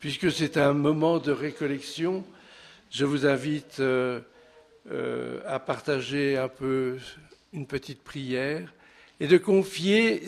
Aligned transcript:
puisque 0.00 0.30
c'est 0.30 0.56
un 0.56 0.72
moment 0.72 1.18
de 1.18 1.32
récollection, 1.32 2.24
je 2.90 3.04
vous 3.04 3.26
invite 3.26 3.80
euh, 3.80 4.20
euh, 4.90 5.40
à 5.46 5.58
partager 5.58 6.36
un 6.36 6.48
peu 6.48 6.98
une 7.52 7.66
petite 7.66 8.02
prière 8.02 8.72
et 9.20 9.26
de 9.26 9.36
confier 9.38 10.22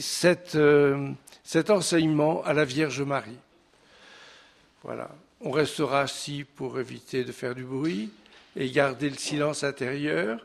euh, 0.55 1.11
cet 1.45 1.71
enseignement 1.71 2.43
à 2.45 2.53
la 2.53 2.65
Vierge 2.65 3.03
Marie. 3.03 3.39
Voilà. 4.83 5.11
On 5.41 5.51
restera 5.51 6.03
assis 6.03 6.45
pour 6.45 6.79
éviter 6.81 7.25
de 7.25 7.33
faire 7.33 7.55
du 7.55 7.65
bruit 7.65 8.11
et 8.57 8.71
garder 8.71 9.09
le 9.09 9.17
silence 9.17 9.65
intérieur. 9.65 10.45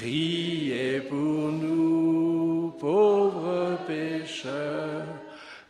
Priez 0.00 1.02
pour 1.02 1.52
nous, 1.52 2.74
pauvres 2.80 3.78
pécheurs, 3.86 5.04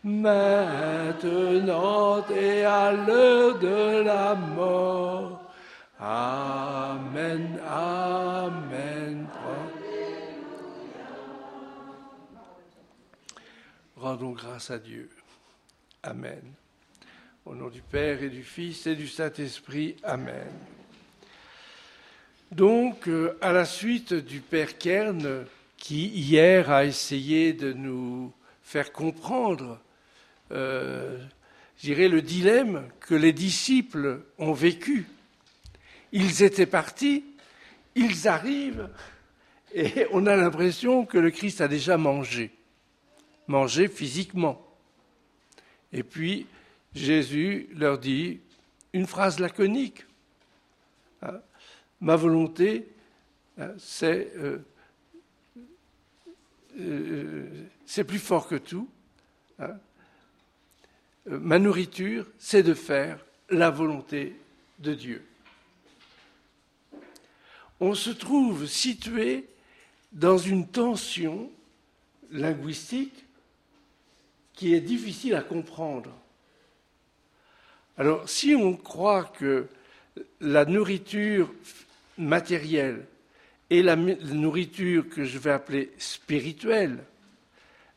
maintenant 0.05 2.25
et 2.31 2.63
à 2.63 2.93
l'heure 2.93 3.59
de 3.59 4.05
la 4.05 4.37
mort. 4.37 5.53
Amen, 5.99 7.59
Amen. 7.67 9.27
Rendons 13.97 14.31
grâce 14.31 14.71
à 14.71 14.79
Dieu. 14.79 15.11
Amen. 16.05 16.53
Au 17.45 17.57
nom 17.57 17.69
du 17.69 17.83
Père 17.83 18.23
et 18.23 18.31
du 18.31 18.45
Fils 18.45 18.87
et 18.87 18.95
du 18.95 19.09
Saint-Esprit. 19.09 19.97
Amen. 20.05 20.53
Donc, 22.51 23.07
euh, 23.07 23.39
à 23.41 23.53
la 23.53 23.65
suite 23.65 24.13
du 24.13 24.41
Père 24.41 24.77
Kern, 24.77 25.47
qui 25.77 26.09
hier 26.09 26.69
a 26.71 26.85
essayé 26.85 27.53
de 27.53 27.73
nous 27.73 28.33
faire 28.65 28.93
comprendre, 28.93 29.79
euh, 30.51 31.17
le 31.85 32.21
dilemme 32.21 32.89
que 32.99 33.15
les 33.15 33.33
disciples 33.33 34.23
ont 34.39 34.53
vécu. 34.53 35.07
Ils 36.11 36.43
étaient 36.43 36.67
partis, 36.67 37.25
ils 37.95 38.27
arrivent, 38.27 38.89
et 39.73 40.07
on 40.11 40.27
a 40.27 40.35
l'impression 40.35 41.07
que 41.07 41.19
le 41.19 41.31
Christ 41.31 41.61
a 41.61 41.69
déjà 41.69 41.97
mangé, 41.97 42.51
mangé 43.47 43.87
physiquement. 43.87 44.61
Et 45.93 46.03
puis, 46.03 46.47
Jésus 46.97 47.69
leur 47.77 47.99
dit 47.99 48.41
une 48.93 49.07
phrase 49.07 49.39
laconique. 49.39 50.05
Hein, 51.23 51.41
ma 52.01 52.17
volonté, 52.17 52.89
hein, 53.59 53.75
euh, 54.03 54.59
euh, 56.79 57.67
c'est 57.87 58.05
plus 58.05 58.19
fort 58.19 58.49
que 58.49 58.57
tout. 58.57 58.89
Hein. 59.59 59.77
Euh, 61.29 61.39
ma 61.39 61.59
nourriture, 61.59 62.27
c'est 62.39 62.63
de 62.63 62.75
faire 62.75 63.19
la 63.51 63.71
volonté 63.71 64.37
de 64.79 64.95
Dieu. 64.95 65.25
On 67.81 67.95
se 67.95 68.11
trouve 68.11 68.67
situé 68.67 69.47
dans 70.13 70.39
une 70.39 70.67
tension 70.67 71.51
linguistique 72.31 73.25
qui 74.55 74.75
est 74.75 74.81
difficile 74.81 75.35
à 75.35 75.43
comprendre. 75.43 76.11
Alors, 77.97 78.29
si 78.29 78.55
on 78.55 78.77
croit 78.77 79.25
que 79.25 79.67
la 80.41 80.65
nourriture 80.65 81.53
matérielle 82.21 83.07
et 83.71 83.83
la 83.83 83.97
nourriture 83.97 85.09
que 85.09 85.25
je 85.25 85.39
vais 85.39 85.51
appeler 85.51 85.93
spirituelle, 85.99 86.99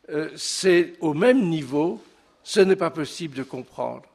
euh, 0.09 0.29
c'est 0.35 0.93
au 0.99 1.13
même 1.13 1.49
niveau, 1.49 2.03
ce 2.43 2.59
n'est 2.59 2.75
pas 2.75 2.89
possible 2.89 3.35
de 3.35 3.43
comprendre. 3.43 4.05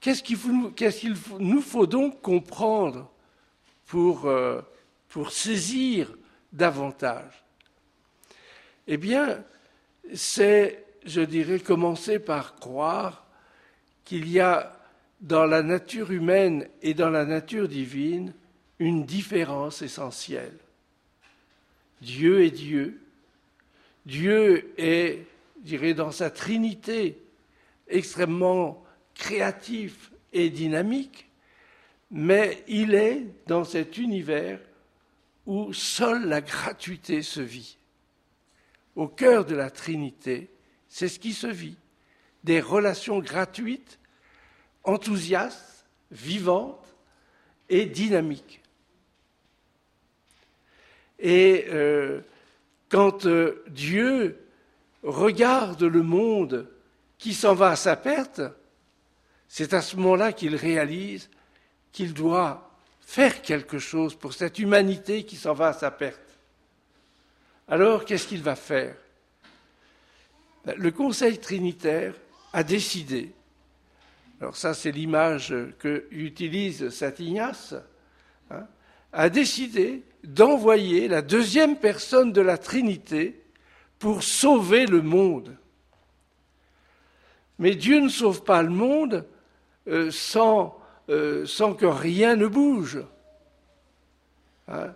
Qu'est-ce 0.00 0.22
qu'il 0.22 1.14
nous 1.38 1.60
faut 1.60 1.86
donc 1.86 2.22
comprendre 2.22 3.10
pour, 3.86 4.26
euh, 4.26 4.60
pour 5.08 5.30
saisir 5.30 6.12
davantage? 6.52 7.44
Eh 8.86 8.96
bien, 8.96 9.44
c'est, 10.14 10.84
je 11.04 11.20
dirais, 11.20 11.60
commencer 11.60 12.18
par 12.18 12.56
croire 12.56 13.26
qu'il 14.04 14.28
y 14.28 14.40
a 14.40 14.79
dans 15.20 15.44
la 15.44 15.62
nature 15.62 16.10
humaine 16.12 16.66
et 16.82 16.94
dans 16.94 17.10
la 17.10 17.24
nature 17.24 17.68
divine 17.68 18.32
une 18.78 19.04
différence 19.04 19.82
essentielle. 19.82 20.56
Dieu 22.00 22.42
est 22.42 22.50
Dieu. 22.50 23.00
Dieu 24.06 24.72
est, 24.78 25.26
je 25.62 25.68
dirais, 25.68 25.94
dans 25.94 26.10
sa 26.10 26.30
trinité 26.30 27.18
extrêmement 27.88 28.82
créatif 29.14 30.10
et 30.32 30.48
dynamique, 30.48 31.28
mais 32.10 32.64
il 32.66 32.94
est 32.94 33.26
dans 33.46 33.64
cet 33.64 33.98
univers 33.98 34.58
où 35.46 35.72
seule 35.72 36.26
la 36.26 36.40
gratuité 36.40 37.22
se 37.22 37.40
vit. 37.40 37.76
Au 38.96 39.08
cœur 39.08 39.44
de 39.44 39.54
la 39.54 39.70
Trinité, 39.70 40.48
c'est 40.88 41.08
ce 41.08 41.18
qui 41.18 41.32
se 41.32 41.46
vit. 41.46 41.76
Des 42.44 42.60
relations 42.60 43.20
gratuites 43.20 43.99
enthousiaste, 44.84 45.86
vivante 46.10 46.94
et 47.68 47.86
dynamique. 47.86 48.60
Et 51.18 51.66
euh, 51.68 52.20
quand 52.88 53.26
euh, 53.26 53.62
Dieu 53.68 54.38
regarde 55.02 55.82
le 55.82 56.02
monde 56.02 56.68
qui 57.18 57.34
s'en 57.34 57.54
va 57.54 57.70
à 57.70 57.76
sa 57.76 57.96
perte, 57.96 58.40
c'est 59.48 59.74
à 59.74 59.82
ce 59.82 59.96
moment-là 59.96 60.32
qu'il 60.32 60.56
réalise 60.56 61.28
qu'il 61.92 62.14
doit 62.14 62.70
faire 63.00 63.42
quelque 63.42 63.78
chose 63.78 64.14
pour 64.14 64.32
cette 64.32 64.58
humanité 64.58 65.24
qui 65.24 65.36
s'en 65.36 65.52
va 65.52 65.68
à 65.68 65.72
sa 65.72 65.90
perte. 65.90 66.20
Alors, 67.68 68.04
qu'est-ce 68.04 68.26
qu'il 68.26 68.42
va 68.42 68.56
faire? 68.56 68.96
Ben, 70.64 70.74
Le 70.76 70.90
Conseil 70.90 71.38
trinitaire 71.38 72.14
a 72.52 72.62
décidé 72.62 73.32
alors 74.40 74.56
ça 74.56 74.72
c'est 74.72 74.92
l'image 74.92 75.54
que 75.78 76.06
utilise 76.10 76.88
Saint 76.90 77.12
Ignace, 77.18 77.74
hein, 78.50 78.66
a 79.12 79.28
décidé 79.28 80.02
d'envoyer 80.24 81.08
la 81.08 81.22
deuxième 81.22 81.76
personne 81.76 82.32
de 82.32 82.40
la 82.40 82.58
Trinité 82.58 83.42
pour 83.98 84.22
sauver 84.22 84.86
le 84.86 85.02
monde. 85.02 85.56
Mais 87.58 87.74
Dieu 87.74 88.00
ne 88.00 88.08
sauve 88.08 88.42
pas 88.44 88.62
le 88.62 88.70
monde 88.70 89.26
euh, 89.88 90.10
sans, 90.10 90.78
euh, 91.10 91.44
sans, 91.44 91.74
que 91.74 91.86
rien 91.86 92.36
ne 92.36 92.46
bouge. 92.46 93.00
Hein. 94.68 94.94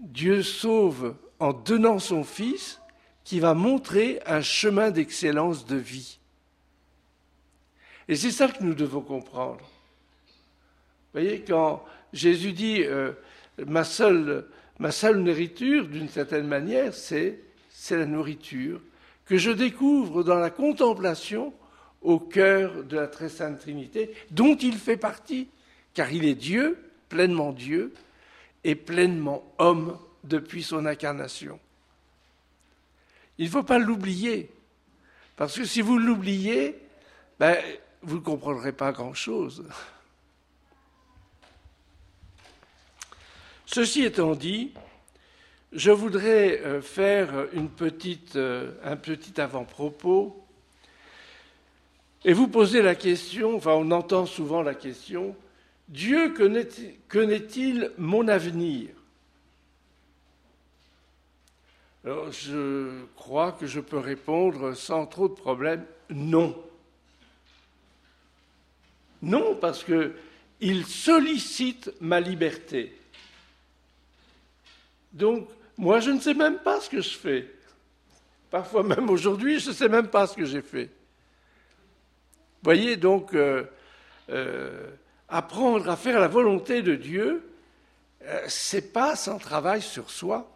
Dieu 0.00 0.42
sauve 0.42 1.14
en 1.38 1.52
donnant 1.52 2.00
son 2.00 2.24
Fils 2.24 2.80
qui 3.22 3.38
va 3.38 3.54
montrer 3.54 4.20
un 4.26 4.40
chemin 4.40 4.90
d'excellence 4.90 5.66
de 5.66 5.76
vie. 5.76 6.18
Et 8.08 8.16
c'est 8.16 8.30
ça 8.30 8.48
que 8.48 8.62
nous 8.62 8.74
devons 8.74 9.00
comprendre. 9.00 9.60
Vous 9.60 11.20
voyez, 11.20 11.40
quand 11.40 11.84
Jésus 12.12 12.52
dit 12.52 12.82
euh, 12.82 13.12
ma, 13.66 13.84
seule, 13.84 14.46
ma 14.78 14.90
seule 14.90 15.18
nourriture, 15.18 15.86
d'une 15.86 16.08
certaine 16.08 16.46
manière, 16.46 16.92
c'est, 16.92 17.40
la 17.90 18.06
nourriture 18.06 18.80
que 19.26 19.36
je 19.36 19.50
découvre 19.50 20.22
dans 20.22 20.38
la 20.38 20.50
contemplation 20.50 21.52
au 22.02 22.18
cœur 22.18 22.82
de 22.84 22.96
la 22.96 23.06
très 23.06 23.28
sainte 23.28 23.60
Trinité, 23.60 24.10
dont 24.30 24.56
il 24.56 24.74
fait 24.74 24.96
partie, 24.96 25.48
car 25.94 26.12
il 26.12 26.24
est 26.24 26.34
Dieu, 26.34 26.78
pleinement 27.08 27.52
Dieu, 27.52 27.92
et 28.64 28.74
pleinement 28.74 29.44
homme 29.58 29.98
depuis 30.24 30.62
son 30.62 30.86
incarnation. 30.86 31.58
Il 33.38 33.46
ne 33.46 33.50
faut 33.50 33.62
pas 33.62 33.78
l'oublier, 33.78 34.50
parce 35.36 35.56
que 35.56 35.64
si 35.64 35.80
vous 35.80 35.98
l'oubliez, 35.98 36.78
ben, 37.38 37.56
vous 38.04 38.16
ne 38.16 38.20
comprendrez 38.20 38.72
pas 38.72 38.92
grand-chose. 38.92 39.64
Ceci 43.66 44.04
étant 44.04 44.34
dit, 44.34 44.72
je 45.72 45.90
voudrais 45.90 46.60
euh, 46.60 46.80
faire 46.80 47.30
euh, 47.34 48.72
un 48.84 48.96
petit 48.96 49.40
avant-propos 49.40 50.44
et 52.24 52.32
vous 52.32 52.48
poser 52.48 52.82
la 52.82 52.94
question, 52.94 53.56
enfin 53.56 53.72
on 53.72 53.90
entend 53.90 54.26
souvent 54.26 54.62
la 54.62 54.74
question, 54.74 55.34
Dieu 55.88 56.32
connaît-il 57.08 57.90
mon 57.98 58.28
avenir? 58.28 58.90
Alors 62.04 62.30
je 62.30 63.04
crois 63.16 63.52
que 63.52 63.66
je 63.66 63.80
peux 63.80 63.98
répondre 63.98 64.74
sans 64.74 65.06
trop 65.06 65.28
de 65.28 65.34
problème, 65.34 65.84
non. 66.10 66.54
Non, 69.24 69.54
parce 69.54 69.82
qu'il 69.84 70.86
sollicite 70.86 71.90
ma 72.00 72.20
liberté. 72.20 72.94
Donc, 75.12 75.48
moi, 75.78 76.00
je 76.00 76.10
ne 76.10 76.20
sais 76.20 76.34
même 76.34 76.58
pas 76.58 76.80
ce 76.80 76.90
que 76.90 77.00
je 77.00 77.16
fais. 77.16 77.50
Parfois 78.50 78.82
même 78.82 79.08
aujourd'hui, 79.08 79.58
je 79.60 79.70
ne 79.70 79.74
sais 79.74 79.88
même 79.88 80.08
pas 80.08 80.26
ce 80.26 80.36
que 80.36 80.44
j'ai 80.44 80.60
fait. 80.60 80.90
Voyez, 82.62 82.96
donc, 82.96 83.34
euh, 83.34 83.64
euh, 84.28 84.90
apprendre 85.28 85.88
à 85.88 85.96
faire 85.96 86.20
la 86.20 86.28
volonté 86.28 86.82
de 86.82 86.94
Dieu, 86.94 87.50
euh, 88.24 88.44
c'est 88.46 88.92
pas 88.92 89.16
sans 89.16 89.38
travail 89.38 89.80
sur 89.80 90.10
soi. 90.10 90.50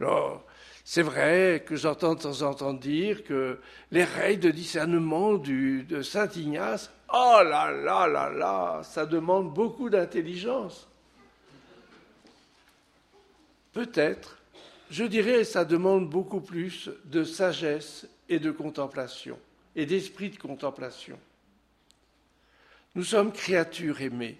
Alors, 0.00 0.44
c'est 0.84 1.02
vrai 1.02 1.64
que 1.66 1.76
j'entends 1.76 2.14
de 2.14 2.20
temps 2.20 2.42
en 2.42 2.52
temps 2.52 2.74
dire 2.74 3.24
que 3.24 3.58
les 3.90 4.04
règles 4.04 4.42
de 4.42 4.50
discernement 4.50 5.34
de 5.34 6.02
Saint 6.02 6.28
Ignace, 6.36 6.92
oh 7.10 7.40
là 7.42 7.70
là 7.70 8.06
là 8.06 8.28
là, 8.28 8.82
ça 8.84 9.06
demande 9.06 9.52
beaucoup 9.54 9.88
d'intelligence. 9.88 10.86
Peut-être, 13.72 14.38
je 14.90 15.04
dirais, 15.04 15.44
ça 15.44 15.64
demande 15.64 16.10
beaucoup 16.10 16.42
plus 16.42 16.90
de 17.06 17.24
sagesse 17.24 18.06
et 18.28 18.38
de 18.38 18.50
contemplation, 18.50 19.38
et 19.74 19.86
d'esprit 19.86 20.28
de 20.28 20.38
contemplation. 20.38 21.18
Nous 22.94 23.04
sommes 23.04 23.32
créatures 23.32 24.02
aimées, 24.02 24.38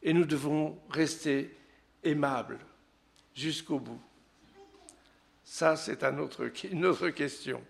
et 0.00 0.12
nous 0.12 0.24
devons 0.24 0.78
rester 0.90 1.54
aimables 2.04 2.60
jusqu'au 3.34 3.80
bout. 3.80 4.00
Ça, 5.48 5.76
c'est 5.76 6.02
une 6.02 6.84
autre 6.84 7.08
question. 7.10 7.62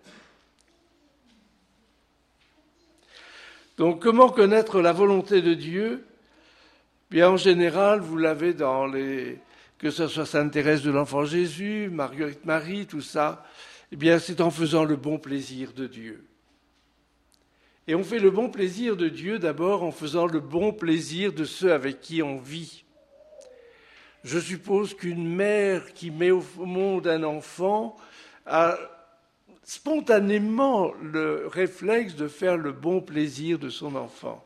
Donc, 3.76 4.02
comment 4.02 4.30
connaître 4.30 4.80
la 4.80 4.94
volonté 4.94 5.42
de 5.42 5.52
Dieu? 5.52 6.04
Bien, 7.10 7.28
en 7.28 7.36
général, 7.36 8.00
vous 8.00 8.16
l'avez 8.16 8.54
dans 8.54 8.86
les, 8.86 9.38
que 9.78 9.90
ce 9.90 10.08
soit 10.08 10.24
Sainte 10.24 10.52
Thérèse 10.52 10.82
de 10.82 10.90
l'Enfant 10.90 11.26
Jésus, 11.26 11.90
Marguerite 11.92 12.46
Marie, 12.46 12.86
tout 12.86 13.02
ça, 13.02 13.44
eh 13.92 13.96
bien, 13.96 14.18
c'est 14.18 14.40
en 14.40 14.50
faisant 14.50 14.84
le 14.84 14.96
bon 14.96 15.18
plaisir 15.18 15.74
de 15.74 15.86
Dieu. 15.86 16.24
Et 17.86 17.94
on 17.94 18.02
fait 18.02 18.18
le 18.18 18.30
bon 18.30 18.48
plaisir 18.48 18.96
de 18.96 19.10
Dieu 19.10 19.38
d'abord 19.38 19.82
en 19.82 19.92
faisant 19.92 20.26
le 20.26 20.40
bon 20.40 20.72
plaisir 20.72 21.34
de 21.34 21.44
ceux 21.44 21.72
avec 21.74 22.00
qui 22.00 22.22
on 22.22 22.38
vit. 22.38 22.85
Je 24.26 24.40
suppose 24.40 24.92
qu'une 24.92 25.24
mère 25.24 25.94
qui 25.94 26.10
met 26.10 26.32
au 26.32 26.42
monde 26.56 27.06
un 27.06 27.22
enfant 27.22 27.96
a 28.44 28.76
spontanément 29.62 30.92
le 31.00 31.46
réflexe 31.46 32.16
de 32.16 32.26
faire 32.26 32.56
le 32.56 32.72
bon 32.72 33.00
plaisir 33.00 33.60
de 33.60 33.68
son 33.68 33.94
enfant. 33.94 34.44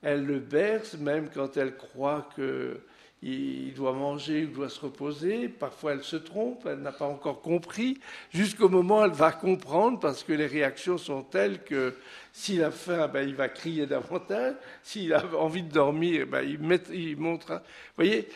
Elle 0.00 0.24
le 0.24 0.38
berce 0.38 0.94
même 0.94 1.28
quand 1.28 1.58
elle 1.58 1.76
croit 1.76 2.26
que 2.36 2.80
il 3.26 3.72
doit 3.72 3.94
manger 3.94 4.44
ou 4.44 4.48
doit 4.48 4.68
se 4.68 4.80
reposer. 4.80 5.48
Parfois, 5.48 5.92
elle 5.92 6.02
se 6.02 6.16
trompe, 6.16 6.66
elle 6.66 6.80
n'a 6.80 6.92
pas 6.92 7.06
encore 7.06 7.40
compris, 7.40 7.98
jusqu'au 8.30 8.68
moment 8.68 9.00
où 9.00 9.04
elle 9.04 9.12
va 9.12 9.32
comprendre, 9.32 9.98
parce 9.98 10.22
que 10.22 10.34
les 10.34 10.46
réactions 10.46 10.98
sont 10.98 11.22
telles 11.22 11.64
que 11.64 11.94
s'il 12.34 12.62
a 12.62 12.70
faim, 12.70 13.08
ben, 13.08 13.26
il 13.26 13.34
va 13.34 13.48
crier 13.48 13.86
davantage. 13.86 14.56
S'il 14.82 15.14
a 15.14 15.24
envie 15.36 15.62
de 15.62 15.72
dormir, 15.72 16.26
ben, 16.26 16.42
il, 16.42 16.58
il 16.92 17.16
montre. 17.16 17.54
Vous 17.54 18.04
voyez, 18.04 18.28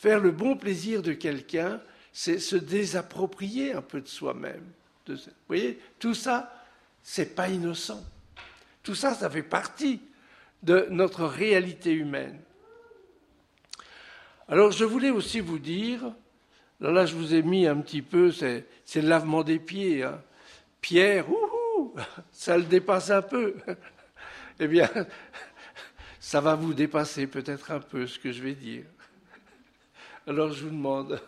faire 0.00 0.18
le 0.18 0.30
bon 0.30 0.56
plaisir 0.56 1.02
de 1.02 1.12
quelqu'un, 1.12 1.78
c'est 2.10 2.38
se 2.38 2.56
désapproprier 2.56 3.74
un 3.74 3.82
peu 3.82 4.00
de 4.00 4.08
soi-même. 4.08 4.64
Vous 5.06 5.14
voyez, 5.46 5.78
tout 5.98 6.14
ça, 6.14 6.66
c'est 7.02 7.34
pas 7.34 7.50
innocent. 7.50 8.02
Tout 8.82 8.94
ça, 8.94 9.12
ça 9.12 9.28
fait 9.28 9.42
partie 9.42 10.00
de 10.62 10.86
notre 10.88 11.26
réalité 11.26 11.92
humaine. 11.92 12.40
Alors 14.48 14.72
je 14.72 14.86
voulais 14.86 15.10
aussi 15.10 15.40
vous 15.40 15.58
dire, 15.58 16.14
là, 16.80 17.04
je 17.04 17.14
vous 17.14 17.34
ai 17.34 17.42
mis 17.42 17.66
un 17.66 17.76
petit 17.76 18.02
peu, 18.02 18.32
c'est, 18.32 18.64
le 18.94 19.02
lavement 19.02 19.42
des 19.42 19.58
pieds. 19.58 20.02
Hein. 20.02 20.18
Pierre, 20.80 21.26
ça 22.32 22.56
le 22.56 22.64
dépasse 22.64 23.10
un 23.10 23.20
peu. 23.20 23.54
eh 24.60 24.66
bien, 24.66 24.88
ça 26.20 26.40
va 26.40 26.54
vous 26.54 26.72
dépasser 26.72 27.26
peut-être 27.26 27.70
un 27.70 27.80
peu 27.80 28.06
ce 28.06 28.18
que 28.18 28.32
je 28.32 28.42
vais 28.42 28.54
dire. 28.54 28.84
Alors 30.26 30.52
je 30.52 30.64
vous 30.64 30.70
demande, 30.70 31.18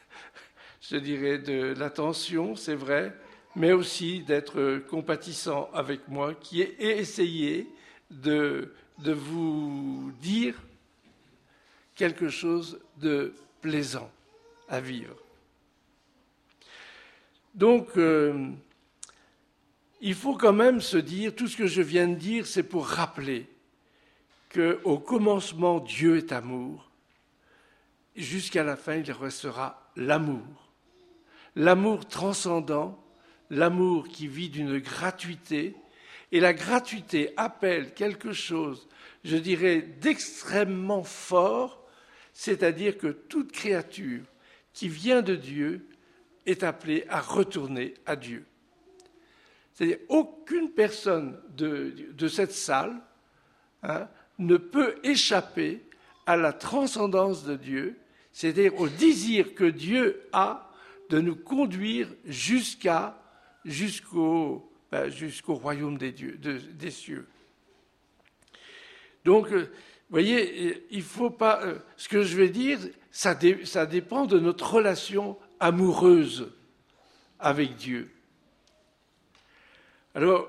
je 0.80 0.96
dirais, 0.96 1.38
de 1.38 1.74
l'attention, 1.76 2.54
c'est 2.54 2.76
vrai, 2.76 3.12
mais 3.56 3.72
aussi 3.72 4.20
d'être 4.22 4.78
compatissant 4.88 5.68
avec 5.74 6.06
moi, 6.08 6.34
qui 6.34 6.62
ai 6.62 6.98
essayé 6.98 7.68
de, 8.10 8.72
de 8.98 9.12
vous 9.12 10.12
dire 10.20 10.54
quelque 11.96 12.28
chose 12.28 12.78
de 12.98 13.34
plaisant 13.60 14.10
à 14.68 14.80
vivre. 14.80 15.16
Donc, 17.54 17.88
euh, 17.96 18.50
il 20.00 20.14
faut 20.14 20.36
quand 20.36 20.52
même 20.52 20.80
se 20.80 20.96
dire, 20.96 21.34
tout 21.34 21.48
ce 21.48 21.56
que 21.56 21.66
je 21.66 21.82
viens 21.82 22.08
de 22.08 22.14
dire, 22.14 22.46
c'est 22.46 22.62
pour 22.62 22.86
rappeler 22.86 23.46
qu'au 24.54 24.98
commencement, 24.98 25.80
Dieu 25.80 26.18
est 26.18 26.32
amour. 26.32 26.91
Jusqu'à 28.16 28.62
la 28.64 28.76
fin, 28.76 28.96
il 28.96 29.10
restera 29.12 29.90
l'amour. 29.96 30.72
L'amour 31.56 32.06
transcendant, 32.06 33.02
l'amour 33.50 34.08
qui 34.08 34.26
vit 34.26 34.48
d'une 34.48 34.78
gratuité. 34.78 35.74
Et 36.30 36.40
la 36.40 36.54
gratuité 36.54 37.32
appelle 37.36 37.94
quelque 37.94 38.32
chose, 38.32 38.88
je 39.24 39.36
dirais, 39.36 39.82
d'extrêmement 39.82 41.04
fort 41.04 41.82
c'est-à-dire 42.32 42.96
que 42.98 43.08
toute 43.08 43.52
créature 43.52 44.24
qui 44.72 44.88
vient 44.88 45.22
de 45.22 45.36
Dieu 45.36 45.86
est 46.46 46.62
appelée 46.62 47.04
à 47.08 47.20
retourner 47.20 47.94
à 48.06 48.16
Dieu. 48.16 48.46
C'est-à-dire 49.72 49.98
aucune 50.08 50.70
personne 50.70 51.38
de, 51.50 52.28
cette 52.28 52.52
salle 52.52 53.00
hein, 53.82 54.08
ne 54.38 54.56
peut 54.56 54.96
échapper 55.02 55.84
à 56.26 56.36
la 56.36 56.52
transcendance 56.52 57.44
de 57.44 57.56
Dieu, 57.56 57.98
c'est-à-dire 58.32 58.78
au 58.80 58.88
désir 58.88 59.54
que 59.54 59.64
Dieu 59.64 60.22
a 60.32 60.70
de 61.10 61.20
nous 61.20 61.36
conduire 61.36 62.08
ben, 64.90 65.08
jusqu'au 65.08 65.54
royaume 65.54 65.98
des, 65.98 66.90
cieux. 66.90 67.26
Donc 69.24 69.52
euh, 69.52 69.70
voyez, 70.10 70.86
il 70.90 71.02
faut 71.02 71.30
pas. 71.30 71.62
Euh, 71.62 71.78
ce 71.96 72.08
que 72.08 72.22
je 72.22 72.36
vais 72.36 72.48
dire, 72.48 72.78
ça 73.10 73.34
dépend 73.34 74.26
de 74.26 74.38
notre 74.38 74.74
relation 74.74 75.38
amoureuse 75.60 76.52
avec 77.38 77.76
Dieu. 77.76 78.10
Alors, 80.14 80.48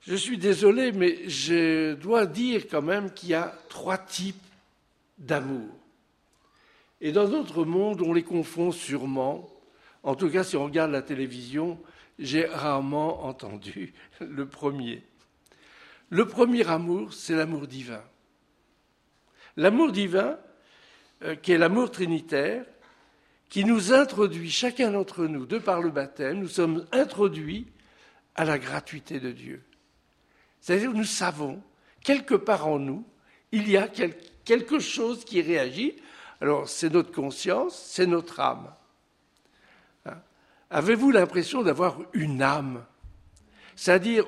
je 0.00 0.14
suis 0.14 0.38
désolé, 0.38 0.92
mais 0.92 1.28
je 1.28 1.94
dois 1.94 2.26
dire 2.26 2.66
quand 2.68 2.82
même 2.82 3.12
qu'il 3.12 3.30
y 3.30 3.34
a 3.34 3.56
trois 3.68 3.98
types 3.98 4.36
d'amour. 5.18 5.83
Et 7.04 7.12
dans 7.12 7.28
notre 7.28 7.66
monde, 7.66 8.00
on 8.00 8.14
les 8.14 8.22
confond 8.22 8.72
sûrement. 8.72 9.46
En 10.04 10.14
tout 10.14 10.30
cas, 10.30 10.42
si 10.42 10.56
on 10.56 10.64
regarde 10.64 10.90
la 10.90 11.02
télévision, 11.02 11.78
j'ai 12.18 12.46
rarement 12.46 13.26
entendu 13.26 13.92
le 14.20 14.48
premier. 14.48 15.02
Le 16.08 16.26
premier 16.26 16.66
amour, 16.66 17.12
c'est 17.12 17.36
l'amour 17.36 17.66
divin. 17.66 18.02
L'amour 19.58 19.92
divin, 19.92 20.38
euh, 21.24 21.34
qui 21.34 21.52
est 21.52 21.58
l'amour 21.58 21.90
trinitaire, 21.90 22.64
qui 23.50 23.66
nous 23.66 23.92
introduit, 23.92 24.50
chacun 24.50 24.90
d'entre 24.90 25.26
nous, 25.26 25.44
de 25.44 25.58
par 25.58 25.82
le 25.82 25.90
baptême, 25.90 26.38
nous 26.38 26.48
sommes 26.48 26.86
introduits 26.90 27.66
à 28.34 28.46
la 28.46 28.58
gratuité 28.58 29.20
de 29.20 29.30
Dieu. 29.30 29.62
C'est-à-dire 30.62 30.90
que 30.90 30.96
nous 30.96 31.04
savons, 31.04 31.62
quelque 32.02 32.34
part 32.34 32.66
en 32.66 32.78
nous, 32.78 33.04
il 33.52 33.70
y 33.70 33.76
a 33.76 33.88
quelque 33.88 34.78
chose 34.78 35.26
qui 35.26 35.42
réagit. 35.42 35.96
Alors, 36.40 36.68
c'est 36.68 36.90
notre 36.90 37.12
conscience, 37.12 37.74
c'est 37.76 38.06
notre 38.06 38.40
âme. 38.40 38.72
Hein? 40.06 40.18
Avez-vous 40.70 41.10
l'impression 41.10 41.62
d'avoir 41.62 41.98
une 42.12 42.42
âme? 42.42 42.84
C'est-à-dire 43.76 44.24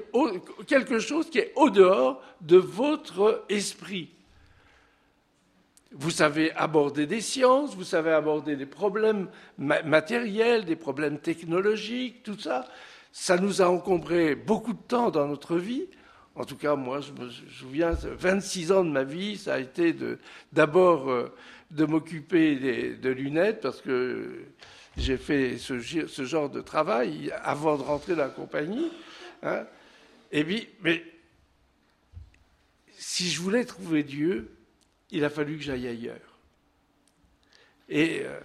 quelque 0.66 0.98
chose 0.98 1.30
qui 1.30 1.38
est 1.38 1.52
au 1.56 1.70
dehors 1.70 2.20
de 2.40 2.56
votre 2.56 3.44
esprit 3.48 4.10
vous 5.98 6.10
savez 6.10 6.52
aborder 6.52 7.06
des 7.06 7.20
sciences, 7.20 7.74
vous 7.74 7.84
savez 7.84 8.12
aborder 8.12 8.56
des 8.56 8.66
problèmes 8.66 9.28
matériels, 9.58 10.64
des 10.64 10.76
problèmes 10.76 11.18
technologiques, 11.18 12.22
tout 12.22 12.38
ça. 12.38 12.66
Ça 13.12 13.38
nous 13.38 13.62
a 13.62 13.68
encombré 13.68 14.34
beaucoup 14.34 14.74
de 14.74 14.82
temps 14.88 15.10
dans 15.10 15.26
notre 15.26 15.56
vie. 15.56 15.86
En 16.34 16.44
tout 16.44 16.56
cas, 16.56 16.76
moi, 16.76 17.00
je 17.00 17.12
me 17.12 17.30
souviens, 17.30 17.92
26 17.92 18.72
ans 18.72 18.84
de 18.84 18.90
ma 18.90 19.04
vie, 19.04 19.38
ça 19.38 19.54
a 19.54 19.58
été 19.58 19.96
d'abord 20.52 21.10
euh, 21.10 21.32
de, 21.70 21.84
m'occuper 21.84 22.56
de 22.56 23.10
lunettes, 23.10 23.60
parce 23.60 23.80
que 23.80 24.46
j'ai 24.96 25.16
fait 25.16 25.58
ce, 25.58 25.78
genre 26.24 26.48
de 26.48 26.60
travail 26.60 27.32
avant 27.42 27.76
de 27.76 27.82
rentrer 27.82 28.14
dans 28.14 28.24
la 28.24 28.30
compagnie. 28.30 28.90
Hein. 29.42 29.66
Et 30.32 30.44
puis, 30.44 30.68
mais 30.82 31.04
si 32.96 33.28
je 33.28 33.40
voulais 33.40 33.64
trouver 33.64 34.02
Dieu, 34.02 34.56
il 35.10 35.24
a 35.24 35.30
fallu 35.30 35.56
que 35.56 35.62
j'aille 35.62 35.86
ailleurs. 35.86 36.40
Et 37.88 38.22
euh, 38.24 38.40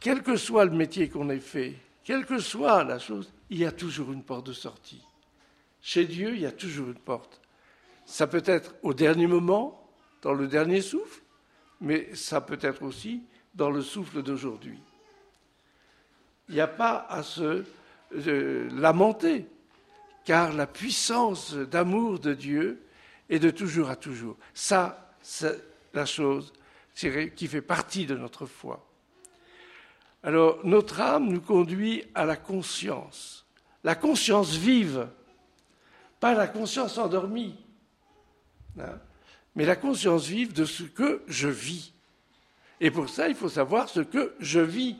quel 0.00 0.22
que 0.22 0.36
soit 0.36 0.64
le 0.64 0.72
métier 0.72 1.08
qu'on 1.08 1.28
ait 1.28 1.38
fait, 1.38 1.74
quelle 2.04 2.24
que 2.24 2.38
soit 2.38 2.82
la 2.84 2.98
chose, 2.98 3.32
il 3.50 3.58
y 3.58 3.66
a 3.66 3.72
toujours 3.72 4.12
une 4.12 4.24
porte 4.24 4.46
de 4.46 4.52
sortie. 4.52 5.02
Chez 5.82 6.04
Dieu, 6.04 6.34
il 6.34 6.40
y 6.40 6.46
a 6.46 6.52
toujours 6.52 6.88
une 6.88 6.94
porte. 6.94 7.40
Ça 8.06 8.26
peut 8.26 8.42
être 8.46 8.74
au 8.82 8.94
dernier 8.94 9.26
moment, 9.26 9.88
dans 10.22 10.32
le 10.32 10.48
dernier 10.48 10.80
souffle, 10.80 11.22
mais 11.80 12.14
ça 12.14 12.40
peut 12.40 12.58
être 12.60 12.82
aussi 12.82 13.22
dans 13.54 13.70
le 13.70 13.82
souffle 13.82 14.22
d'aujourd'hui. 14.22 14.78
Il 16.48 16.54
n'y 16.54 16.60
a 16.60 16.68
pas 16.68 17.06
à 17.08 17.22
se 17.22 17.64
euh, 18.14 18.68
lamenter, 18.72 19.46
car 20.24 20.52
la 20.52 20.66
puissance 20.66 21.54
d'amour 21.54 22.18
de 22.18 22.34
Dieu 22.34 22.82
est 23.28 23.38
de 23.38 23.50
toujours 23.50 23.90
à 23.90 23.96
toujours. 23.96 24.36
Ça, 24.52 25.14
c'est 25.22 25.60
la 25.94 26.06
chose 26.06 26.52
qui 26.94 27.46
fait 27.46 27.62
partie 27.62 28.04
de 28.04 28.16
notre 28.16 28.46
foi. 28.46 28.86
Alors, 30.22 30.58
notre 30.64 31.00
âme 31.00 31.28
nous 31.28 31.40
conduit 31.40 32.04
à 32.14 32.24
la 32.24 32.36
conscience, 32.36 33.46
la 33.84 33.94
conscience 33.94 34.54
vive, 34.54 35.08
pas 36.18 36.34
la 36.34 36.46
conscience 36.46 36.98
endormie, 36.98 37.56
hein, 38.78 39.00
mais 39.60 39.66
la 39.66 39.76
conscience 39.76 40.26
vive 40.26 40.54
de 40.54 40.64
ce 40.64 40.84
que 40.84 41.20
je 41.28 41.46
vis. 41.46 41.92
Et 42.80 42.90
pour 42.90 43.10
ça, 43.10 43.28
il 43.28 43.34
faut 43.34 43.50
savoir 43.50 43.90
ce 43.90 44.00
que 44.00 44.34
je 44.40 44.60
vis. 44.60 44.96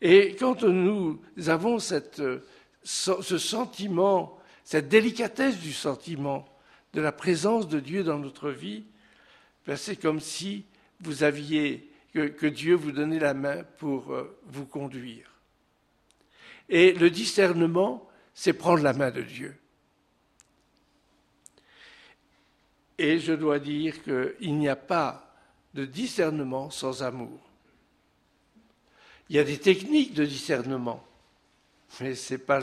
Et 0.00 0.36
quand 0.36 0.62
nous 0.62 1.20
avons 1.48 1.80
cette, 1.80 2.22
ce 2.84 3.38
sentiment, 3.38 4.38
cette 4.62 4.88
délicatesse 4.88 5.58
du 5.58 5.72
sentiment 5.72 6.44
de 6.92 7.00
la 7.00 7.10
présence 7.10 7.66
de 7.66 7.80
Dieu 7.80 8.04
dans 8.04 8.20
notre 8.20 8.50
vie, 8.50 8.84
ben 9.66 9.74
c'est 9.74 9.96
comme 9.96 10.20
si 10.20 10.64
vous 11.00 11.24
aviez 11.24 11.90
que, 12.12 12.28
que, 12.28 12.46
Dieu 12.46 12.76
vous 12.76 12.92
donnait 12.92 13.18
la 13.18 13.34
main 13.34 13.64
pour 13.78 14.12
euh, 14.12 14.38
vous 14.46 14.66
conduire. 14.66 15.28
Et 16.68 16.92
le 16.92 17.10
discernement, 17.10 18.08
c'est 18.32 18.52
prendre 18.52 18.84
la 18.84 18.92
main 18.92 19.10
de 19.10 19.22
Dieu. 19.22 19.56
Et 22.98 23.18
je 23.18 23.32
dois 23.32 23.58
dire 23.58 24.02
qu'il 24.02 24.56
n'y 24.56 24.68
a 24.68 24.76
pas 24.76 25.34
de 25.74 25.84
discernement 25.84 26.70
sans 26.70 27.02
amour. 27.02 27.40
Il 29.28 29.36
y 29.36 29.38
a 29.38 29.44
des 29.44 29.58
techniques 29.58 30.14
de 30.14 30.24
discernement, 30.24 31.04
mais 32.00 32.14
ce 32.14 32.34
n'est 32.34 32.38
pas, 32.38 32.62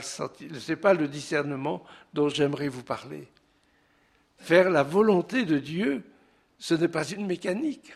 pas, 0.82 0.94
le 0.94 1.08
discernement 1.08 1.84
dont 2.14 2.30
j'aimerais 2.30 2.70
vous 2.70 2.84
parler. 2.84 3.28
Faire 4.38 4.70
la 4.70 4.84
volonté 4.84 5.46
de 5.46 5.58
Dieu, 5.58 6.04
ce 6.60 6.74
n'est 6.76 6.88
pas 6.88 7.08
une 7.10 7.26
mécanique, 7.26 7.94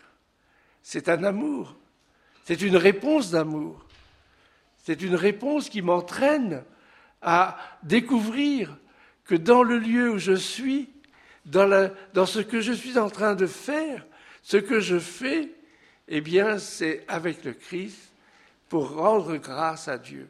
c'est 0.82 1.10
un 1.10 1.24
amour, 1.24 1.76
c'est 2.44 2.62
une 2.62 2.78
réponse 2.78 3.32
d'amour, 3.32 3.86
c'est 4.78 5.02
une 5.02 5.16
réponse 5.16 5.70
qui 5.70 5.82
m'entraîne 5.82 6.64
à 7.22 7.58
découvrir 7.84 8.78
que 9.24 9.36
dans 9.36 9.64
le 9.64 9.80
lieu 9.80 10.12
où 10.12 10.18
je 10.20 10.36
suis, 10.36 10.90
dans, 11.46 12.26
ce 12.26 12.40
que 12.40 12.62
je 12.62 12.74
suis 12.74 12.98
en 12.98 13.10
train 13.10 13.36
de 13.36 13.46
faire, 13.46 14.06
ce 14.42 14.58
que 14.58 14.80
je 14.80 15.00
fais, 15.00 15.52
eh 16.08 16.22
bien, 16.22 16.58
c'est 16.58 17.04
avec 17.08 17.44
le 17.44 17.54
Christ 17.54 18.12
pour 18.70 18.96
rendre 18.96 19.38
grâce 19.38 19.88
à 19.88 19.98
Dieu. 19.98 20.28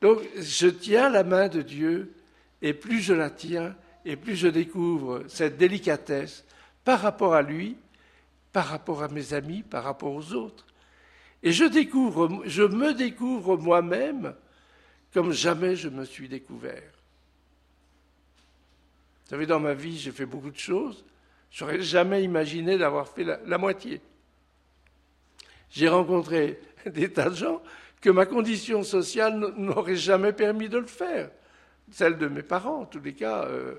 Donc, 0.00 0.20
je 0.38 0.68
tiens 0.68 1.10
la 1.10 1.24
main 1.24 1.48
de 1.48 1.62
Dieu, 1.62 2.14
et 2.62 2.72
plus 2.72 3.00
je 3.00 3.12
la 3.12 3.30
tiens, 3.30 3.76
et 4.04 4.16
plus 4.16 4.36
je 4.36 4.48
découvre 4.48 5.24
cette 5.28 5.58
délicatesse 5.58 6.44
par 6.84 7.00
rapport 7.00 7.34
à 7.34 7.42
lui, 7.42 7.76
par 8.52 8.66
rapport 8.66 9.02
à 9.02 9.08
mes 9.08 9.34
amis, 9.34 9.62
par 9.62 9.84
rapport 9.84 10.14
aux 10.14 10.32
autres. 10.32 10.66
Et 11.42 11.52
je 11.52 11.64
découvre, 11.64 12.42
je 12.46 12.62
me 12.62 12.94
découvre 12.94 13.56
moi-même 13.56 14.34
comme 15.12 15.32
jamais 15.32 15.76
je 15.76 15.88
me 15.88 16.04
suis 16.04 16.28
découvert. 16.28 16.99
Vous 19.30 19.36
savez, 19.36 19.46
dans 19.46 19.60
ma 19.60 19.74
vie, 19.74 19.96
j'ai 19.96 20.10
fait 20.10 20.26
beaucoup 20.26 20.50
de 20.50 20.58
choses. 20.58 21.04
J'aurais 21.52 21.80
jamais 21.80 22.24
imaginé 22.24 22.76
d'avoir 22.76 23.08
fait 23.08 23.24
la 23.24 23.58
moitié 23.58 24.00
j'ai 25.70 25.88
rencontré 25.88 26.60
des 26.86 27.12
tas 27.12 27.30
de 27.30 27.36
gens 27.36 27.62
que 28.00 28.10
ma 28.10 28.26
condition 28.26 28.82
sociale 28.82 29.38
n'aurait 29.56 29.96
jamais 29.96 30.32
permis 30.32 30.68
de 30.68 30.78
le 30.78 30.86
faire, 30.86 31.30
celle 31.90 32.16
de 32.18 32.28
mes 32.28 32.42
parents 32.42 32.80
en 32.80 32.86
tous 32.86 33.00
les 33.00 33.14
cas. 33.14 33.44
Euh. 33.44 33.74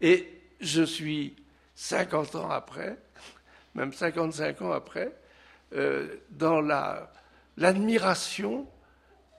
et 0.00 0.28
je 0.60 0.82
suis 0.82 1.34
50 1.74 2.34
ans 2.36 2.50
après, 2.50 2.98
même 3.74 3.92
55 3.92 4.62
ans 4.62 4.72
après, 4.72 5.12
euh, 5.74 6.16
dans 6.30 6.60
l'admiration 7.56 8.66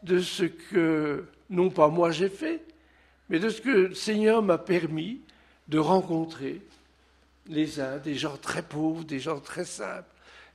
de 0.04 0.20
ce 0.20 0.44
que, 0.44 1.26
non 1.50 1.70
pas 1.70 1.90
moi 1.90 2.12
j'ai 2.12 2.30
fait, 2.30 2.64
mais 3.30 3.38
de 3.40 3.50
ce 3.50 3.62
que 3.62 3.70
le 3.70 3.94
Seigneur 3.94 4.42
m'a 4.42 4.58
permis 4.58 5.22
de 5.70 5.80
rencontrer 5.80 6.62
les 7.48 7.80
uns, 7.80 7.98
des 7.98 8.16
gens 8.16 8.38
très 8.38 8.64
pauvres, 8.64 9.04
des 9.04 9.20
gens 9.20 9.40
très 9.40 9.66
simples, 9.66 10.10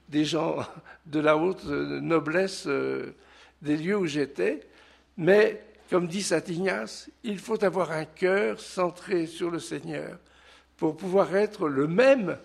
des 0.08 0.24
gens 0.24 0.58
de 1.06 1.20
la 1.20 1.36
haute 1.36 1.64
noblesse 1.64 2.66
euh, 2.66 3.14
des 3.62 3.76
lieux 3.76 3.96
où 3.96 4.06
j'étais, 4.06 4.60
mais 5.16 5.64
comme 5.88 6.08
dit 6.08 6.22
Saint 6.22 6.42
Ignace, 6.48 7.08
il 7.22 7.38
faut 7.38 7.62
avoir 7.64 7.92
un 7.92 8.04
cœur 8.04 8.60
centré 8.60 9.26
sur 9.26 9.50
le 9.50 9.60
Seigneur 9.60 10.18
pour 10.76 10.96
pouvoir 10.96 11.34
être 11.36 11.68
le 11.68 11.86
même 11.86 12.36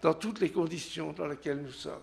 dans 0.00 0.14
toutes 0.14 0.40
les 0.40 0.50
conditions 0.50 1.12
dans 1.12 1.26
lesquelles 1.26 1.60
nous 1.60 1.72
sommes. 1.72 1.94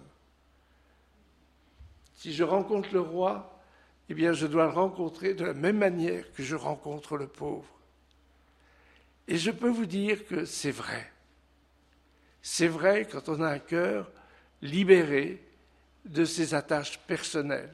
Si 2.15 2.33
je 2.33 2.43
rencontre 2.43 2.89
le 2.91 2.99
roi, 2.99 3.61
eh 4.09 4.13
bien 4.13 4.33
je 4.33 4.47
dois 4.47 4.65
le 4.65 4.71
rencontrer 4.71 5.33
de 5.33 5.45
la 5.45 5.53
même 5.53 5.77
manière 5.77 6.29
que 6.33 6.43
je 6.43 6.55
rencontre 6.55 7.17
le 7.17 7.27
pauvre. 7.27 7.65
Et 9.27 9.37
je 9.37 9.51
peux 9.51 9.69
vous 9.69 9.85
dire 9.85 10.25
que 10.25 10.45
c'est 10.45 10.71
vrai. 10.71 11.11
C'est 12.41 12.67
vrai 12.67 13.07
quand 13.11 13.27
on 13.29 13.41
a 13.41 13.49
un 13.49 13.59
cœur 13.59 14.11
libéré 14.61 15.41
de 16.05 16.25
ses 16.25 16.53
attaches 16.53 16.99
personnelles, 16.99 17.73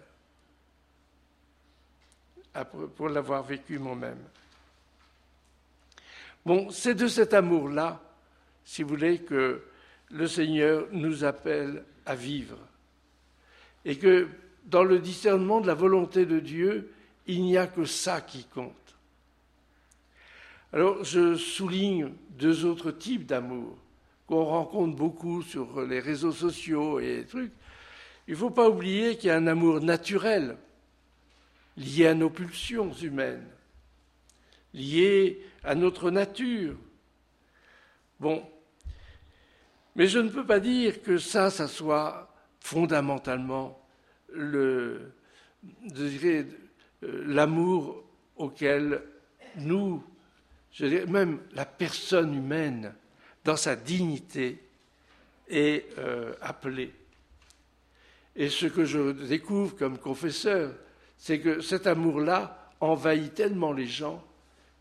pour 2.96 3.10
l'avoir 3.10 3.44
vécu 3.44 3.80
moi-même. 3.80 4.22
Bon, 6.46 6.70
c'est 6.70 6.96
de 6.96 7.08
cet 7.08 7.34
amour-là, 7.34 8.02
si 8.66 8.84
vous 8.84 8.90
voulez, 8.90 9.20
que 9.20 9.62
le 10.10 10.28
Seigneur 10.28 10.88
nous 10.92 11.24
appelle 11.24 11.84
à 12.06 12.16
vivre. 12.16 12.58
Et 13.86 13.98
que 13.98 14.28
dans 14.66 14.84
le 14.84 15.00
discernement 15.00 15.62
de 15.62 15.68
la 15.68 15.74
volonté 15.74 16.26
de 16.26 16.40
Dieu, 16.40 16.92
il 17.28 17.44
n'y 17.44 17.58
a 17.58 17.68
que 17.68 17.86
ça 17.86 18.22
qui 18.22 18.46
compte. 18.46 18.91
Alors, 20.74 21.04
je 21.04 21.36
souligne 21.36 22.14
deux 22.30 22.66
autres 22.66 22.92
types 22.92 23.26
d'amour 23.26 23.78
qu'on 24.26 24.46
rencontre 24.46 24.96
beaucoup 24.96 25.42
sur 25.42 25.82
les 25.82 26.00
réseaux 26.00 26.32
sociaux 26.32 27.00
et 27.00 27.26
trucs, 27.28 27.52
il 28.28 28.32
ne 28.32 28.40
faut 28.40 28.50
pas 28.50 28.70
oublier 28.70 29.18
qu'il 29.18 29.28
y 29.28 29.32
a 29.32 29.36
un 29.36 29.48
amour 29.48 29.82
naturel 29.82 30.58
lié 31.76 32.08
à 32.08 32.14
nos 32.14 32.30
pulsions 32.30 32.94
humaines, 32.94 33.46
lié 34.74 35.44
à 35.64 35.76
notre 35.76 36.12
nature. 36.12 36.78
Bon, 38.22 38.42
mais 39.96 40.08
je 40.08 40.20
ne 40.20 40.30
peux 40.30 40.46
pas 40.46 40.62
dire 40.62 41.02
que 41.02 41.18
ça, 41.18 41.50
ça 41.50 41.68
soit 41.68 42.34
fondamentalement 42.62 43.86
le, 44.32 45.12
l'amour 47.02 48.04
auquel 48.38 49.02
nous, 49.58 50.04
je 50.72 50.86
dirais 50.86 51.06
même 51.06 51.40
la 51.54 51.66
personne 51.66 52.34
humaine, 52.34 52.94
dans 53.44 53.58
sa 53.58 53.76
dignité, 53.76 54.64
est 55.48 55.86
euh, 55.98 56.34
appelé. 56.42 56.94
Et 58.36 58.50
ce 58.50 58.66
que 58.66 58.86
je 58.86 59.12
découvre 59.12 59.76
comme 59.76 59.98
confesseur, 59.98 60.74
c'est 61.18 61.40
que 61.40 61.62
cet 61.62 61.88
amour-là 61.88 62.72
envahit 62.80 63.34
tellement 63.34 63.74
les 63.74 63.88
gens 63.88 64.26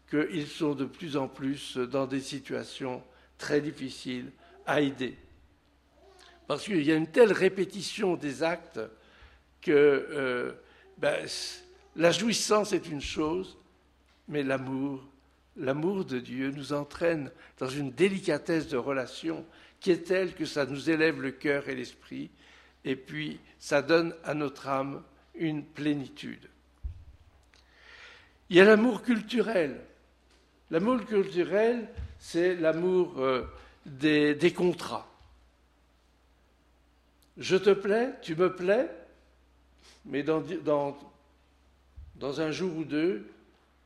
qu'ils 0.08 0.46
sont 0.46 0.74
de 0.74 0.84
plus 0.84 1.16
en 1.16 1.28
plus 1.28 1.76
dans 1.76 2.06
des 2.06 2.20
situations 2.20 3.02
très 3.38 3.60
difficile 3.60 4.30
à 4.66 4.80
aider. 4.80 5.16
Parce 6.46 6.64
qu'il 6.64 6.82
y 6.82 6.92
a 6.92 6.96
une 6.96 7.06
telle 7.06 7.32
répétition 7.32 8.16
des 8.16 8.42
actes 8.42 8.80
que 9.60 9.70
euh, 9.72 10.52
ben, 10.98 11.26
la 11.96 12.10
jouissance 12.10 12.72
est 12.72 12.88
une 12.88 13.00
chose, 13.00 13.56
mais 14.28 14.42
l'amour, 14.42 15.02
l'amour 15.60 16.04
de 16.06 16.18
Dieu 16.18 16.50
nous 16.50 16.72
entraîne 16.72 17.30
dans 17.58 17.68
une 17.68 17.92
délicatesse 17.92 18.68
de 18.68 18.78
relation 18.78 19.44
qui 19.78 19.90
est 19.90 20.06
telle 20.06 20.34
que 20.34 20.46
ça 20.46 20.66
nous 20.66 20.90
élève 20.90 21.20
le 21.20 21.30
cœur 21.30 21.68
et 21.68 21.74
l'esprit, 21.74 22.30
et 22.84 22.96
puis 22.96 23.38
ça 23.58 23.82
donne 23.82 24.14
à 24.24 24.34
notre 24.34 24.68
âme 24.68 25.02
une 25.34 25.64
plénitude. 25.64 26.48
Il 28.48 28.56
y 28.56 28.60
a 28.60 28.64
l'amour 28.64 29.02
culturel. 29.02 29.80
L'amour 30.70 31.04
culturel, 31.04 31.88
c'est 32.18 32.56
l'amour 32.56 33.18
euh, 33.18 33.44
des, 33.86 34.52
contrats. 34.54 35.08
Je 37.36 37.56
te 37.56 37.70
plais, 37.70 38.14
tu 38.22 38.34
me 38.34 38.54
plais, 38.54 38.90
mais 40.04 40.22
dans, 40.22 40.42
dans 42.16 42.40
un 42.40 42.50
jour 42.50 42.76
ou 42.76 42.84
deux, 42.84 43.30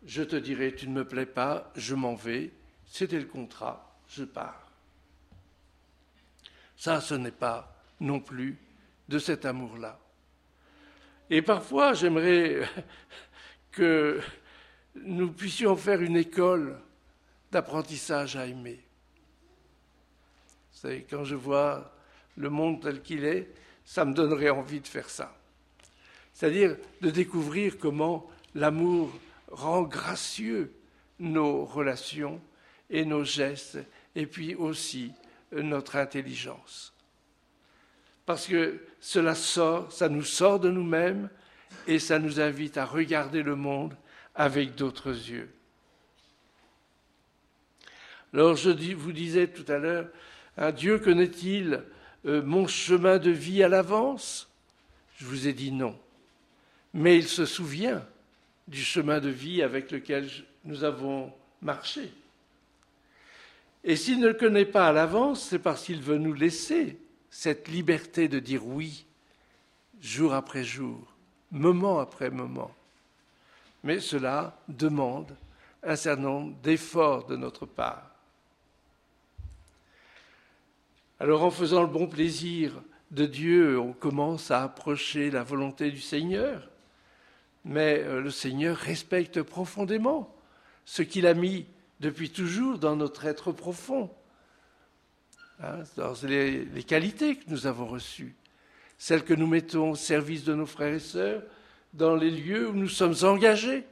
je 0.06 0.22
te 0.22 0.36
dirai, 0.36 0.74
tu 0.74 0.88
ne 0.88 0.94
me 0.94 1.06
plais 1.06 1.26
pas, 1.26 1.72
je 1.76 1.94
m'en 1.94 2.14
vais, 2.14 2.52
c'était 2.86 3.18
le 3.18 3.26
contrat, 3.26 3.98
je 4.08 4.24
pars. 4.24 4.70
Ça, 6.76 7.00
ce 7.00 7.14
n'est 7.14 7.30
pas 7.30 7.74
non 8.00 8.20
plus 8.20 8.58
de 9.08 9.18
cet 9.18 9.44
amour-là. 9.44 9.98
Et 11.30 11.42
parfois, 11.42 11.94
j'aimerais 11.94 12.68
que 13.70 14.20
nous 14.94 15.32
puissions 15.32 15.76
faire 15.76 16.02
une 16.02 16.16
école 16.16 16.78
d'apprentissage 17.50 18.36
à 18.36 18.46
aimer. 18.46 18.80
Vous 20.82 20.90
quand 21.08 21.24
je 21.24 21.34
vois 21.34 21.92
le 22.36 22.50
monde 22.50 22.82
tel 22.82 23.00
qu'il 23.00 23.24
est, 23.24 23.48
ça 23.84 24.04
me 24.04 24.12
donnerait 24.12 24.50
envie 24.50 24.80
de 24.80 24.86
faire 24.86 25.08
ça. 25.08 25.34
C'est-à-dire 26.32 26.76
de 27.00 27.10
découvrir 27.10 27.78
comment 27.78 28.28
l'amour 28.54 29.12
rend 29.54 29.82
gracieux 29.82 30.74
nos 31.18 31.64
relations 31.64 32.40
et 32.90 33.04
nos 33.04 33.24
gestes, 33.24 33.78
et 34.14 34.26
puis 34.26 34.54
aussi 34.54 35.12
notre 35.52 35.96
intelligence. 35.96 36.92
Parce 38.26 38.46
que 38.46 38.80
cela 39.00 39.34
sort, 39.34 39.92
ça 39.92 40.08
nous 40.08 40.24
sort 40.24 40.60
de 40.60 40.70
nous-mêmes 40.70 41.28
et 41.86 41.98
ça 41.98 42.18
nous 42.18 42.40
invite 42.40 42.76
à 42.76 42.84
regarder 42.84 43.42
le 43.42 43.54
monde 43.54 43.96
avec 44.34 44.74
d'autres 44.74 45.10
yeux. 45.10 45.50
Alors 48.32 48.56
je 48.56 48.70
vous 48.94 49.12
disais 49.12 49.46
tout 49.46 49.70
à 49.70 49.78
l'heure, 49.78 50.08
Dieu 50.74 50.98
connaît-il 50.98 51.84
euh, 52.26 52.42
mon 52.42 52.66
chemin 52.66 53.18
de 53.18 53.30
vie 53.30 53.62
à 53.62 53.68
l'avance? 53.68 54.48
Je 55.18 55.26
vous 55.26 55.46
ai 55.46 55.52
dit 55.52 55.70
non. 55.70 55.98
Mais 56.92 57.16
il 57.16 57.28
se 57.28 57.44
souvient 57.44 58.04
du 58.68 58.82
chemin 58.82 59.20
de 59.20 59.28
vie 59.28 59.62
avec 59.62 59.90
lequel 59.90 60.28
nous 60.64 60.84
avons 60.84 61.32
marché. 61.60 62.12
Et 63.82 63.96
s'il 63.96 64.20
ne 64.20 64.28
le 64.28 64.34
connaît 64.34 64.64
pas 64.64 64.88
à 64.88 64.92
l'avance, 64.92 65.48
c'est 65.48 65.58
parce 65.58 65.84
qu'il 65.84 66.00
veut 66.00 66.18
nous 66.18 66.32
laisser 66.32 66.98
cette 67.28 67.68
liberté 67.68 68.28
de 68.28 68.38
dire 68.38 68.66
oui, 68.66 69.04
jour 70.00 70.32
après 70.32 70.64
jour, 70.64 71.00
moment 71.50 71.98
après 71.98 72.30
moment. 72.30 72.74
Mais 73.82 74.00
cela 74.00 74.58
demande 74.68 75.36
un 75.82 75.96
certain 75.96 76.22
nombre 76.22 76.56
d'efforts 76.62 77.26
de 77.26 77.36
notre 77.36 77.66
part. 77.66 78.10
Alors 81.20 81.42
en 81.42 81.50
faisant 81.50 81.82
le 81.82 81.88
bon 81.88 82.06
plaisir 82.06 82.72
de 83.10 83.26
Dieu, 83.26 83.78
on 83.78 83.92
commence 83.92 84.50
à 84.50 84.62
approcher 84.62 85.30
la 85.30 85.42
volonté 85.42 85.90
du 85.90 86.00
Seigneur, 86.00 86.68
mais 87.64 88.00
euh, 88.00 88.20
le 88.20 88.30
Seigneur 88.30 88.76
respecte 88.76 89.42
profondément 89.42 90.34
ce 90.84 91.02
qu'il 91.02 91.26
a 91.26 91.34
mis 91.34 91.66
depuis 92.00 92.30
toujours 92.30 92.78
dans 92.78 92.96
notre 92.96 93.24
être 93.24 93.52
profond, 93.52 94.10
hein, 95.60 95.82
dans 95.96 96.14
les, 96.24 96.66
qualités 96.86 97.36
que 97.36 97.48
nous 97.48 97.66
avons 97.66 97.86
reçues, 97.86 98.34
celles 98.98 99.24
que 99.24 99.34
nous 99.34 99.46
mettons 99.46 99.92
au 99.92 99.96
service 99.96 100.44
de 100.44 100.54
nos 100.54 100.66
frères 100.66 100.94
et 100.94 101.00
sœurs, 101.00 101.42
dans 101.94 102.16
les 102.16 102.30
lieux 102.30 102.68
où 102.68 102.74
nous 102.74 102.88
sommes 102.88 103.14
engagés. 103.22 103.84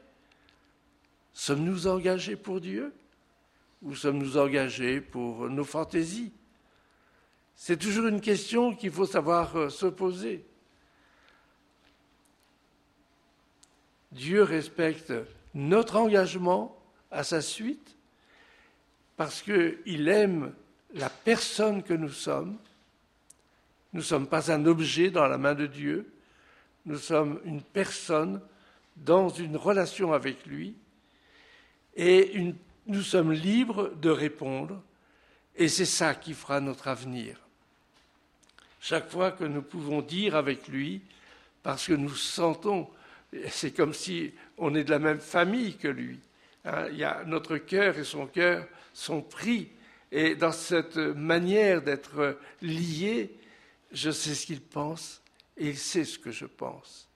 Sommes-nous 1.32 1.86
engagés 1.86 2.36
pour 2.36 2.60
Dieu 2.60 2.92
ou 3.80 3.94
sommes-nous 3.94 4.36
engagés 4.36 5.00
pour 5.00 5.48
nos 5.48 5.64
fantaisies? 5.64 6.32
C'est 7.54 7.78
toujours 7.78 8.06
une 8.06 8.20
question 8.20 8.74
qu'il 8.74 8.90
faut 8.90 9.06
savoir 9.06 9.56
euh, 9.56 9.68
se 9.70 9.86
poser. 9.86 10.44
Dieu 14.12 14.42
respecte 14.42 15.12
notre 15.54 15.96
engagement 15.96 16.78
à 17.10 17.24
sa 17.24 17.40
suite, 17.40 17.96
parce 19.16 19.42
qu'il 19.42 20.08
aime 20.08 20.52
la 20.94 21.10
personne 21.10 21.82
que 21.82 21.94
nous 21.94 22.10
sommes. 22.10 22.56
Nous 23.92 24.00
ne 24.00 24.04
sommes 24.04 24.26
pas 24.26 24.50
un 24.50 24.64
objet 24.64 25.10
dans 25.10 25.26
la 25.26 25.38
main 25.38 25.54
de 25.54 25.66
Dieu, 25.66 26.10
nous 26.86 26.98
sommes 26.98 27.40
une 27.44 27.62
personne 27.62 28.40
dans 28.96 29.28
une 29.28 29.56
relation 29.56 30.12
avec 30.12 30.46
lui, 30.46 30.74
et 31.94 32.54
nous 32.86 33.02
sommes 33.02 33.32
libres 33.32 33.92
de 34.00 34.10
répondre, 34.10 34.82
et 35.56 35.68
c'est 35.68 35.84
ça 35.84 36.14
qui 36.14 36.32
fera 36.32 36.60
notre 36.60 36.88
avenir. 36.88 37.38
Chaque 38.80 39.10
fois 39.10 39.30
que 39.30 39.44
nous 39.44 39.62
pouvons 39.62 40.02
dire 40.02 40.34
avec 40.34 40.68
lui, 40.68 41.02
parce 41.62 41.86
que 41.86 41.92
nous 41.92 42.14
sentons, 42.14 42.88
c'est 43.48 43.74
comme 43.74 43.94
si 43.94 44.32
on 44.58 44.74
est 44.74 44.84
de 44.84 44.90
la 44.90 44.98
même 44.98 45.20
famille 45.20 45.76
que 45.76 45.88
lui, 45.88 46.20
Hein, 46.64 46.86
il 46.92 47.08
notre 47.26 47.56
cœur 47.56 47.98
et 47.98 48.04
son 48.04 48.26
cœur 48.26 48.66
sont 48.92 49.22
pris. 49.22 49.70
Et 50.10 50.34
dans 50.34 50.52
cette 50.52 50.96
manière 50.96 51.82
d'être 51.82 52.38
liés, 52.60 53.34
je 53.90 54.10
sais 54.10 54.34
ce 54.34 54.46
qu'il 54.46 54.60
pense 54.60 55.22
et 55.56 55.70
il 55.70 55.78
sait 55.78 56.04
ce 56.04 56.18
que 56.18 56.30
je 56.30 56.44
pense. 56.44 57.08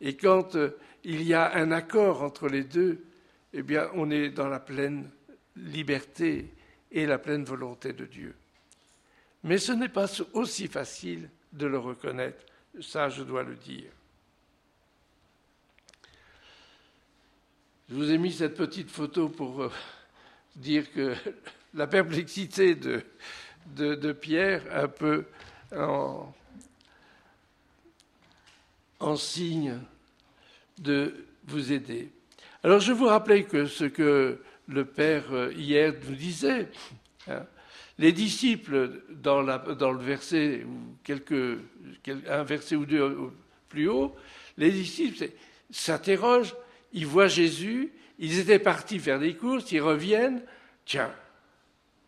Et 0.00 0.16
quand 0.16 0.56
euh, 0.56 0.76
il 1.04 1.22
y 1.22 1.32
a 1.32 1.54
un 1.54 1.70
accord 1.70 2.22
entre 2.22 2.48
les 2.48 2.64
deux, 2.64 3.04
eh 3.52 3.62
bien, 3.62 3.88
on 3.94 4.10
est 4.10 4.30
dans 4.30 4.48
la 4.48 4.60
pleine 4.60 5.08
liberté 5.56 6.52
et 6.90 7.06
la 7.06 7.18
pleine 7.18 7.44
volonté 7.44 7.92
de 7.92 8.04
Dieu. 8.04 8.34
Mais 9.44 9.58
ce 9.58 9.72
n'est 9.72 9.88
pas 9.88 10.06
aussi 10.34 10.66
facile 10.66 11.30
de 11.52 11.66
le 11.66 11.78
reconnaître, 11.78 12.44
ça 12.80 13.08
je 13.08 13.22
dois 13.22 13.44
le 13.44 13.54
dire. 13.54 13.90
Je 17.88 17.94
vous 17.94 18.10
ai 18.10 18.18
mis 18.18 18.32
cette 18.32 18.56
petite 18.56 18.90
photo 18.90 19.28
pour 19.28 19.62
euh, 19.62 19.70
dire 20.56 20.90
que 20.92 21.14
la 21.74 21.86
perplexité 21.86 22.74
de, 22.74 24.12
Pierre, 24.12 24.62
un 24.72 24.88
peu 24.88 25.24
en, 25.72 26.34
signe 29.14 29.78
de 30.78 31.14
vous 31.44 31.70
aider. 31.70 32.10
Alors 32.64 32.80
je 32.80 32.90
vous 32.90 33.06
rappelais 33.06 33.44
que 33.44 33.66
ce 33.66 33.84
que 33.84 34.40
le 34.66 34.84
Père 34.84 35.32
euh, 35.32 35.52
hier 35.52 35.94
nous 36.08 36.16
disait, 36.16 36.68
hein, 37.28 37.46
les 37.98 38.10
disciples 38.10 39.00
dans, 39.10 39.44
dans, 39.44 39.92
le 39.92 40.02
verset, 40.02 40.64
ou 40.64 40.96
quelques, 41.04 41.60
un 42.28 42.42
verset 42.42 42.74
ou 42.74 42.84
deux 42.84 43.30
plus 43.68 43.88
haut, 43.88 44.16
les 44.58 44.72
disciples 44.72 45.30
s'interrogent 45.70 46.56
ils 46.92 47.06
voient 47.06 47.28
Jésus, 47.28 47.92
ils 48.18 48.38
étaient 48.38 48.58
partis 48.58 48.98
faire 48.98 49.18
des 49.18 49.34
courses, 49.36 49.70
ils 49.72 49.80
reviennent, 49.80 50.42
tiens, 50.84 51.12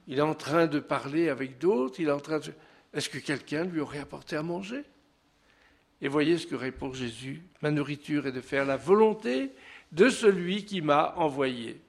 il 0.07 0.19
est 0.19 0.23
en 0.23 0.35
train 0.35 0.67
de 0.67 0.79
parler 0.79 1.29
avec 1.29 1.59
d'autres, 1.59 2.01
il 2.01 2.09
est 2.09 2.12
en 2.12 2.21
train 2.21 2.38
de... 2.38 2.53
Est-ce 2.95 3.11
que 3.11 3.19
quelqu'un 3.19 3.64
lui 3.64 3.81
aurait 3.81 3.99
apporté 3.99 4.37
à 4.37 4.43
manger? 4.43 4.85
Et 6.01 6.09
voyez 6.09 6.38
ce 6.38 6.47
que 6.47 6.55
répond 6.55 6.93
Jésus, 6.93 7.43
ma 7.61 7.71
nourriture 7.71 8.27
est 8.27 8.33
de 8.33 8.41
faire 8.41 8.64
la 8.64 8.77
volonté 8.77 9.51
de 9.93 10.09
celui 10.09 10.64
qui 10.64 10.81
m'a 10.81 11.14
envoyé. 11.17 11.81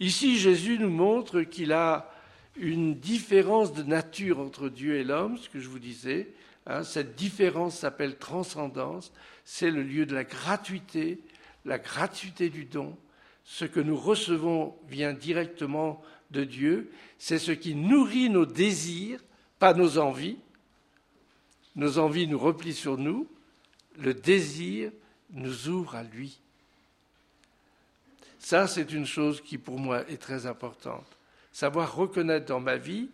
Ici, 0.00 0.38
Jésus 0.38 0.78
nous 0.78 0.90
montre 0.90 1.42
qu'il 1.42 1.72
a 1.72 2.10
une 2.56 2.94
différence 2.94 3.72
de 3.72 3.82
nature 3.82 4.40
entre 4.40 4.68
Dieu 4.68 4.96
et 4.96 5.04
l'homme, 5.04 5.38
ce 5.38 5.48
que 5.48 5.60
je 5.60 5.68
vous 5.68 5.78
disais. 5.78 6.28
Hein, 6.66 6.82
cette 6.82 7.14
différence 7.14 7.78
s'appelle 7.78 8.16
transcendance, 8.16 9.12
c'est 9.44 9.70
le 9.70 9.82
lieu 9.82 10.06
de 10.06 10.14
la 10.14 10.24
gratuité, 10.24 11.20
la 11.64 11.78
gratuité 11.78 12.50
du 12.50 12.64
don, 12.64 12.96
ce 13.44 13.64
que 13.64 13.80
nous 13.80 13.96
recevons 13.96 14.76
vient 14.88 15.12
directement 15.12 16.02
de 16.30 16.44
Dieu, 16.44 16.90
c'est 17.18 17.38
ce 17.38 17.52
qui 17.52 17.74
nourrit 17.74 18.30
nos 18.30 18.46
désirs, 18.46 19.20
pas 19.58 19.74
nos 19.74 19.98
envies. 19.98 20.38
Nos 21.76 21.98
envies 21.98 22.26
nous 22.26 22.38
replient 22.38 22.74
sur 22.74 22.98
nous, 22.98 23.28
le 23.98 24.14
désir 24.14 24.90
nous 25.30 25.68
ouvre 25.68 25.96
à 25.96 26.02
lui. 26.02 26.40
Ça, 28.38 28.66
c'est 28.66 28.92
une 28.92 29.06
chose 29.06 29.40
qui 29.40 29.58
pour 29.58 29.78
moi 29.78 30.08
est 30.08 30.20
très 30.20 30.46
importante. 30.46 31.06
savoir 31.50 31.94
reconnaître 31.94 32.46
dans 32.46 32.60
ma 32.60 32.76
vie 32.76 33.08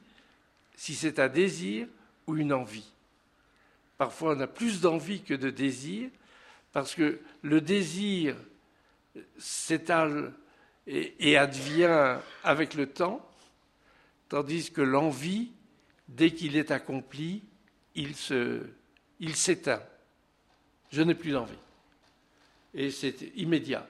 si 0.74 0.94
c'est 0.94 1.18
un 1.18 1.28
désir 1.28 1.86
ou 2.26 2.36
une 2.36 2.52
envie. 2.52 2.90
Parfois, 3.98 4.34
on 4.34 4.40
a 4.40 4.46
plus 4.46 4.80
d'envie 4.80 5.20
que 5.22 5.34
de 5.34 5.50
désir, 5.50 6.10
parce 6.72 6.94
que 6.94 7.20
le 7.42 7.60
désir 7.60 8.36
s'étale 9.38 10.32
et, 10.86 11.36
advient 11.36 12.18
avec 12.42 12.74
le 12.74 12.86
temps, 12.86 13.26
tandis 14.28 14.70
que 14.70 14.80
l'envie, 14.80 15.52
dès 16.08 16.32
qu'il 16.32 16.56
est 16.56 16.70
accompli, 16.70 17.42
il 17.94 18.16
s'éteint. 19.36 19.82
Je 20.90 21.02
n'ai 21.02 21.14
plus 21.14 21.32
d'envie. 21.32 21.52
Et 22.74 22.90
c'est 22.90 23.32
immédiat. 23.36 23.86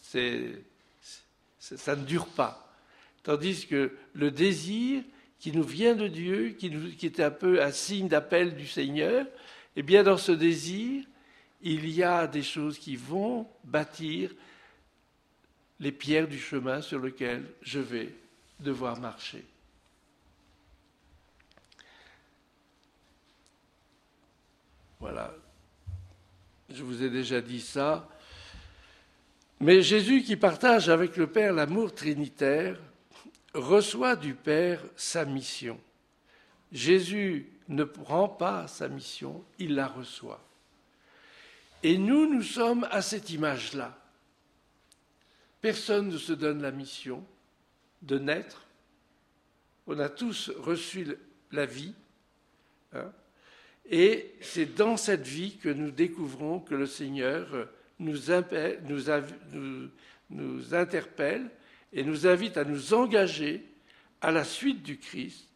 ça 0.00 1.96
ne 1.96 2.04
dure 2.04 2.28
pas. 2.28 2.74
Tandis 3.22 3.66
que 3.66 3.96
le 4.14 4.30
désir 4.30 5.02
qui 5.38 5.52
nous 5.52 5.64
vient 5.64 5.94
de 5.94 6.08
Dieu, 6.08 6.50
qui, 6.58 6.70
qui 6.96 7.06
est 7.06 7.20
un 7.20 7.30
peu 7.30 7.62
un 7.62 7.72
signe 7.72 8.08
d'appel 8.08 8.56
du 8.56 8.66
Seigneur, 8.66 9.26
eh 9.74 9.82
bien 9.82 10.02
dans 10.02 10.16
ce 10.16 10.32
désir, 10.32 11.04
il 11.62 11.88
y 11.88 12.02
a 12.02 12.26
des 12.26 12.42
choses 12.42 12.78
qui 12.78 12.96
vont 12.96 13.48
bâtir 13.64 14.30
les 15.80 15.92
pierres 15.92 16.28
du 16.28 16.38
chemin 16.38 16.80
sur 16.80 16.98
lequel 16.98 17.46
je 17.62 17.78
vais 17.78 18.14
devoir 18.60 18.98
marcher. 18.98 19.44
Voilà. 25.00 25.34
Je 26.70 26.82
vous 26.82 27.02
ai 27.02 27.10
déjà 27.10 27.40
dit 27.40 27.60
ça. 27.60 28.08
Mais 29.60 29.82
Jésus 29.82 30.22
qui 30.22 30.36
partage 30.36 30.88
avec 30.88 31.16
le 31.16 31.26
Père 31.26 31.52
l'amour 31.52 31.94
trinitaire 31.94 32.78
reçoit 33.54 34.16
du 34.16 34.34
Père 34.34 34.82
sa 34.96 35.24
mission. 35.24 35.78
Jésus 36.72 37.50
ne 37.68 37.84
prend 37.84 38.28
pas 38.28 38.68
sa 38.68 38.88
mission, 38.88 39.42
il 39.58 39.74
la 39.74 39.86
reçoit. 39.86 40.45
Et 41.86 41.98
nous, 41.98 42.28
nous 42.28 42.42
sommes 42.42 42.82
à 42.90 43.00
cette 43.00 43.30
image-là. 43.30 43.96
Personne 45.60 46.08
ne 46.08 46.18
se 46.18 46.32
donne 46.32 46.60
la 46.60 46.72
mission 46.72 47.24
de 48.02 48.18
naître. 48.18 48.66
On 49.86 49.96
a 50.00 50.08
tous 50.08 50.50
reçu 50.56 51.06
la 51.52 51.64
vie. 51.64 51.94
Hein. 52.92 53.12
et 53.88 54.34
c'est 54.40 54.74
dans 54.74 54.96
cette 54.96 55.28
vie 55.28 55.58
que 55.58 55.68
nous 55.68 55.92
découvrons 55.92 56.58
que 56.58 56.74
le 56.74 56.86
Seigneur 56.86 57.68
nous, 58.00 58.18
nous 60.30 60.74
interpelle 60.74 61.50
et 61.92 62.02
nous 62.02 62.26
invite 62.26 62.56
à 62.56 62.64
nous 62.64 62.94
engager 62.94 63.64
à 64.20 64.32
la 64.32 64.42
suite 64.42 64.82
du 64.82 64.98
Christ, 64.98 65.48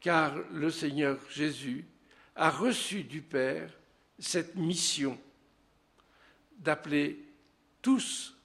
car 0.00 0.34
le 0.52 0.70
Seigneur 0.70 1.18
Jésus 1.30 1.86
a 2.36 2.50
reçu 2.50 3.02
du 3.02 3.22
Père 3.22 3.70
cette 4.18 4.56
mission 4.56 5.18
d'appeler 6.64 7.22
tous 7.82 8.36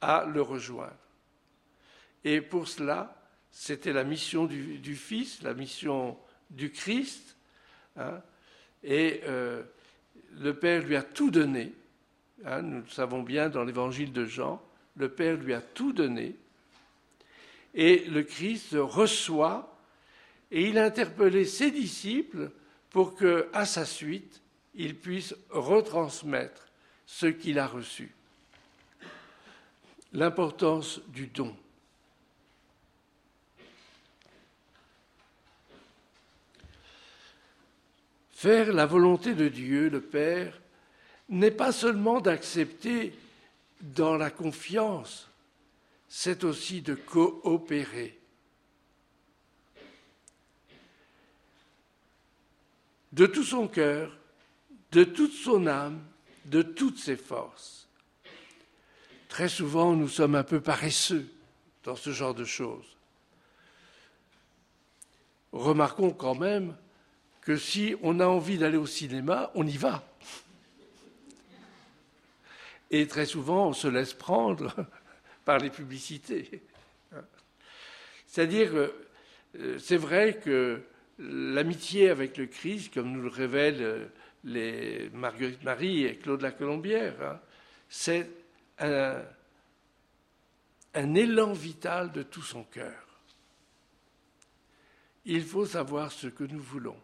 à 0.00 0.24
le 0.26 0.42
rejoindre. 0.42 0.92
Et 2.22 2.40
pour 2.40 2.68
cela, 2.68 3.16
c'était 3.50 3.92
la 3.92 4.04
mission 4.04 4.46
du, 4.46 4.94
Fils, 4.94 5.42
la 5.42 5.54
mission 5.54 6.18
du 6.50 6.70
Christ. 6.70 7.36
Hein. 7.96 8.20
et 8.84 9.22
euh, 9.24 9.62
le 10.38 10.52
Père 10.52 10.82
lui 10.82 10.96
a 10.96 11.02
tout 11.02 11.30
donné. 11.30 11.72
Hein, 12.44 12.60
nous 12.62 12.80
le 12.82 12.88
savons 12.88 13.22
bien 13.22 13.48
dans 13.48 13.64
l'évangile 13.64 14.12
de 14.12 14.26
Jean. 14.26 14.62
Le 14.96 15.08
Père 15.08 15.36
lui 15.36 15.54
a 15.54 15.62
tout 15.62 15.92
donné. 15.92 16.36
Et 17.74 18.04
le 18.04 18.22
Christ 18.22 18.76
reçoit 18.78 19.76
et 20.50 20.68
il 20.68 20.78
a 20.78 20.84
interpellé 20.84 21.44
ses 21.44 21.70
disciples 21.70 22.50
pour 22.90 23.14
que, 23.14 23.48
à 23.52 23.64
sa 23.64 23.84
suite, 23.84 24.42
il 24.74 24.96
puisse 24.96 25.34
retransmettre 25.50 26.66
ce 27.06 27.26
qu'il 27.26 27.58
a 27.58 27.66
reçu. 27.66 28.12
L'importance 30.12 31.00
du 31.08 31.28
don. 31.28 31.56
Faire 38.30 38.72
la 38.72 38.86
volonté 38.86 39.34
de 39.34 39.48
Dieu, 39.48 39.88
le 39.88 40.00
Père, 40.00 40.60
n'est 41.28 41.50
pas 41.50 41.72
seulement 41.72 42.20
d'accepter 42.20 43.14
dans 43.80 44.16
la 44.16 44.30
confiance, 44.30 45.28
c'est 46.08 46.44
aussi 46.44 46.82
de 46.82 46.94
coopérer. 46.94 48.18
De 53.12 53.26
tout 53.26 53.44
son 53.44 53.68
cœur, 53.68 54.16
de 54.92 55.04
toute 55.04 55.32
son 55.32 55.66
âme, 55.66 56.02
de 56.46 56.62
toutes 56.62 56.98
ses 56.98 57.16
forces. 57.16 57.88
Très 59.28 59.48
souvent, 59.48 59.94
nous 59.94 60.08
sommes 60.08 60.34
un 60.34 60.44
peu 60.44 60.60
paresseux 60.60 61.28
dans 61.84 61.96
ce 61.96 62.10
genre 62.10 62.34
de 62.34 62.44
choses. 62.44 62.96
Remarquons 65.52 66.10
quand 66.10 66.34
même 66.34 66.76
que 67.40 67.56
si 67.56 67.94
on 68.02 68.20
a 68.20 68.26
envie 68.26 68.58
d'aller 68.58 68.76
au 68.76 68.86
cinéma, 68.86 69.50
on 69.54 69.66
y 69.66 69.76
va. 69.76 70.04
Et 72.90 73.06
très 73.06 73.26
souvent, 73.26 73.68
on 73.68 73.72
se 73.72 73.88
laisse 73.88 74.14
prendre 74.14 74.74
par 75.44 75.58
les 75.58 75.70
publicités. 75.70 76.62
C'est-à-dire, 78.26 78.70
euh, 78.74 79.78
c'est 79.78 79.96
vrai 79.96 80.38
que 80.42 80.82
l'amitié 81.18 82.10
avec 82.10 82.36
le 82.36 82.46
Christ, 82.46 82.92
comme 82.92 83.12
nous 83.12 83.22
le 83.22 83.28
révèle 83.28 83.78
euh, 83.80 84.06
les 84.46 85.10
Marguerite 85.10 85.62
Marie 85.64 86.04
et 86.04 86.16
Claude 86.16 86.40
la 86.40 86.52
Colombière. 86.52 87.20
Hein. 87.20 87.40
C'est 87.88 88.30
un, 88.78 89.24
élan 90.94 91.52
vital 91.52 92.12
de 92.12 92.22
tout 92.22 92.42
son 92.42 92.64
cœur. 92.64 93.02
Il 95.24 95.44
faut 95.44 95.66
savoir 95.66 96.12
ce 96.12 96.28
que 96.28 96.44
nous 96.44 96.62
voulons. 96.62 96.96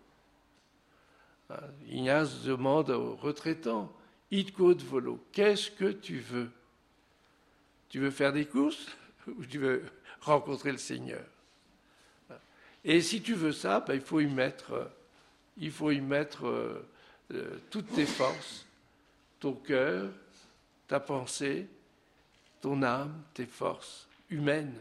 Ignace 1.86 2.44
demande 2.44 2.90
aux 2.90 3.16
retraitants, 3.16 3.92
It 4.30 4.54
code 4.54 4.80
volo, 4.80 5.22
qu'est-ce 5.32 5.70
que 5.70 5.92
tu 5.92 6.18
veux? 6.18 6.48
Tu 7.90 7.98
veux 7.98 8.10
faire 8.10 8.32
des 8.32 8.46
courses 8.46 8.86
ou 9.26 9.44
tu 9.44 9.58
veux 9.58 9.84
rencontrer 10.22 10.72
le 10.72 10.78
Seigneur? 10.78 11.24
Et 12.84 13.02
si 13.02 13.20
tu 13.20 13.34
veux 13.34 13.52
ça, 13.52 13.80
ben, 13.80 13.94
il 13.94 14.00
faut 14.00 14.20
y 14.20 14.26
mettre, 14.26 14.90
il 15.58 15.70
faut 15.70 15.90
y 15.90 16.00
mettre 16.00 16.82
euh, 17.32 17.58
toutes 17.70 17.92
tes 17.94 18.06
forces, 18.06 18.66
ton 19.40 19.52
cœur, 19.52 20.10
ta 20.88 21.00
pensée, 21.00 21.66
ton 22.60 22.82
âme, 22.82 23.22
tes 23.34 23.46
forces 23.46 24.08
humaines. 24.30 24.74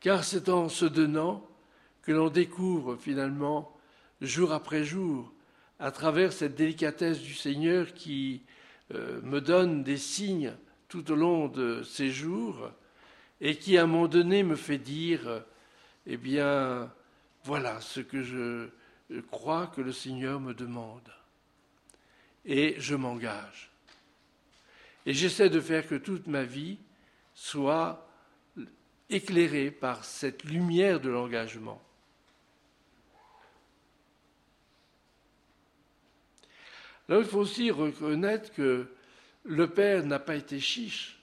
Car 0.00 0.24
c'est 0.24 0.48
en 0.48 0.68
se 0.68 0.84
donnant 0.84 1.46
que 2.02 2.12
l'on 2.12 2.28
découvre 2.28 2.96
finalement, 2.96 3.76
jour 4.20 4.52
après 4.52 4.84
jour, 4.84 5.32
à 5.78 5.90
travers 5.90 6.32
cette 6.32 6.54
délicatesse 6.54 7.20
du 7.20 7.34
Seigneur 7.34 7.94
qui 7.94 8.42
euh, 8.94 9.20
me 9.22 9.40
donne 9.40 9.82
des 9.82 9.96
signes 9.96 10.54
tout 10.88 11.10
au 11.10 11.14
long 11.14 11.48
de 11.48 11.82
ces 11.82 12.10
jours 12.10 12.70
et 13.40 13.56
qui 13.56 13.78
à 13.78 13.84
un 13.84 13.86
moment 13.86 14.08
donné 14.08 14.42
me 14.42 14.56
fait 14.56 14.78
dire, 14.78 15.42
eh 16.06 16.16
bien, 16.16 16.92
voilà 17.44 17.80
ce 17.80 18.00
que 18.00 18.22
je 18.22 18.68
crois 19.30 19.66
que 19.66 19.80
le 19.80 19.92
Seigneur 19.92 20.40
me 20.40 20.54
demande. 20.54 21.08
Et 22.44 22.74
je 22.78 22.94
m'engage. 22.94 23.70
Et 25.06 25.14
j'essaie 25.14 25.50
de 25.50 25.60
faire 25.60 25.86
que 25.86 25.94
toute 25.94 26.26
ma 26.26 26.44
vie 26.44 26.78
soit 27.34 28.08
éclairée 29.10 29.70
par 29.70 30.04
cette 30.04 30.44
lumière 30.44 31.00
de 31.00 31.10
l'engagement. 31.10 31.80
Là, 37.08 37.18
il 37.18 37.24
faut 37.24 37.40
aussi 37.40 37.70
reconnaître 37.70 38.52
que 38.52 38.86
le 39.44 39.68
Père 39.68 40.04
n'a 40.04 40.18
pas 40.18 40.36
été 40.36 40.60
chiche. 40.60 41.18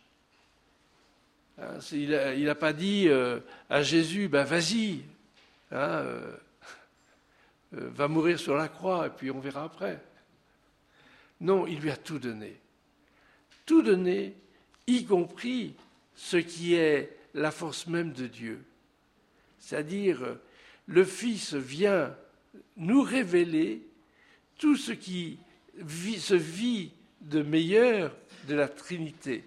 Hein, 1.58 1.80
il 1.92 2.46
n'a 2.46 2.56
pas 2.56 2.74
dit 2.74 3.08
euh, 3.08 3.39
à 3.70 3.82
Jésus, 3.82 4.28
ben 4.28 4.44
vas-y, 4.44 5.02
hein, 5.72 5.78
euh, 5.78 6.38
va 7.71 8.08
mourir 8.08 8.39
sur 8.39 8.55
la 8.55 8.67
croix 8.67 9.08
et 9.08 9.10
puis 9.10 9.32
on 9.32 9.39
verra 9.39 9.63
après. 9.63 10.01
Non, 11.41 11.67
il 11.67 11.79
lui 11.79 11.91
a 11.91 11.97
tout 11.97 12.19
donné. 12.19 12.60
Tout 13.65 13.82
donné, 13.82 14.36
y 14.88 15.05
compris 15.05 15.75
ce 16.15 16.38
qui 16.38 16.75
est 16.75 17.17
la 17.34 17.51
force 17.51 17.88
même 17.88 18.12
de 18.12 18.27
Dieu. 18.27 18.63
C'est-à-dire, 19.60 20.38
le 20.88 21.03
Fils 21.05 21.53
vient 21.53 22.15
nous 22.77 23.01
révéler 23.01 23.88
tout 24.58 24.75
ce 24.75 24.91
qui 24.91 25.39
se 26.17 26.34
vit 26.34 26.91
de 27.21 27.41
meilleur 27.41 28.15
de 28.47 28.55
la 28.55 28.67
Trinité. 28.67 29.43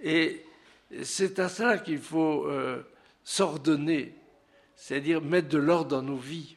Et 0.00 0.44
c'est 1.02 1.38
à 1.38 1.48
cela 1.48 1.78
qu'il 1.78 1.98
faut 1.98 2.46
euh, 2.46 2.82
s'ordonner, 3.22 4.14
c'est-à-dire 4.74 5.22
mettre 5.22 5.48
de 5.48 5.58
l'ordre 5.58 5.90
dans 5.90 6.02
nos 6.02 6.16
vies. 6.16 6.56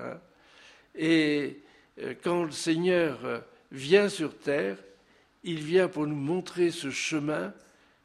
Hein. 0.00 0.18
Et 0.94 1.58
euh, 2.00 2.14
quand 2.22 2.44
le 2.44 2.50
Seigneur 2.50 3.24
euh, 3.24 3.40
vient 3.72 4.08
sur 4.08 4.36
terre, 4.36 4.76
il 5.44 5.60
vient 5.60 5.88
pour 5.88 6.06
nous 6.06 6.16
montrer 6.16 6.70
ce 6.70 6.90
chemin 6.90 7.52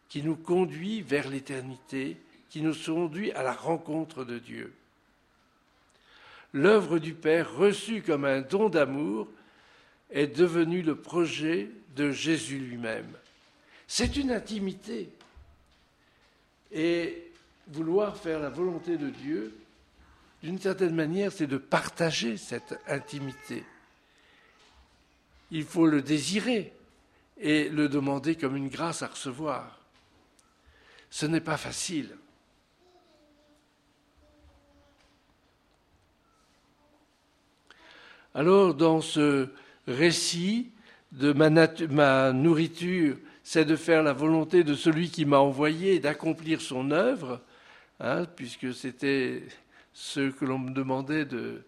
qui 0.09 0.21
nous 0.21 0.35
conduit 0.35 1.01
vers 1.01 1.29
l'éternité, 1.29 2.17
qui 2.49 2.61
nous 2.61 2.75
conduit 2.75 3.31
à 3.31 3.43
la 3.43 3.53
rencontre 3.53 4.25
de 4.25 4.39
Dieu. 4.39 4.73
L'œuvre 6.53 6.99
du 6.99 7.13
Père, 7.13 7.55
reçue 7.55 8.01
comme 8.01 8.25
un 8.25 8.41
don 8.41 8.69
d'amour, 8.69 9.27
est 10.09 10.27
devenue 10.27 10.81
le 10.81 10.95
projet 10.95 11.69
de 11.95 12.11
Jésus 12.11 12.59
lui-même. 12.59 13.07
C'est 13.87 14.17
une 14.17 14.31
intimité. 14.31 15.09
Et 16.73 17.31
vouloir 17.67 18.17
faire 18.17 18.39
la 18.39 18.49
volonté 18.49 18.97
de 18.97 19.09
Dieu, 19.09 19.53
d'une 20.43 20.59
certaine 20.59 20.95
manière, 20.95 21.31
c'est 21.31 21.47
de 21.47 21.57
partager 21.57 22.37
cette 22.37 22.79
intimité. 22.87 23.63
Il 25.51 25.65
faut 25.65 25.85
le 25.85 26.01
désirer 26.01 26.73
et 27.37 27.69
le 27.69 27.89
demander 27.89 28.35
comme 28.35 28.55
une 28.55 28.69
grâce 28.69 29.03
à 29.03 29.07
recevoir. 29.07 29.79
Ce 31.09 31.25
n'est 31.25 31.41
pas 31.41 31.57
facile. 31.57 32.15
Alors, 38.33 38.73
dans 38.73 39.01
ce 39.01 39.49
récit 39.87 40.71
de 41.11 41.33
ma, 41.33 42.31
nourriture, 42.31 43.17
c'est 43.43 43.65
de 43.65 43.75
faire 43.75 44.03
la 44.03 44.13
volonté 44.13 44.63
de 44.63 44.73
celui 44.73 45.09
qui 45.09 45.25
m'a 45.25 45.39
envoyé, 45.39 45.99
d'accomplir 45.99 46.61
son 46.61 46.91
œuvre, 46.91 47.41
hein, 47.99 48.25
puisque 48.35 48.73
c'était 48.73 49.43
ce 49.93 50.29
que 50.29 50.45
l'on 50.45 50.59
me 50.59 50.71
demandait 50.71 51.25
de, 51.25 51.61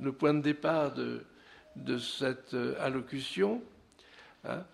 le 0.00 0.12
point 0.12 0.34
de 0.34 0.40
départ 0.40 0.92
de, 0.92 1.98
cette 1.98 2.54
euh, 2.54 2.74
allocution. 2.80 3.62
Hein. 4.44 4.64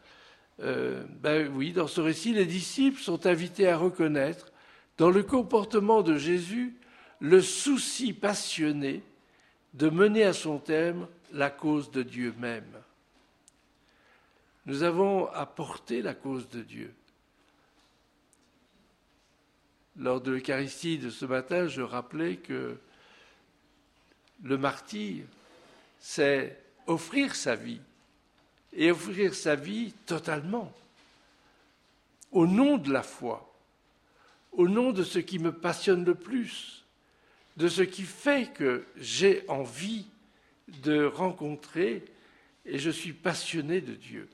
Euh, 0.62 1.04
ben 1.22 1.50
oui, 1.54 1.72
dans 1.72 1.86
ce 1.86 2.00
récit, 2.00 2.34
les 2.34 2.46
disciples 2.46 3.00
sont 3.00 3.26
invités 3.26 3.68
à 3.68 3.76
reconnaître 3.76 4.52
dans 4.98 5.10
le 5.10 5.22
comportement 5.22 6.02
de 6.02 6.18
Jésus 6.18 6.76
le 7.20 7.40
souci 7.40 8.12
passionné 8.12 9.02
de 9.74 9.88
mener 9.88 10.24
à 10.24 10.32
son 10.32 10.58
terme 10.58 11.06
la 11.32 11.50
cause 11.50 11.90
de 11.90 12.02
Dieu 12.02 12.34
même. 12.38 12.64
Nous 14.66 14.82
avons 14.82 15.26
apporté 15.28 16.02
la 16.02 16.14
cause 16.14 16.48
de 16.48 16.60
Dieu. 16.60 16.92
Lors 20.00 20.22
de 20.22 20.30
l'Eucharistie 20.30 20.96
de 20.96 21.10
ce 21.10 21.26
matin, 21.26 21.68
je 21.68 21.82
rappelais 21.82 22.36
que 22.36 22.78
le 24.42 24.56
martyr, 24.56 25.26
c'est 25.98 26.58
offrir 26.86 27.34
sa 27.34 27.54
vie, 27.54 27.82
et 28.72 28.90
offrir 28.90 29.34
sa 29.34 29.56
vie 29.56 29.92
totalement, 30.06 30.72
au 32.32 32.46
nom 32.46 32.78
de 32.78 32.90
la 32.90 33.02
foi, 33.02 33.54
au 34.52 34.68
nom 34.68 34.92
de 34.92 35.02
ce 35.02 35.18
qui 35.18 35.38
me 35.38 35.52
passionne 35.52 36.06
le 36.06 36.14
plus, 36.14 36.86
de 37.58 37.68
ce 37.68 37.82
qui 37.82 38.04
fait 38.04 38.50
que 38.54 38.86
j'ai 38.96 39.44
envie 39.48 40.06
de 40.82 41.04
rencontrer 41.04 42.06
et 42.64 42.78
je 42.78 42.90
suis 42.90 43.12
passionné 43.12 43.82
de 43.82 43.92
Dieu. 43.92 44.30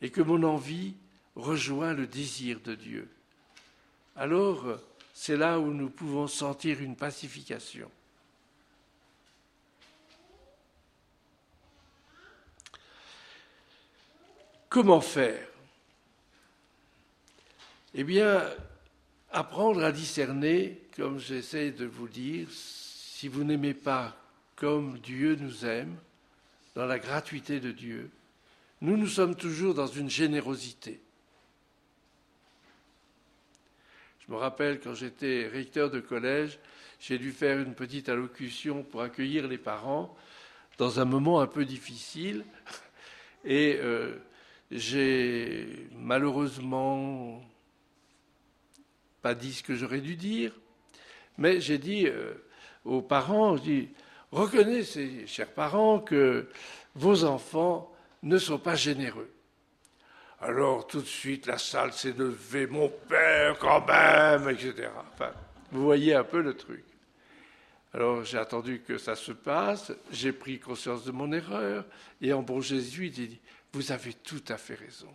Et 0.00 0.10
que 0.10 0.20
mon 0.20 0.42
envie 0.42 0.94
rejoint 1.36 1.92
le 1.92 2.08
désir 2.08 2.58
de 2.58 2.74
Dieu. 2.74 3.08
Alors, 4.16 4.78
c'est 5.12 5.36
là 5.36 5.58
où 5.58 5.72
nous 5.72 5.90
pouvons 5.90 6.26
sentir 6.26 6.80
une 6.80 6.96
pacification. 6.96 7.90
Comment 14.68 15.00
faire? 15.00 15.46
Eh 17.94 18.04
bien, 18.04 18.42
apprendre 19.30 19.84
à 19.84 19.92
discerner, 19.92 20.80
comme 20.96 21.18
j'essaie 21.18 21.70
de 21.72 21.84
vous 21.84 22.08
dire, 22.08 22.48
si 22.50 23.28
vous 23.28 23.44
n'aimez 23.44 23.74
pas 23.74 24.16
comme 24.56 24.98
Dieu 24.98 25.36
nous 25.36 25.66
aime, 25.66 25.96
dans 26.74 26.86
la 26.86 26.98
gratuité 26.98 27.60
de 27.60 27.70
Dieu, 27.70 28.10
nous 28.80 28.96
nous 28.96 29.08
sommes 29.08 29.36
toujours 29.36 29.74
dans 29.74 29.86
une 29.86 30.08
générosité. 30.08 31.00
Je 34.20 34.21
me 34.32 34.38
rappelle 34.38 34.80
quand 34.80 34.94
j'étais 34.94 35.46
recteur 35.46 35.90
de 35.90 36.00
collège, 36.00 36.58
j'ai 36.98 37.18
dû 37.18 37.32
faire 37.32 37.58
une 37.58 37.74
petite 37.74 38.08
allocution 38.08 38.82
pour 38.82 39.02
accueillir 39.02 39.46
les 39.46 39.58
parents 39.58 40.16
dans 40.78 41.00
un 41.00 41.04
moment 41.04 41.40
un 41.40 41.46
peu 41.46 41.66
difficile. 41.66 42.44
Et 43.44 43.78
euh, 43.80 44.16
j'ai 44.70 45.86
malheureusement 45.94 47.42
pas 49.20 49.34
dit 49.34 49.52
ce 49.52 49.62
que 49.62 49.74
j'aurais 49.74 50.00
dû 50.00 50.16
dire, 50.16 50.52
mais 51.36 51.60
j'ai 51.60 51.78
dit 51.78 52.06
euh, 52.06 52.32
aux 52.86 53.02
parents, 53.02 53.58
je 53.58 53.84
reconnaissez, 54.30 55.26
chers 55.26 55.52
parents, 55.52 55.98
que 55.98 56.48
vos 56.94 57.24
enfants 57.24 57.92
ne 58.22 58.38
sont 58.38 58.58
pas 58.58 58.76
généreux. 58.76 59.31
Alors 60.42 60.88
tout 60.88 61.00
de 61.00 61.06
suite, 61.06 61.46
la 61.46 61.56
salle 61.56 61.92
s'est 61.92 62.14
levée, 62.18 62.66
mon 62.66 62.88
père 62.88 63.56
quand 63.60 63.86
même, 63.86 64.48
etc. 64.48 64.88
Enfin, 65.12 65.30
vous 65.70 65.84
voyez 65.84 66.14
un 66.14 66.24
peu 66.24 66.42
le 66.42 66.54
truc. 66.54 66.84
Alors 67.94 68.24
j'ai 68.24 68.38
attendu 68.38 68.80
que 68.80 68.98
ça 68.98 69.14
se 69.14 69.30
passe, 69.30 69.92
j'ai 70.10 70.32
pris 70.32 70.58
conscience 70.58 71.04
de 71.04 71.12
mon 71.12 71.30
erreur, 71.30 71.84
et 72.20 72.32
en 72.32 72.42
bon 72.42 72.60
jésuite, 72.60 73.14
j'ai 73.14 73.26
dit, 73.28 73.40
vous 73.72 73.92
avez 73.92 74.14
tout 74.14 74.42
à 74.48 74.56
fait 74.56 74.74
raison. 74.74 75.08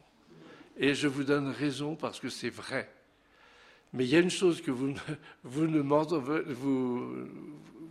Et 0.78 0.94
je 0.94 1.10
vous 1.10 1.26
donne 1.26 1.50
raison 1.50 1.96
parce 1.96 2.22
que 2.22 2.30
c'est 2.30 2.50
vrai. 2.50 2.90
Mais 3.92 4.06
il 4.06 4.10
y 4.10 4.16
a 4.16 4.20
une 4.20 4.30
chose 4.30 4.62
que 4.62 4.72
vous, 4.72 4.94
vous, 5.44 5.68
ne, 5.68 5.80
vous, 5.82 7.28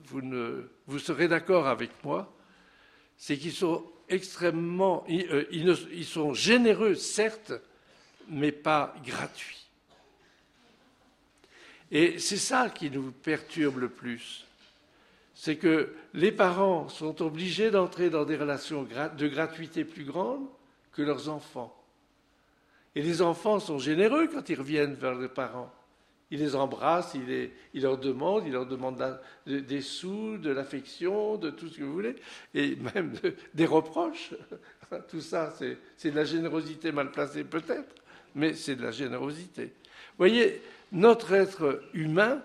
vous, 0.04 0.22
ne, 0.22 0.70
vous 0.86 0.98
serez 0.98 1.28
d'accord 1.28 1.66
avec 1.66 1.90
moi, 2.02 2.32
c'est 3.18 3.36
qu'ils 3.36 3.52
sont 3.52 3.84
extrêmement, 4.08 5.04
euh, 5.08 5.44
ils, 5.50 6.04
sont 6.04 6.34
généreux, 6.34 6.94
certes, 6.94 7.52
mais 8.28 8.52
pas 8.52 8.94
gratuits. 9.04 9.66
Et 11.90 12.18
c'est 12.18 12.36
ça 12.36 12.70
qui 12.70 12.90
nous 12.90 13.12
perturbe 13.12 13.78
le 13.78 13.88
plus. 13.88 14.44
C'est 15.34 15.56
que 15.56 15.94
les 16.14 16.32
parents 16.32 16.88
sont 16.88 17.22
obligés 17.22 17.70
d'entrer 17.70 18.10
dans 18.10 18.24
des 18.24 18.36
relations 18.36 18.82
de 18.84 19.28
gratuité 19.28 19.84
plus 19.84 20.04
grandes 20.04 20.46
que 20.92 21.02
leurs 21.02 21.28
enfants. 21.28 21.76
Et 22.94 23.02
les 23.02 23.20
enfants 23.20 23.60
sont 23.60 23.78
généreux 23.78 24.26
quand 24.28 24.48
ils 24.48 24.58
reviennent 24.58 24.94
vers 24.94 25.14
leurs 25.14 25.32
parents. 25.32 25.70
Ils 26.30 26.40
les 26.40 26.56
embrassent, 26.56 27.14
ils, 27.14 27.80
leur 27.80 27.98
demandent, 27.98 28.44
ils 28.46 28.52
leur 28.52 28.66
demandent 28.66 29.20
des 29.46 29.80
sous, 29.80 30.38
de 30.38 30.50
l'affection, 30.50 31.36
de 31.36 31.50
tout 31.50 31.68
ce 31.68 31.78
que 31.78 31.84
vous 31.84 31.92
voulez, 31.92 32.16
et 32.52 32.74
même 32.76 33.14
des 33.54 33.66
reproches. 33.66 34.34
Tout 35.08 35.20
ça, 35.20 35.52
c'est 35.96 36.10
de 36.10 36.16
la 36.16 36.24
générosité 36.24 36.92
mal 36.92 37.10
placée 37.10 37.42
peut-être, 37.42 37.92
mais 38.36 38.54
c'est 38.54 38.76
de 38.76 38.82
la 38.84 38.92
générosité. 38.92 39.64
Vous 39.64 40.18
voyez, 40.18 40.62
notre 40.92 41.32
être 41.32 41.82
humain 41.92 42.40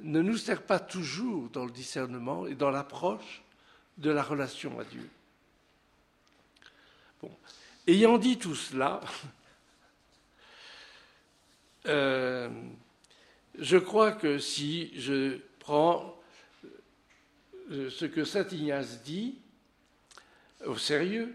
ne 0.00 0.20
nous 0.22 0.36
sert 0.36 0.62
pas 0.62 0.78
toujours 0.78 1.48
dans 1.50 1.64
le 1.64 1.72
discernement 1.72 2.46
et 2.46 2.54
dans 2.54 2.70
l'approche 2.70 3.42
de 3.98 4.10
la 4.10 4.22
relation 4.22 4.78
à 4.78 4.84
Dieu. 4.84 5.08
Bon. 7.20 7.30
Ayant 7.86 8.18
dit 8.18 8.38
tout 8.38 8.54
cela, 8.54 9.00
euh, 11.86 12.48
je 13.58 13.76
crois 13.76 14.12
que 14.12 14.38
si 14.38 14.90
je 14.98 15.38
prends 15.58 16.20
euh, 17.70 17.88
ce 17.90 18.04
que 18.04 18.24
saint 18.24 18.46
Ignace 18.50 19.02
dit 19.02 19.38
au 20.66 20.76
sérieux, 20.76 21.34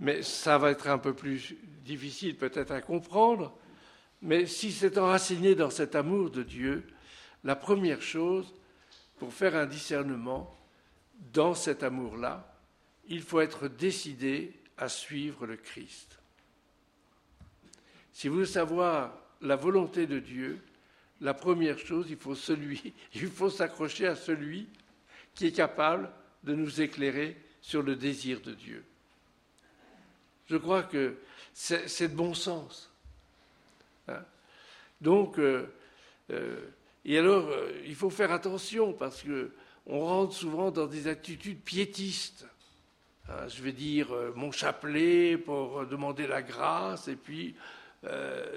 mais 0.00 0.22
ça 0.22 0.58
va 0.58 0.70
être 0.70 0.88
un 0.88 0.98
peu 0.98 1.14
plus 1.14 1.56
difficile 1.84 2.36
peut-être 2.36 2.72
à 2.72 2.80
comprendre, 2.80 3.56
mais 4.22 4.46
si 4.46 4.72
c'est 4.72 4.98
enraciné 4.98 5.54
dans 5.54 5.70
cet 5.70 5.94
amour 5.94 6.30
de 6.30 6.42
Dieu, 6.42 6.84
la 7.42 7.56
première 7.56 8.02
chose, 8.02 8.54
pour 9.18 9.32
faire 9.32 9.54
un 9.54 9.66
discernement 9.66 10.54
dans 11.32 11.54
cet 11.54 11.82
amour-là, 11.82 12.58
il 13.06 13.22
faut 13.22 13.40
être 13.40 13.68
décidé 13.68 14.52
à 14.76 14.88
suivre 14.88 15.46
le 15.46 15.56
Christ. 15.56 16.18
Si 18.12 18.28
vous 18.28 18.34
voulez 18.34 18.46
savoir 18.46 19.18
la 19.40 19.56
volonté 19.56 20.06
de 20.06 20.18
Dieu, 20.18 20.62
la 21.20 21.34
première 21.34 21.78
chose, 21.78 22.06
il 22.10 22.16
faut 22.16 22.34
celui, 22.34 22.92
il 23.14 23.28
faut 23.28 23.50
s'accrocher 23.50 24.06
à 24.06 24.16
celui 24.16 24.68
qui 25.34 25.46
est 25.46 25.52
capable 25.52 26.10
de 26.42 26.54
nous 26.54 26.80
éclairer 26.80 27.36
sur 27.60 27.82
le 27.82 27.96
désir 27.96 28.40
de 28.40 28.52
Dieu. 28.52 28.84
Je 30.46 30.56
crois 30.56 30.82
que 30.82 31.16
c'est 31.54 32.08
de 32.08 32.14
bon 32.14 32.34
sens. 32.34 32.92
Hein. 34.08 34.22
Donc, 35.00 35.38
euh, 35.38 35.66
euh, 36.30 36.60
et 37.06 37.18
alors, 37.18 37.50
il 37.86 37.94
faut 37.94 38.10
faire 38.10 38.32
attention 38.32 38.92
parce 38.92 39.22
que 39.22 39.52
on 39.86 40.00
rentre 40.00 40.34
souvent 40.34 40.70
dans 40.70 40.86
des 40.86 41.08
attitudes 41.08 41.60
piétistes. 41.60 42.46
Hein. 43.28 43.48
je 43.48 43.62
vais 43.62 43.72
dire 43.72 44.08
mon 44.34 44.52
chapelet 44.52 45.38
pour 45.38 45.86
demander 45.86 46.26
la 46.26 46.42
grâce, 46.42 47.08
et 47.08 47.16
puis 47.16 47.54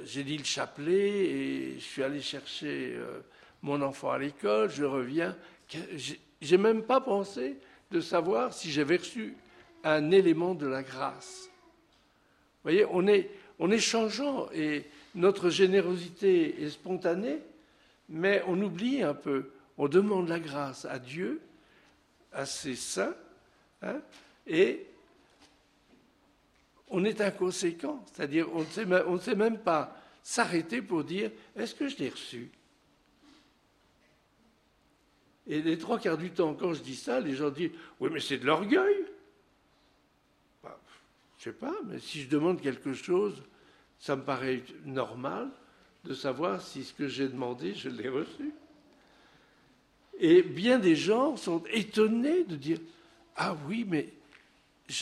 j'ai 0.03 0.23
dit 0.23 0.37
le 0.37 0.43
chapelet 0.43 1.09
et 1.09 1.73
je 1.79 1.83
suis 1.83 2.03
allé 2.03 2.21
chercher 2.21 2.97
mon 3.61 3.81
enfant 3.81 4.11
à 4.11 4.19
l'école, 4.19 4.69
je 4.69 4.83
reviens. 4.83 5.35
J'ai 6.41 6.57
même 6.57 6.83
pas 6.83 7.01
pensé 7.01 7.57
de 7.91 8.01
savoir 8.01 8.53
si 8.53 8.71
j'avais 8.71 8.97
reçu 8.97 9.35
un 9.83 10.11
élément 10.11 10.53
de 10.55 10.67
la 10.67 10.83
grâce. 10.83 11.49
Vous 12.63 12.71
voyez, 12.71 12.85
on 12.91 13.07
est, 13.07 13.29
on 13.59 13.71
est 13.71 13.79
changeant 13.79 14.49
et 14.53 14.85
notre 15.15 15.49
générosité 15.49 16.63
est 16.63 16.69
spontanée, 16.69 17.39
mais 18.09 18.43
on 18.47 18.61
oublie 18.61 19.01
un 19.03 19.13
peu. 19.13 19.51
On 19.77 19.87
demande 19.87 20.27
la 20.27 20.39
grâce 20.39 20.85
à 20.85 20.99
Dieu, 20.99 21.41
à 22.33 22.45
ses 22.45 22.75
saints, 22.75 23.15
hein, 23.81 24.01
et 24.45 24.86
on 26.89 27.03
est 27.03 27.21
inconséquent. 27.21 28.03
C'est-à-dire, 28.11 28.47
on 28.53 28.61
ne 28.61 29.19
sait 29.19 29.35
même 29.35 29.59
pas 29.59 29.95
s'arrêter 30.23 30.81
pour 30.81 31.03
dire 31.03 31.31
est-ce 31.55 31.75
que 31.75 31.87
je 31.87 31.97
l'ai 31.97 32.09
reçu? 32.09 32.49
Et 35.47 35.61
les 35.61 35.77
trois 35.77 35.99
quarts 35.99 36.17
du 36.17 36.31
temps, 36.31 36.53
quand 36.53 36.73
je 36.73 36.81
dis 36.81 36.95
ça, 36.95 37.19
les 37.19 37.33
gens 37.33 37.49
disent 37.49 37.71
Oui, 37.99 38.09
mais 38.11 38.19
c'est 38.19 38.37
de 38.37 38.45
l'orgueil. 38.45 39.05
Bah, 40.61 40.77
je 41.37 41.45
sais 41.45 41.53
pas, 41.53 41.75
mais 41.85 41.99
si 41.99 42.21
je 42.21 42.29
demande 42.29 42.61
quelque 42.61 42.93
chose, 42.93 43.41
ça 43.99 44.15
me 44.15 44.23
paraît 44.23 44.61
normal 44.85 45.49
de 46.03 46.13
savoir 46.13 46.61
si 46.61 46.83
ce 46.83 46.93
que 46.93 47.07
j'ai 47.07 47.27
demandé, 47.27 47.73
je 47.73 47.89
l'ai 47.89 48.09
reçu. 48.09 48.51
Et 50.19 50.41
bien 50.41 50.79
des 50.79 50.95
gens 50.95 51.37
sont 51.37 51.63
étonnés 51.71 52.43
de 52.43 52.55
dire 52.55 52.79
Ah 53.35 53.55
oui, 53.67 53.85
mais 53.87 54.09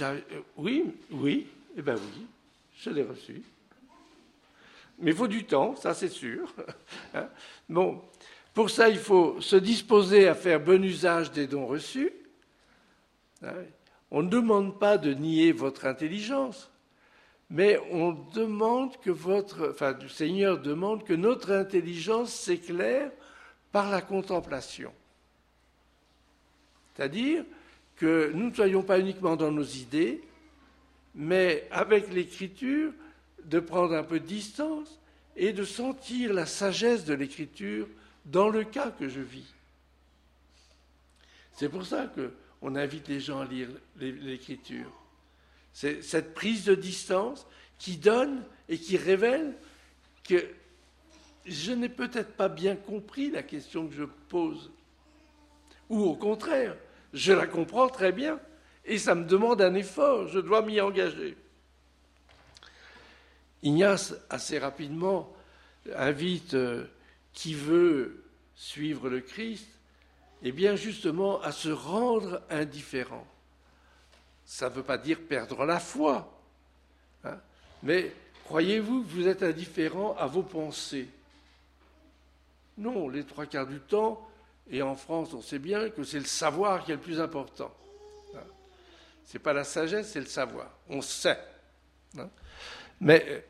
euh, 0.02 0.20
oui, 0.58 0.86
oui, 1.10 1.48
eh 1.78 1.82
bien 1.82 1.96
oui, 1.96 2.28
je 2.78 2.90
l'ai 2.90 3.04
reçu. 3.04 3.42
Mais 5.00 5.12
il 5.12 5.18
faut 5.18 5.28
du 5.28 5.46
temps, 5.46 5.76
ça 5.76 5.94
c'est 5.94 6.10
sûr. 6.10 6.54
Hein. 7.14 7.30
bon, 7.70 8.02
pour 8.54 8.70
ça, 8.70 8.90
il 8.90 8.98
faut 8.98 9.40
se 9.42 9.56
disposer 9.56 10.28
à 10.28 10.36
faire 10.36 10.60
bon 10.60 10.84
usage 10.84 11.32
des 11.32 11.48
dons 11.48 11.66
reçus. 11.66 12.12
Hein? 13.42 13.54
On 14.12 14.24
ne 14.24 14.30
demande 14.30 14.80
pas 14.80 14.98
de 14.98 15.14
nier 15.14 15.52
votre 15.52 15.86
intelligence, 15.86 16.72
mais 17.50 17.80
on 17.92 18.14
demande 18.34 18.98
que 19.02 19.12
votre, 19.12 19.72
enfin, 19.72 19.98
le 20.02 20.08
Seigneur 20.08 20.62
demande 20.62 21.04
que 21.04 21.14
notre 21.14 21.52
intelligence 21.52 22.34
s'éclaire 22.34 23.12
par 23.72 23.90
la 23.90 24.02
contemplation. 24.02 24.94
C'est-à-dire 26.96 27.44
que 27.98 28.32
nous 28.34 28.50
ne 28.50 28.54
soyons 28.54 28.84
pas 28.84 29.00
uniquement 29.00 29.36
dans 29.36 29.52
nos 29.52 29.64
idées, 29.64 30.22
mais 31.16 31.68
avec 31.72 32.14
l'écriture, 32.14 32.92
de 33.46 33.60
prendre 33.60 33.94
un 33.94 34.04
peu 34.04 34.20
de 34.20 34.26
distance 34.26 35.00
et 35.36 35.54
de 35.54 35.64
sentir 35.64 36.34
la 36.34 36.46
sagesse 36.46 37.06
de 37.06 37.14
l'écriture 37.14 37.88
dans 38.26 38.50
le 38.50 38.64
cas 38.64 38.92
que 38.92 39.08
je 39.08 39.22
vis. 39.22 39.54
C'est 41.54 41.70
pour 41.70 41.86
ça 41.86 42.08
qu'on 42.08 42.76
invite 42.76 43.08
les 43.08 43.20
gens 43.20 43.40
à 43.42 43.46
lire 43.46 43.70
l'Écriture. 43.98 44.92
C'est 45.74 46.02
cette 46.02 46.34
prise 46.34 46.66
de 46.66 46.76
distance 46.76 47.46
qui 47.78 47.98
donne 47.98 48.44
et 48.68 48.78
qui 48.78 48.98
révèle 48.98 49.54
que 50.24 50.44
je 51.46 51.72
n'ai 51.72 51.90
peut-être 51.90 52.34
pas 52.34 52.50
bien 52.50 52.76
compris 52.76 53.30
la 53.30 53.44
question 53.44 53.88
que 53.88 53.94
je 53.94 54.06
pose. 54.30 54.72
Ou 55.90 56.00
au 56.00 56.16
contraire, 56.16 56.76
je 57.14 57.32
la 57.32 57.46
comprends 57.46 57.88
très 57.88 58.12
bien 58.12 58.40
et 58.86 59.00
ça 59.00 59.16
me 59.16 59.26
demande 59.26 59.62
un 59.62 59.74
effort, 59.74 60.28
je 60.28 60.40
dois 60.40 60.62
m'y 60.62 60.80
engager. 60.80 61.36
Ignace, 63.64 64.14
assez 64.30 64.60
rapidement, 64.60 65.34
invite 65.96 66.54
euh, 66.54 66.86
qui 67.34 67.56
veut 67.56 68.24
suivre 68.56 69.10
le 69.10 69.22
Christ, 69.22 69.68
eh 70.44 70.52
bien 70.52 70.76
justement 70.76 71.42
à 71.42 71.52
se 71.52 71.70
rendre 71.70 72.42
indifférent. 72.50 73.26
Ça 74.46 74.70
ne 74.70 74.76
veut 74.76 74.84
pas 74.84 75.00
dire 75.00 75.20
perdre 75.28 75.66
la 75.66 75.80
foi, 75.80 76.32
hein, 77.24 77.40
mais 77.82 78.14
croyez-vous 78.46 79.04
que 79.04 79.10
vous 79.10 79.28
êtes 79.28 79.42
indifférent 79.42 80.16
à 80.20 80.28
vos 80.28 80.44
pensées? 80.44 81.10
Non, 82.78 83.10
les 83.10 83.24
trois 83.24 83.48
quarts 83.48 83.66
du 83.66 83.80
temps, 83.80 84.30
et 84.70 84.84
en 84.84 84.96
France 84.96 85.34
on 85.34 85.42
sait 85.42 85.60
bien 85.60 85.90
que 85.90 86.04
c'est 86.04 86.20
le 86.20 86.26
savoir 86.26 86.86
qui 86.86 86.92
est 86.92 86.96
le 86.96 87.02
plus 87.02 87.20
important. 87.20 87.74
Ce 89.26 89.34
n'est 89.34 89.44
pas 89.44 89.54
la 89.54 89.64
sagesse, 89.64 90.12
c'est 90.12 90.20
le 90.20 90.26
savoir. 90.26 90.70
On 90.88 91.02
sait. 91.02 91.40
Hein. 92.18 92.30
Mais 93.02 93.46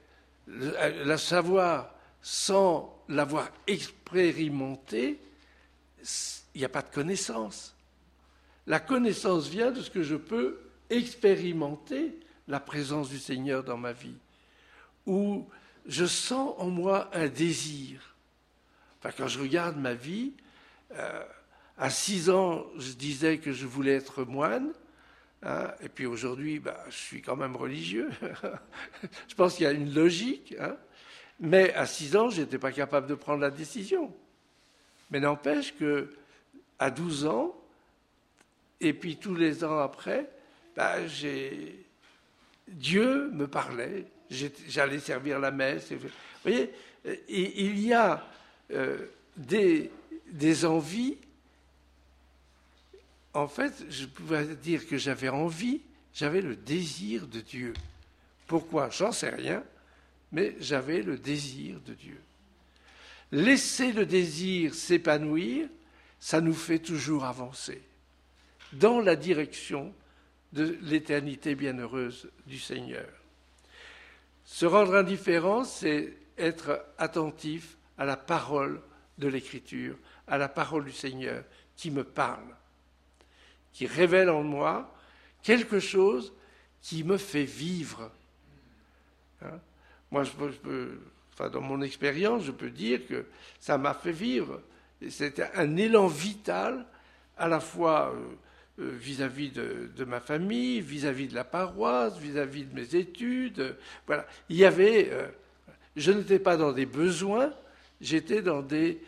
le, 0.48 1.04
le 1.04 1.18
savoir 1.18 1.94
sans 2.22 3.04
l'avoir 3.10 3.50
expérimenté, 3.68 5.20
il 6.56 6.60
n'y 6.60 6.66
a 6.66 6.70
pas 6.70 6.82
de 6.82 6.94
connaissance. 6.94 7.76
La 8.68 8.80
connaissance 8.80 9.48
vient 9.48 9.72
de 9.72 9.82
ce 9.82 9.92
que 9.92 10.02
je 10.02 10.16
peux 10.16 10.60
expérimenter 10.90 12.20
la 12.48 12.60
présence 12.60 13.10
du 13.10 13.20
Seigneur 13.20 13.64
dans 13.64 13.78
ma 13.78 13.92
vie, 13.92 14.18
où 15.06 15.48
je 15.86 16.06
sens 16.06 16.56
en 16.58 16.70
moi 16.70 17.10
un 17.14 17.28
désir. 17.28 18.16
Enfin, 19.00 19.14
quand 19.18 19.28
je 19.28 19.40
regarde 19.40 19.78
ma 19.78 19.94
vie, 19.94 20.34
euh, 20.94 21.24
à 21.78 21.90
six 21.90 22.30
ans, 22.30 22.66
je 22.78 22.94
disais 22.94 23.38
que 23.38 23.52
je 23.52 23.66
voulais 23.66 23.94
être 23.94 24.24
moine, 24.24 24.74
hein, 25.46 25.72
et 25.82 25.90
puis 25.90 26.06
aujourd'hui, 26.06 26.60
bah, 26.60 26.84
je 26.90 26.96
suis 26.96 27.22
quand 27.22 27.36
même 27.36 27.56
religieux. 27.56 28.10
je 29.28 29.36
pense 29.36 29.56
qu'il 29.56 29.64
y 29.64 29.68
a 29.68 29.72
une 29.72 29.94
logique. 29.94 30.56
Hein, 30.60 30.76
mais 31.40 31.74
à 31.74 31.86
6 31.86 32.16
ans, 32.16 32.30
je 32.30 32.42
n'étais 32.42 32.58
pas 32.58 32.72
capable 32.72 33.08
de 33.08 33.16
prendre 33.16 33.42
la 33.42 33.52
décision. 33.52 34.14
Mais 35.12 35.20
n'empêche 35.20 35.76
que 35.76 36.14
à 36.80 36.90
12 36.90 37.26
ans, 37.26 37.56
et 38.82 38.94
puis 38.94 39.18
tous 39.18 39.36
les 39.36 39.64
ans 39.64 39.80
après, 39.80 40.30
bah, 40.76 40.96
Dieu 42.68 43.30
me 43.32 43.48
parlait, 43.48 44.06
j'allais 44.30 45.00
servir 45.00 45.40
la 45.40 45.52
messe. 45.52 45.92
Vous 45.92 46.10
voyez, 46.44 46.72
il 47.30 47.80
y 47.80 47.94
a 47.94 48.26
euh, 48.72 48.98
des 49.36 50.66
envies. 50.66 51.18
En 53.36 53.48
fait, 53.48 53.86
je 53.90 54.08
pouvais 54.08 54.56
dire 54.56 54.88
que 54.88 54.98
j'avais 54.98 55.30
envie, 55.30 55.82
j'avais 56.14 56.42
le 56.42 56.56
désir 56.56 57.28
de 57.28 57.42
Dieu. 57.42 57.74
Pourquoi? 58.48 58.90
J'en 58.90 59.12
sais 59.12 59.30
rien 59.30 59.64
mais 60.36 60.56
j'avais 60.60 61.02
le 61.02 61.18
désir 61.18 61.80
de 61.80 61.94
Dieu. 61.94 62.22
Laisser 63.32 63.94
le 63.94 64.06
désir 64.06 64.76
s'épanouir, 64.76 65.70
ça 66.20 66.42
nous 66.42 66.54
fait 66.54 66.80
toujours 66.80 67.24
avancer 67.24 67.82
dans 68.74 69.00
la 69.00 69.16
direction 69.16 69.94
de 70.52 70.78
l'éternité 70.82 71.56
bienheureuse 71.56 72.30
du 72.48 72.60
Seigneur. 72.60 73.08
Se 74.44 74.66
rendre 74.66 74.96
indifférent, 74.96 75.64
c'est 75.64 76.14
être 76.38 76.86
attentif 76.98 77.78
à 77.98 78.04
la 78.04 78.18
parole 78.18 78.82
de 79.18 79.30
l'Écriture, 79.30 79.98
à 80.28 80.38
la 80.38 80.50
parole 80.50 80.84
du 80.84 80.92
Seigneur 80.92 81.46
qui 81.78 81.92
me 81.92 82.04
parle, 82.04 82.56
qui 83.76 83.88
révèle 83.88 84.30
en 84.30 84.42
moi 84.42 84.90
quelque 85.44 85.80
chose 85.80 86.32
qui 86.82 87.04
me 87.04 87.18
fait 87.18 87.44
vivre. 87.44 88.10
Hein? 89.42 89.60
Moi, 90.10 90.24
je 90.24 90.32
peux, 90.32 90.98
enfin, 91.34 91.50
dans 91.50 91.60
mon 91.60 91.82
expérience, 91.82 92.46
je 92.46 92.52
peux 92.52 92.70
dire 92.70 93.06
que 93.06 93.26
ça 93.60 93.78
m'a 93.78 93.94
fait 93.94 94.14
vivre. 94.14 94.62
C'était 95.10 95.50
un 95.56 95.76
élan 95.76 96.08
vital, 96.08 96.86
à 97.38 97.50
la 97.50 97.60
fois 97.60 98.16
euh, 98.16 98.82
euh, 98.82 98.92
vis-à-vis 98.98 99.52
de, 99.52 100.06
ma 100.06 100.22
famille, 100.22 100.80
vis-à-vis 100.80 101.28
de 101.28 101.36
la 101.36 101.44
paroisse, 101.44 102.18
vis-à-vis 102.18 102.64
de 102.64 102.74
mes 102.74 102.96
études. 102.96 103.76
Voilà. 104.08 104.26
Il 104.48 104.56
y 104.56 104.64
avait. 104.64 105.10
Euh, 105.12 105.28
je 105.98 106.14
n'étais 106.14 106.40
pas 106.40 106.56
dans 106.56 106.72
des 106.72 106.86
besoins, 106.86 107.54
j'étais 108.00 108.42
dans 108.42 108.62
des. 108.62 109.02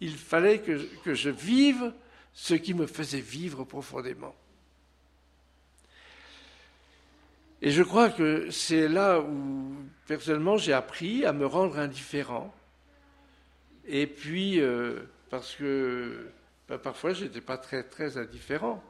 il 0.00 0.16
fallait 0.16 0.60
que, 0.60 0.80
que 1.02 1.14
je 1.14 1.30
vive 1.30 1.92
ce 2.34 2.54
qui 2.54 2.74
me 2.74 2.86
faisait 2.86 3.20
vivre 3.20 3.64
profondément. 3.64 4.34
Et 7.62 7.70
je 7.70 7.82
crois 7.82 8.10
que 8.10 8.50
c'est 8.50 8.88
là 8.88 9.20
où, 9.20 9.74
personnellement, 10.06 10.58
j'ai 10.58 10.74
appris 10.74 11.24
à 11.24 11.32
me 11.32 11.46
rendre 11.46 11.78
indifférent. 11.78 12.54
Et 13.86 14.06
puis, 14.06 14.60
euh, 14.60 15.00
parce 15.30 15.54
que 15.54 16.28
ben, 16.68 16.76
parfois, 16.76 17.14
je 17.14 17.24
n'étais 17.24 17.40
pas 17.40 17.56
très, 17.56 17.82
très 17.84 18.18
indifférent. 18.18 18.82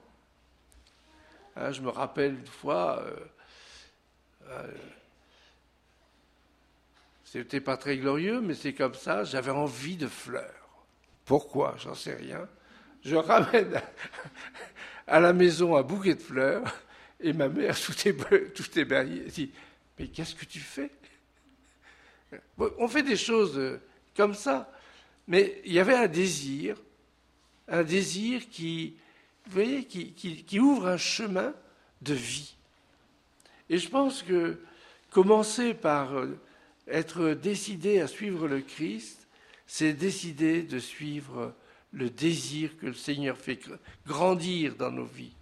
Hein, 1.57 1.71
je 1.71 1.83
me 1.83 1.91
rappelle 1.91 2.35
une 2.35 2.47
fois, 2.47 3.05
euh, 3.07 3.17
euh, 4.49 4.73
C'était 7.25 7.61
pas 7.61 7.77
très 7.77 7.97
glorieux, 7.97 8.41
mais 8.41 8.55
c'est 8.55 8.75
comme 8.75 8.95
ça. 8.95 9.25
J'avais 9.25 9.51
envie 9.51 9.97
de 9.97 10.07
fleurs. 10.07 10.87
Pourquoi? 11.25 11.75
J'en 11.79 11.95
sais 11.95 12.15
rien. 12.15 12.49
Je 13.05 13.17
ramène 13.17 13.81
à 15.07 15.21
la 15.21 15.33
maison 15.33 15.77
un 15.77 15.83
bouquet 15.83 16.15
de 16.15 16.21
fleurs 16.21 16.75
et 17.21 17.33
ma 17.33 17.49
mère, 17.49 17.79
tout, 17.79 17.95
est, 18.09 18.53
tout 18.55 18.65
dit 18.73 19.53
Mais 19.99 20.09
qu'est-ce 20.09 20.35
que 20.35 20.45
tu 20.45 20.61
fais? 20.61 20.91
On 22.59 22.89
fait 22.89 23.03
des 23.03 23.17
choses 23.17 23.59
euh, 23.59 23.81
comme 24.17 24.35
ça. 24.35 24.71
Mais 25.27 25.61
il 25.65 25.73
y 25.73 25.79
avait 25.79 25.95
un 25.95 26.09
désir, 26.09 26.77
un 27.69 27.83
désir 27.83 28.49
qui, 28.51 28.97
voyez, 29.47 29.85
qui, 29.85 30.13
qui 30.13 30.61
ouvre 30.61 30.89
un 30.89 30.97
chemin 30.97 31.55
de 32.03 32.15
vie. 32.15 32.57
Et 33.71 33.79
je 33.79 33.89
pense 33.89 34.23
que 34.23 34.61
commencer 35.11 35.75
par 35.75 36.15
euh, 36.15 36.39
être 36.89 37.31
décidé 37.31 38.01
à 38.01 38.07
suivre 38.07 38.49
le 38.49 38.61
Christ, 38.61 39.27
c'est 39.67 39.93
décider 39.93 40.63
de 40.63 40.79
suivre 40.79 41.55
le 41.95 42.11
désir 42.11 42.77
que 42.77 42.87
le 42.87 42.95
Seigneur 42.95 43.39
fait 43.39 43.61
grandir 44.07 44.75
dans 44.75 44.91
nos 44.91 45.05
vies. 45.05 45.35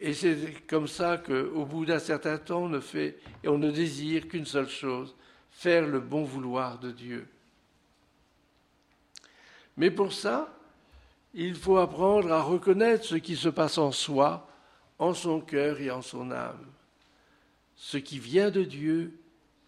Et 0.00 0.12
c'est 0.12 0.66
comme 0.66 0.86
ça 0.86 1.18
qu'au 1.18 1.64
bout 1.64 1.86
d'un 1.86 1.98
certain 1.98 2.38
temps, 2.38 2.64
on 2.64 2.68
ne 2.68 2.80
fait 2.80 3.18
et 3.42 3.48
on 3.48 3.58
ne 3.58 3.70
désire 3.70 4.28
qu'une 4.28 4.46
seule 4.46 4.68
chose, 4.68 5.16
faire 5.50 5.86
le 5.86 6.00
bon 6.00 6.22
vouloir 6.22 6.78
de 6.78 6.92
Dieu. 6.92 7.26
Mais 9.76 9.90
pour 9.90 10.12
ça, 10.12 10.54
il 11.34 11.54
faut 11.54 11.78
apprendre 11.78 12.30
à 12.30 12.42
reconnaître 12.42 13.04
ce 13.04 13.16
qui 13.16 13.36
se 13.36 13.48
passe 13.48 13.78
en 13.78 13.90
soi, 13.90 14.48
en 14.98 15.14
son 15.14 15.40
cœur 15.40 15.80
et 15.80 15.90
en 15.90 16.02
son 16.02 16.30
âme, 16.30 16.66
ce 17.74 17.96
qui 17.96 18.18
vient 18.18 18.50
de 18.50 18.64
Dieu 18.64 19.18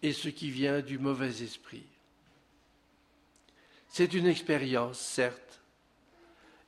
et 0.01 0.13
ce 0.13 0.29
qui 0.29 0.49
vient 0.51 0.81
du 0.81 0.97
mauvais 0.97 1.43
esprit. 1.43 1.90
C'est 3.91 4.13
une 4.13 4.25
expérience, 4.25 4.99
certes, 4.99 5.61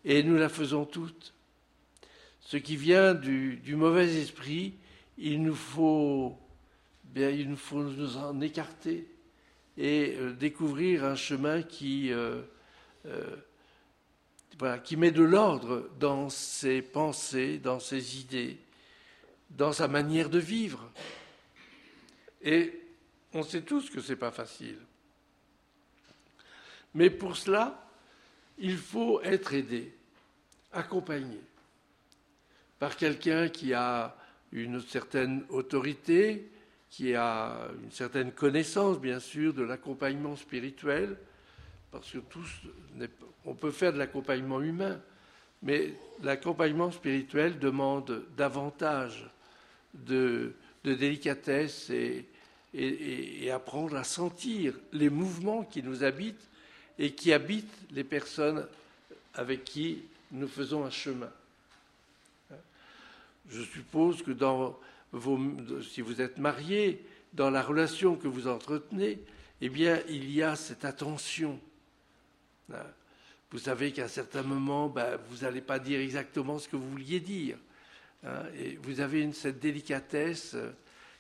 et 0.06 0.22
nous 0.24 0.36
la 0.36 0.50
faisons 0.50 0.86
toutes 0.86 1.34
ce 2.46 2.58
qui 2.58 2.76
vient 2.76 3.14
du, 3.14 3.76
mauvais 3.76 4.14
esprit, 4.22 4.76
il 5.18 5.42
nous 5.42 5.56
faut, 5.56 6.38
bien, 7.04 7.30
il 7.30 7.50
nous 7.50 7.58
faut 7.58 7.82
nous 7.82 8.18
en 8.18 8.40
écarter 8.42 9.08
et 9.78 10.16
euh, 10.20 10.34
découvrir 10.34 11.04
un 11.04 11.16
chemin 11.16 11.64
qui, 11.64 12.12
euh, 12.12 12.42
euh, 13.08 13.38
qui 14.84 14.98
met 14.98 15.12
de 15.12 15.24
l'ordre 15.24 15.90
dans 16.00 16.30
ses 16.30 16.82
pensées, 16.82 17.58
dans 17.58 17.80
ses 17.80 18.20
idées, 18.20 18.58
dans 19.50 19.74
sa 19.74 19.88
manière 19.88 20.30
de 20.30 20.40
vivre. 20.40 20.92
Et 22.44 22.82
on 23.34 23.42
sait 23.42 23.62
tous 23.62 23.90
que 23.90 24.02
ce 24.02 24.12
n'est 24.12 24.20
pas 24.20 24.32
facile. 24.32 24.78
Mais 26.96 27.10
pour 27.10 27.36
cela, 27.36 27.88
il 28.58 28.78
faut 28.78 29.22
être 29.22 29.54
aidé, 29.54 29.94
accompagné 30.72 31.40
par 32.80 32.96
quelqu'un 32.98 33.48
qui 33.48 33.74
a 33.74 34.16
une 34.52 34.82
certaine 34.82 35.46
autorité, 35.50 36.50
qui 36.90 37.16
a 37.16 37.70
une 37.82 37.92
certaine 37.92 38.32
connaissance, 38.32 39.00
bien 39.00 39.20
sûr, 39.20 39.54
de 39.54 39.64
l'accompagnement 39.64 40.36
spirituel, 40.36 41.18
parce 41.92 42.12
que 42.12 42.20
tous, 42.20 42.50
on 43.46 43.56
peut 43.56 43.72
faire 43.72 43.94
de 43.94 43.98
l'accompagnement 43.98 44.62
humain, 44.62 45.00
mais 45.62 45.94
l'accompagnement 46.22 46.92
spirituel 46.92 47.58
demande 47.58 48.26
davantage 48.36 49.30
de, 49.94 50.54
délicatesse 50.84 51.90
et, 51.90 52.28
et, 52.74 53.50
apprendre 53.50 53.96
à 53.96 54.04
sentir 54.04 54.74
les 54.92 55.10
mouvements 55.10 55.64
qui 55.64 55.82
nous 55.82 56.04
habitent 56.04 56.50
et 57.00 57.14
qui 57.14 57.34
habitent 57.34 57.78
les 57.92 58.04
personnes 58.04 58.68
avec 59.34 59.64
qui 59.64 60.04
nous 60.32 60.48
faisons 60.48 60.86
un 60.86 60.92
chemin. 60.92 61.32
Je 63.50 63.62
suppose 63.62 64.24
que 64.24 64.32
si 65.82 66.02
vous 66.02 66.22
êtes 66.22 66.38
marié, 66.38 67.04
dans 67.34 67.50
la 67.50 67.62
relation 67.62 68.16
que 68.16 68.28
vous 68.28 68.48
entretenez, 68.48 69.20
eh 69.62 69.70
bien, 69.70 70.00
il 70.08 70.32
y 70.32 70.44
a 70.44 70.56
cette 70.56 70.86
attention. 70.86 71.60
Vous 73.52 73.60
savez 73.60 73.92
qu'à 73.92 74.06
un 74.06 74.08
certain 74.08 74.44
moment, 74.44 74.88
ben, 74.88 75.18
vous 75.30 75.44
n'allez 75.44 75.62
pas 75.62 75.80
dire 75.80 76.00
exactement 76.00 76.60
ce 76.60 76.68
que 76.68 76.76
vous 76.76 76.90
vouliez 76.90 77.20
dire. 77.20 77.58
Hein. 78.26 78.44
et 78.58 78.80
vous 78.82 79.02
avez 79.02 79.30
cette 79.34 79.60
délicatesse 79.60 80.54
euh, 80.54 80.72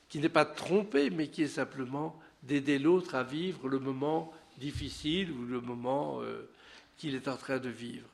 qui 0.07 0.19
n'est 0.19 0.29
pas 0.29 0.45
de 0.45 0.55
tromper, 0.55 1.09
mais 1.09 1.27
qui 1.27 1.43
est 1.43 1.47
simplement 1.47 2.17
d'aider 2.43 2.79
l'autre 2.79 3.15
à 3.15 3.23
vivre 3.23 3.67
le 3.67 3.77
moment 3.77 4.31
difficile 4.57 5.31
ou 5.31 5.45
le 5.45 5.61
moment 5.61 6.21
euh, 6.21 6.49
qu'il 6.97 7.15
est 7.15 7.27
en 7.27 7.37
train 7.37 7.59
de 7.59 7.69
vivre. 7.69 8.07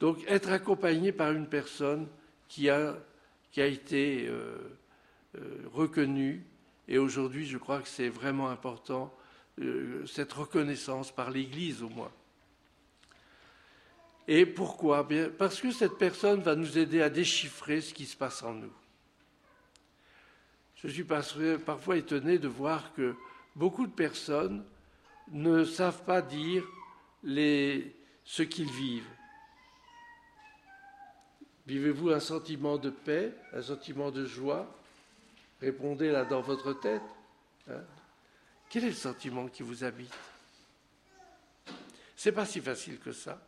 Donc 0.00 0.24
être 0.26 0.50
accompagné 0.50 1.12
par 1.12 1.32
une 1.32 1.46
personne 1.46 2.06
qui 2.48 2.68
a, 2.70 2.96
été 3.56 4.26
euh, 4.26 4.56
euh, 5.36 5.40
reconnu. 5.72 6.44
Et 6.88 6.98
aujourd'hui, 6.98 7.46
je 7.46 7.58
crois 7.58 7.80
que 7.80 7.88
c'est 7.88 8.08
vraiment 8.08 8.48
important, 8.48 9.14
cette 10.06 10.32
reconnaissance 10.32 11.12
par 11.12 11.30
l'Église 11.30 11.82
au 11.82 11.90
moins. 11.90 12.10
Et 14.26 14.46
pourquoi? 14.46 15.02
Bien, 15.04 15.28
Parce 15.28 15.60
que 15.60 15.70
cette 15.70 15.98
personne 15.98 16.40
va 16.40 16.56
nous 16.56 16.78
aider 16.78 17.02
à 17.02 17.10
déchiffrer 17.10 17.80
ce 17.80 17.92
qui 17.92 18.06
se 18.06 18.16
passe 18.16 18.42
en 18.42 18.54
nous. 18.54 18.72
Je 20.76 20.88
suis 20.88 21.04
parfois 21.04 21.96
étonné 21.96 22.38
de 22.38 22.48
voir 22.48 22.94
que 22.94 23.14
beaucoup 23.54 23.86
de 23.86 23.92
personnes 23.92 24.64
ne 25.30 25.64
savent 25.64 26.04
pas 26.04 26.22
dire 26.22 26.64
ce 27.22 28.42
qu'ils 28.42 28.70
vivent. 28.70 29.08
Vivez-vous 31.66 32.10
un 32.10 32.20
sentiment 32.20 32.78
de 32.78 32.90
paix, 32.90 33.32
un 33.52 33.62
sentiment 33.62 34.10
de 34.10 34.24
joie? 34.24 34.66
Répondez 35.60 36.10
là 36.10 36.24
dans 36.24 36.40
votre 36.40 36.72
tête. 36.72 37.02
Hein. 37.70 37.82
Quel 38.68 38.84
est 38.84 38.88
le 38.88 38.94
sentiment 38.94 39.46
qui 39.48 39.62
vous 39.62 39.84
habite? 39.84 40.14
C'est 42.16 42.32
pas 42.32 42.46
si 42.46 42.60
facile 42.60 42.98
que 42.98 43.12
ça. 43.12 43.40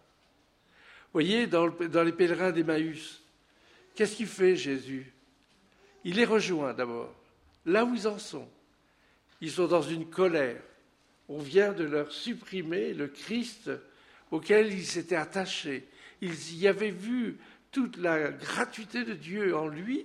Voyez, 1.13 1.47
dans, 1.47 1.69
dans 1.69 2.03
les 2.03 2.13
pèlerins 2.13 2.53
d'Emmaüs, 2.53 3.21
qu'est-ce 3.95 4.17
qu'il 4.17 4.27
fait 4.27 4.57
Jésus? 4.57 5.13
Il 6.05 6.17
les 6.17 6.25
rejoint 6.25 6.75
d'abord, 6.75 7.15
là 7.67 7.85
où 7.85 7.95
ils 7.95 8.09
en 8.09 8.19
sont. 8.19 8.49
Ils 9.41 9.51
sont 9.51 9.67
dans 9.67 9.83
une 9.83 10.09
colère. 10.09 10.63
On 11.35 11.39
vient 11.39 11.73
de 11.73 11.85
leur 11.85 12.13
supprimer 12.13 12.93
le 12.93 13.09
Christ 13.09 13.71
auquel 14.31 14.71
ils 14.71 14.85
s'étaient 14.85 15.17
attachés. 15.17 15.89
Ils 16.21 16.59
y 16.59 16.69
avaient 16.69 16.91
vu 16.91 17.39
toute 17.71 17.97
la 17.97 18.31
gratuité 18.31 19.03
de 19.03 19.15
Dieu 19.15 19.57
en 19.57 19.67
lui, 19.67 20.05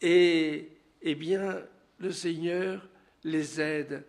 et 0.00 0.68
eh 1.02 1.14
bien, 1.16 1.60
le 1.98 2.12
Seigneur 2.12 2.88
les 3.24 3.60
aide 3.60 4.04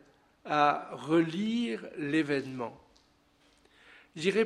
à 0.46 0.92
relire 0.92 1.84
l'événement. 1.98 2.80
J'irai 4.16 4.46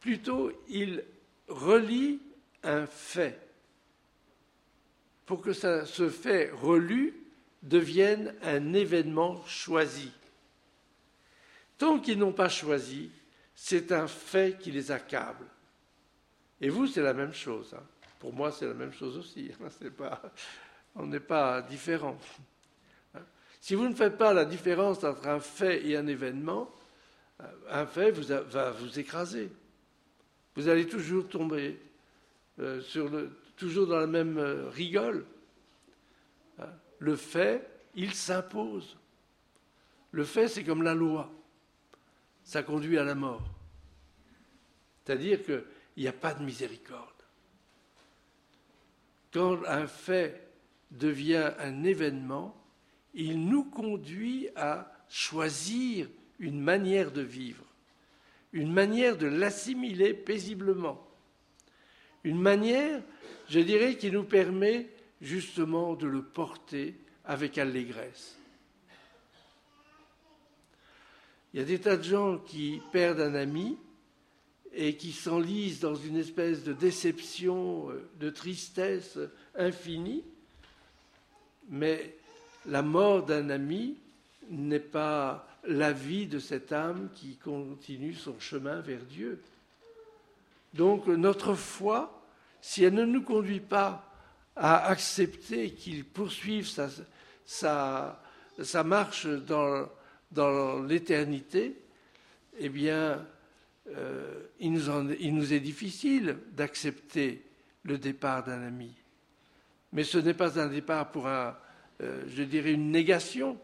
plutôt, 0.00 0.50
il 0.68 1.04
relit 1.46 2.20
un 2.64 2.86
fait 2.86 3.38
pour 5.26 5.42
que 5.42 5.52
ce 5.52 6.08
fait 6.10 6.50
relu 6.50 7.14
devienne 7.62 8.34
un 8.42 8.72
événement 8.72 9.46
choisi. 9.46 10.10
Tant 11.82 11.98
qu'ils 11.98 12.20
n'ont 12.20 12.32
pas 12.32 12.48
choisi, 12.48 13.10
c'est 13.56 13.90
un 13.90 14.06
fait 14.06 14.56
qui 14.56 14.70
les 14.70 14.92
accable. 14.92 15.44
Et 16.60 16.68
vous, 16.68 16.86
c'est 16.86 17.02
la 17.02 17.12
même 17.12 17.34
chose. 17.34 17.74
Hein. 17.76 17.82
Pour 18.20 18.32
moi, 18.32 18.52
c'est 18.52 18.68
la 18.68 18.74
même 18.74 18.92
chose 18.92 19.18
aussi. 19.18 19.50
Hein. 19.60 20.10
On 20.94 21.06
n'est 21.06 21.18
pas 21.18 21.60
différents. 21.60 22.16
Hein. 23.16 23.22
Si 23.60 23.74
vous 23.74 23.88
ne 23.88 23.96
faites 23.96 24.16
pas 24.16 24.32
la 24.32 24.44
différence 24.44 25.02
entre 25.02 25.26
un 25.26 25.40
fait 25.40 25.84
et 25.84 25.96
un 25.96 26.06
événement, 26.06 26.70
euh, 27.40 27.46
un 27.68 27.86
fait 27.86 28.12
va 28.12 28.70
vous 28.70 29.00
écraser. 29.00 29.50
Vous 30.54 30.68
allez 30.68 30.86
toujours 30.86 31.28
tomber 31.28 31.80
euh, 32.60 32.80
toujours 33.56 33.88
dans 33.88 33.98
la 33.98 34.06
même 34.06 34.38
euh, 34.38 34.70
rigole. 34.70 35.26
Le 37.00 37.16
fait, 37.16 37.68
il 37.96 38.14
s'impose. 38.14 38.96
Le 40.12 40.22
fait, 40.22 40.46
c'est 40.46 40.62
comme 40.62 40.84
la 40.84 40.94
loi. 40.94 41.28
Ça 42.52 42.62
conduit 42.62 42.98
à 42.98 43.02
la 43.02 43.14
mort. 43.14 43.48
C'est-à-dire 45.02 45.42
que 45.42 45.64
il 45.96 46.02
n'y 46.02 46.08
a 46.10 46.12
pas 46.12 46.34
de 46.34 46.44
miséricorde. 46.44 47.08
Quand 49.32 49.64
un 49.66 49.86
fait 49.86 50.48
devient 50.90 51.52
un 51.58 51.82
événement, 51.82 52.54
il 53.14 53.42
nous 53.42 53.64
conduit 53.64 54.50
à 54.54 54.92
choisir 55.08 56.08
une 56.40 56.60
manière 56.60 57.10
de 57.10 57.22
vivre, 57.22 57.64
une 58.52 58.70
manière 58.70 59.16
de 59.16 59.28
l'assimiler 59.28 60.12
paisiblement, 60.12 61.02
une 62.22 62.38
manière, 62.38 63.00
je 63.48 63.60
dirais, 63.60 63.96
qui 63.96 64.10
nous 64.10 64.24
permet 64.24 64.90
justement 65.22 65.94
de 65.94 66.06
le 66.06 66.22
porter 66.22 66.96
avec 67.24 67.56
allégresse. 67.56 68.36
Il 71.52 71.60
y 71.60 71.62
a 71.62 71.66
des 71.66 71.78
tas 71.78 71.96
de 71.96 72.02
gens 72.02 72.38
qui 72.38 72.80
perdent 72.92 73.20
un 73.20 73.34
ami 73.34 73.76
et 74.72 74.96
qui 74.96 75.12
s'enlisent 75.12 75.80
dans 75.80 75.94
une 75.94 76.16
espèce 76.16 76.64
de 76.64 76.72
déception, 76.72 77.90
euh, 77.90 78.08
de 78.18 78.30
tristesse 78.30 79.18
infinie, 79.54 80.24
mais 81.68 82.16
la 82.66 82.82
mort 82.82 83.24
d'un 83.24 83.50
ami 83.50 83.96
n'est 84.50 84.80
pas 84.80 85.46
la 85.64 85.92
vie 85.92 86.26
de 86.26 86.38
cette 86.38 86.72
âme 86.72 87.10
qui 87.14 87.36
continue 87.36 88.14
son 88.14 88.38
chemin 88.40 88.80
vers 88.80 89.04
Dieu. 89.04 89.40
Donc 90.74 91.06
notre 91.06 91.54
foi, 91.54 92.22
si 92.60 92.84
elle 92.84 92.94
ne 92.94 93.04
nous 93.04 93.22
conduit 93.22 93.60
pas 93.60 94.08
à 94.56 94.86
accepter 94.86 95.72
qu'il 95.72 96.04
poursuive 96.04 96.68
sa, 97.44 98.18
marche 98.84 99.26
dans, 99.26 99.88
dans 100.32 100.82
l'éternité, 100.82 101.76
eh 102.58 102.68
bien, 102.68 103.24
euh, 103.88 104.46
il, 104.60 104.72
nous 104.72 105.52
est 105.52 105.60
difficile 105.60 106.38
d'accepter 106.52 107.44
le 107.82 107.98
départ 107.98 108.44
d'un 108.44 108.62
ami. 108.62 108.94
Mais 109.92 110.04
ce 110.04 110.18
n'est 110.18 110.34
pas 110.34 110.60
un 110.60 110.68
départ 110.68 111.10
pour 111.10 111.28
un, 111.28 111.56
euh, 112.00 112.24
je 112.28 112.42
dirais, 112.42 112.72
une 112.72 112.90
négation. 112.90 113.58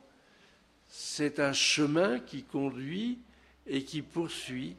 C'est 0.88 1.40
un 1.40 1.52
chemin 1.52 2.18
qui 2.18 2.42
conduit 2.42 3.18
et 3.66 3.84
qui 3.84 4.02
poursuit. 4.02 4.76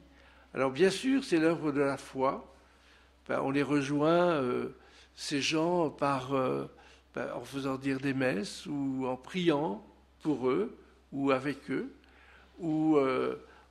Alors 0.53 0.71
bien 0.71 0.89
sûr, 0.89 1.23
c'est 1.23 1.37
l'œuvre 1.37 1.71
de 1.71 1.81
la 1.81 1.97
foi. 1.97 2.53
on 3.29 3.51
les 3.51 3.63
rejoint, 3.63 4.31
euh, 4.31 4.75
ces 5.15 5.41
gens, 5.41 5.89
par, 5.89 6.31
ben, 7.13 7.31
en 7.35 7.43
faisant 7.43 7.77
dire 7.77 7.99
des 7.99 8.13
messes 8.13 8.65
ou 8.65 9.05
en 9.05 9.17
priant 9.17 9.85
pour 10.21 10.49
eux 10.49 10.78
ou 11.11 11.31
avec 11.31 11.69
eux, 11.71 11.91
ou 12.59 12.97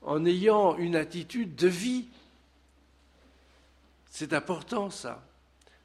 en 0.02 0.24
ayant 0.24 0.76
une 0.76 0.96
attitude 0.96 1.54
de 1.54 1.68
vie. 1.68 2.06
C'est 4.10 4.32
important 4.32 4.90
ça. 4.90 5.24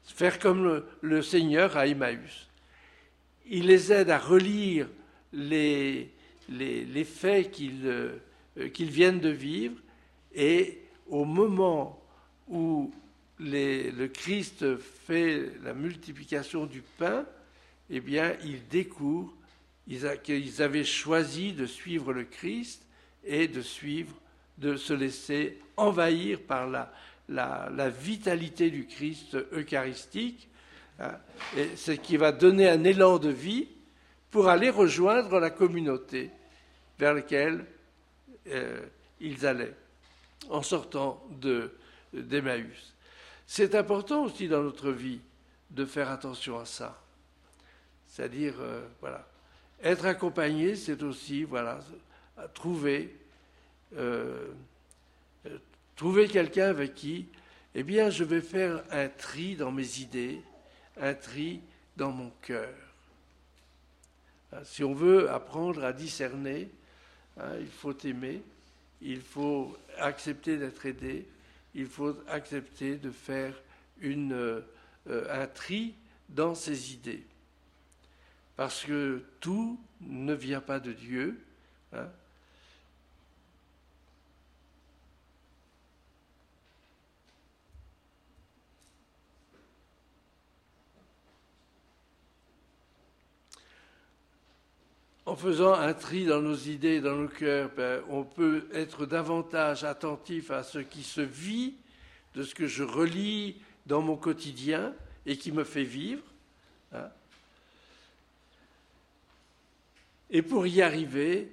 Faire 0.04 0.38
comme 0.38 0.82
le, 1.00 1.22
Seigneur 1.22 1.76
à 1.76 1.86
Emmaüs. 1.86 2.48
Il 3.46 3.66
les 3.66 3.92
aide 3.92 4.10
à 4.10 4.18
relire 4.18 4.88
les, 5.32 6.10
les, 6.48 7.04
faits 7.04 7.58
euh, 7.60 8.18
qu'ils 8.72 8.90
viennent 8.90 9.20
de 9.20 9.30
vivre 9.30 9.80
et 10.34 10.82
au 11.08 11.24
moment 11.24 12.02
où 12.48 12.92
le 13.38 14.06
Christ 14.06 14.76
fait 14.78 15.50
la 15.62 15.74
multiplication 15.74 16.66
du 16.66 16.82
pain, 16.98 17.26
eh 17.90 18.00
bien, 18.00 18.36
ils 18.44 18.66
découvrent 18.68 19.34
qu'ils 20.22 20.62
avaient 20.62 20.84
choisi 20.84 21.52
de 21.52 21.66
suivre 21.66 22.12
le 22.12 22.24
Christ 22.24 22.86
et 23.24 23.48
de 23.48 23.60
suivre, 23.60 24.14
de 24.58 24.76
se 24.76 24.92
laisser 24.92 25.58
envahir 25.76 26.40
par 26.40 26.68
la, 27.28 27.90
vitalité 27.90 28.70
du 28.70 28.86
Christ 28.86 29.36
eucharistique, 29.52 30.48
hein, 31.00 31.16
et 31.56 31.76
ce 31.76 31.92
qui 31.92 32.16
va 32.16 32.32
donner 32.32 32.68
un 32.68 32.84
élan 32.84 33.18
de 33.18 33.30
vie 33.30 33.68
pour 34.30 34.48
aller 34.48 34.70
rejoindre 34.70 35.38
la 35.38 35.50
communauté 35.50 36.30
vers 36.98 37.14
laquelle 37.14 37.64
euh, 38.48 38.80
ils 39.20 39.46
allaient 39.46 39.74
en 40.50 40.62
sortant 40.62 41.24
d'Emmaüs. 42.12 42.94
C'est 43.46 43.74
important 43.74 44.24
aussi 44.24 44.48
dans 44.48 44.62
notre 44.62 44.90
vie 44.90 45.20
de 45.70 45.84
faire 45.84 46.10
attention 46.10 46.58
à 46.58 46.64
ça. 46.64 47.00
C'est-à-dire, 48.06 48.54
euh, 48.60 48.86
voilà, 49.00 49.26
être 49.82 50.06
accompagné, 50.06 50.76
c'est 50.76 51.02
aussi, 51.02 51.46
trouver, 52.54 53.16
euh, 53.96 54.48
trouver 55.96 56.28
quelqu'un 56.28 56.68
avec 56.68 56.94
qui, 56.94 57.26
eh 57.74 57.82
bien, 57.82 58.10
je 58.10 58.24
vais 58.24 58.40
faire 58.40 58.84
un 58.90 59.08
tri 59.08 59.56
dans 59.56 59.72
mes 59.72 60.00
idées, 60.00 60.40
un 61.00 61.14
tri 61.14 61.60
dans 61.96 62.12
mon 62.12 62.30
cœur. 62.42 62.74
Hein, 64.52 64.60
si 64.64 64.84
on 64.84 64.94
veut 64.94 65.30
apprendre 65.30 65.84
à 65.84 65.92
discerner, 65.92 66.70
hein, 67.38 67.56
il 67.60 67.66
faut 67.66 67.96
aimer, 68.04 68.42
il 69.02 69.20
faut 69.20 69.76
accepter 69.98 70.56
d'être 70.56 70.86
aidé, 70.86 71.26
il 71.74 71.86
faut 71.86 72.16
accepter 72.28 72.96
de 72.96 73.10
faire 73.10 73.54
une, 74.00 74.32
euh, 74.32 74.62
un 75.06 75.46
tri 75.46 75.94
dans 76.28 76.54
ses 76.54 76.92
idées. 76.92 77.24
Parce 78.56 78.84
que 78.84 79.24
tout 79.40 79.80
ne 80.00 80.32
vient 80.32 80.60
pas 80.60 80.80
de 80.80 80.92
Dieu. 80.92 81.40
Hein. 81.92 82.08
En 95.26 95.36
faisant 95.36 95.72
un 95.72 95.94
tri 95.94 96.26
dans 96.26 96.42
nos 96.42 96.54
idées, 96.54 97.00
dans 97.00 97.16
nos 97.16 97.28
cœurs, 97.28 97.70
ben, 97.74 98.02
on 98.10 98.24
peut 98.24 98.68
être 98.72 99.06
davantage 99.06 99.82
attentif 99.82 100.50
à 100.50 100.62
ce 100.62 100.78
qui 100.78 101.02
se 101.02 101.22
vit, 101.22 101.74
de 102.34 102.42
ce 102.42 102.54
que 102.54 102.66
je 102.66 102.84
relis 102.84 103.56
dans 103.86 104.02
mon 104.02 104.16
quotidien 104.16 104.94
et 105.24 105.38
qui 105.38 105.50
me 105.50 105.64
fait 105.64 105.84
vivre. 105.84 106.22
Hein. 106.92 107.08
Et 110.34 110.42
pour 110.42 110.66
y 110.66 110.82
arriver, 110.82 111.46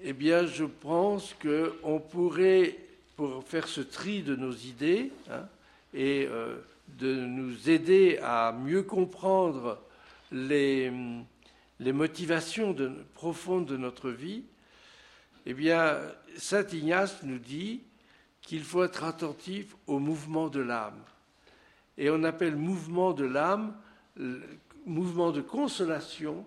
eh 0.00 0.12
bien, 0.12 0.46
je 0.46 0.64
pense 0.64 1.34
qu'on 1.42 1.98
pourrait, 1.98 2.78
pour 3.16 3.42
faire 3.42 3.66
ce 3.66 3.80
tri 3.80 4.22
de 4.22 4.36
nos 4.36 4.52
idées 4.52 5.10
hein, 5.28 5.42
et 5.92 6.28
euh, 6.30 6.54
de 6.90 7.12
nous 7.12 7.68
aider 7.68 8.20
à 8.22 8.52
mieux 8.52 8.84
comprendre 8.84 9.82
les, 10.30 10.92
motivations 11.80 12.76
profondes 13.14 13.66
de 13.66 13.76
notre 13.76 14.10
vie, 14.10 14.44
eh 15.44 15.54
bien, 15.54 15.98
saint 16.36 16.64
Ignace 16.72 17.24
nous 17.24 17.40
dit 17.40 17.80
qu'il 18.42 18.62
faut 18.62 18.84
être 18.84 19.02
attentif 19.02 19.74
au 19.88 19.98
mouvement 19.98 20.46
de 20.46 20.60
l'âme. 20.60 21.02
Et 21.98 22.10
on 22.10 22.22
appelle 22.22 22.54
mouvement 22.54 23.12
de 23.12 23.24
l'âme 23.24 23.74
mouvement 24.86 25.32
de 25.32 25.40
consolation 25.40 26.44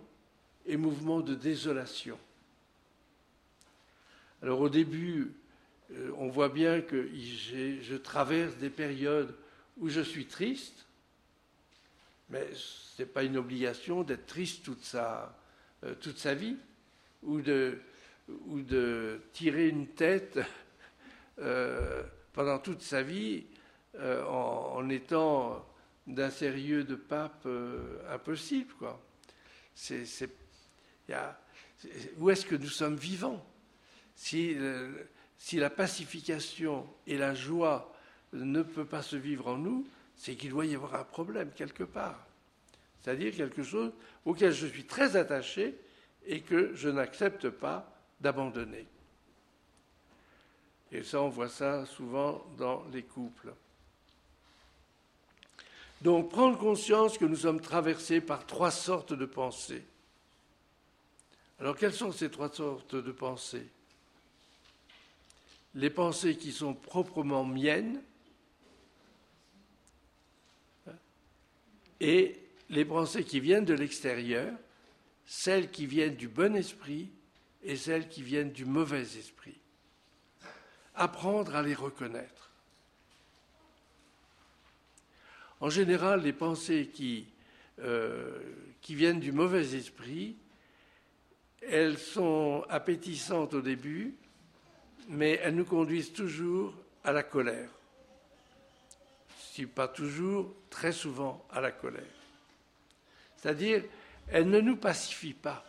et 0.68 0.78
mouvement 0.78 1.22
de 1.22 1.34
désolation. 1.34 2.20
Alors 4.42 4.62
au 4.62 4.70
début, 4.70 5.34
euh, 5.94 6.12
on 6.18 6.28
voit 6.28 6.50
bien 6.50 6.82
que 6.82 7.10
je 7.14 7.96
traverse 7.96 8.56
des 8.58 8.70
périodes 8.70 9.34
où 9.78 9.90
je 9.90 10.02
suis 10.02 10.26
triste, 10.26 10.86
mais 12.30 12.48
ce 12.54 13.02
n'est 13.02 13.08
pas 13.08 13.24
une 13.24 13.38
obligation 13.38 14.04
d'être 14.04 14.28
triste 14.28 14.64
toute 14.64 14.84
sa, 14.84 15.36
euh, 15.84 15.96
toute 15.96 16.18
sa 16.18 16.34
vie, 16.34 16.58
ou 17.24 17.42
de, 17.42 17.80
ou 18.48 18.62
de 18.62 19.22
tirer 19.34 19.70
une 19.70 19.88
tête 19.88 20.40
euh, 21.40 22.04
pendant 22.34 22.60
toute 22.60 22.82
sa 22.82 23.02
vie 23.02 23.46
en, 24.00 24.88
étant 24.90 25.66
d'un 26.06 26.30
sérieux 26.30 26.84
de 26.84 26.94
pape 26.94 27.48
impossible. 28.12 28.72
Où 32.18 32.30
est-ce 32.30 32.46
que 32.46 32.56
nous 32.56 32.70
sommes 32.70 32.96
vivants? 32.96 33.46
Si, 34.16 34.58
si, 35.38 35.58
la 35.58 35.70
pacification 35.70 36.88
et 37.06 37.18
la 37.18 37.36
joie 37.36 37.94
ne 38.34 38.62
peuvent 38.64 38.86
pas 38.86 39.04
se 39.04 39.16
vivre 39.16 39.48
en 39.48 39.58
nous, 39.58 39.88
c'est 40.16 40.36
qu'il 40.36 40.50
doit 40.50 40.66
y 40.66 40.76
avoir 40.76 40.96
un 40.96 41.04
problème 41.04 41.52
quelque 41.56 41.84
part. 41.84 42.26
C'est-à-dire 43.02 43.36
quelque 43.36 43.64
chose 43.64 43.92
auquel 44.26 44.52
je 44.52 44.68
suis 44.68 44.86
très 44.86 45.16
attaché 45.16 45.76
et 46.26 46.42
que 46.42 46.74
je 46.76 46.90
n'accepte 46.90 47.50
pas 47.50 47.90
d'abandonner. 48.20 48.86
Et 50.92 51.04
ça, 51.04 51.22
on 51.22 51.30
voit 51.30 51.50
ça 51.50 51.86
souvent 51.86 52.46
dans 52.58 52.84
les 52.92 53.04
couples. 53.04 53.54
Donc, 56.02 56.30
prendre 56.30 56.58
conscience 56.58 57.18
que 57.18 57.26
nous 57.26 57.38
sommes 57.38 57.62
traversés 57.62 58.22
par 58.22 58.46
trois 58.46 58.72
sortes 58.72 59.14
de 59.14 59.26
pensées. 59.26 59.84
Alors 61.60 61.76
quelles 61.76 61.94
sont 61.94 62.12
ces 62.12 62.30
trois 62.30 62.52
sortes 62.52 62.96
de 62.96 63.12
pensées? 63.12 63.68
Les 65.76 65.90
pensées 65.90 66.36
qui 66.36 66.52
sont 66.52 66.74
proprement 66.74 67.46
miennes 67.46 68.02
et 72.00 72.40
les 72.70 72.86
pensées 72.86 73.24
qui 73.24 73.40
viennent 73.40 73.66
de 73.66 73.74
l'extérieur, 73.74 74.54
celles 75.26 75.72
qui 75.72 75.86
viennent 75.86 76.16
du 76.16 76.28
bon 76.28 76.56
esprit 76.56 77.10
et 77.64 77.76
celles 77.76 78.08
qui 78.08 78.22
viennent 78.22 78.52
du 78.52 78.66
mauvais 78.66 79.02
esprit. 79.02 79.60
Apprendre 80.96 81.56
à 81.56 81.62
les 81.64 81.74
reconnaître. 81.74 82.52
En 85.60 85.70
général, 85.70 86.22
les 86.22 86.34
pensées 86.34 86.88
qui 86.88 87.28
euh, 87.80 88.40
viennent 88.88 89.20
du 89.20 89.32
mauvais 89.32 89.76
esprit, 89.76 90.38
elles 91.62 91.98
sont 91.98 92.64
appétissantes 92.70 93.54
au 93.54 93.62
début, 93.62 94.16
mais 95.10 95.40
elles 95.44 95.56
nous 95.56 95.66
conduisent 95.66 96.14
toujours 96.14 96.74
à 97.04 97.12
la 97.12 97.24
colère. 97.24 97.70
Si 99.40 99.66
pas 99.66 99.88
toujours, 99.88 100.54
très 100.70 100.92
souvent 100.92 101.46
à 101.52 101.62
la 101.62 101.72
colère. 101.72 102.04
C'est-à-dire, 103.38 103.84
elles 104.30 104.50
ne 104.50 104.60
nous 104.60 104.76
pacifient 104.76 105.34
pas. 105.34 105.64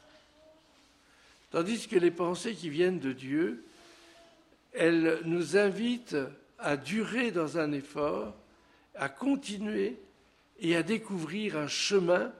Tandis 1.50 1.88
que 1.88 1.96
les 1.96 2.10
pensées 2.10 2.54
qui 2.54 2.68
viennent 2.68 2.98
de 2.98 3.12
Dieu, 3.12 3.64
elles 4.72 5.20
nous 5.24 5.56
invitent 5.56 6.16
à 6.58 6.76
durer 6.76 7.30
dans 7.30 7.58
un 7.58 7.72
effort, 7.72 8.34
à 8.94 9.08
continuer 9.08 9.98
et 10.60 10.76
à 10.76 10.82
découvrir 10.82 11.56
un 11.56 11.68
chemin 11.68 12.32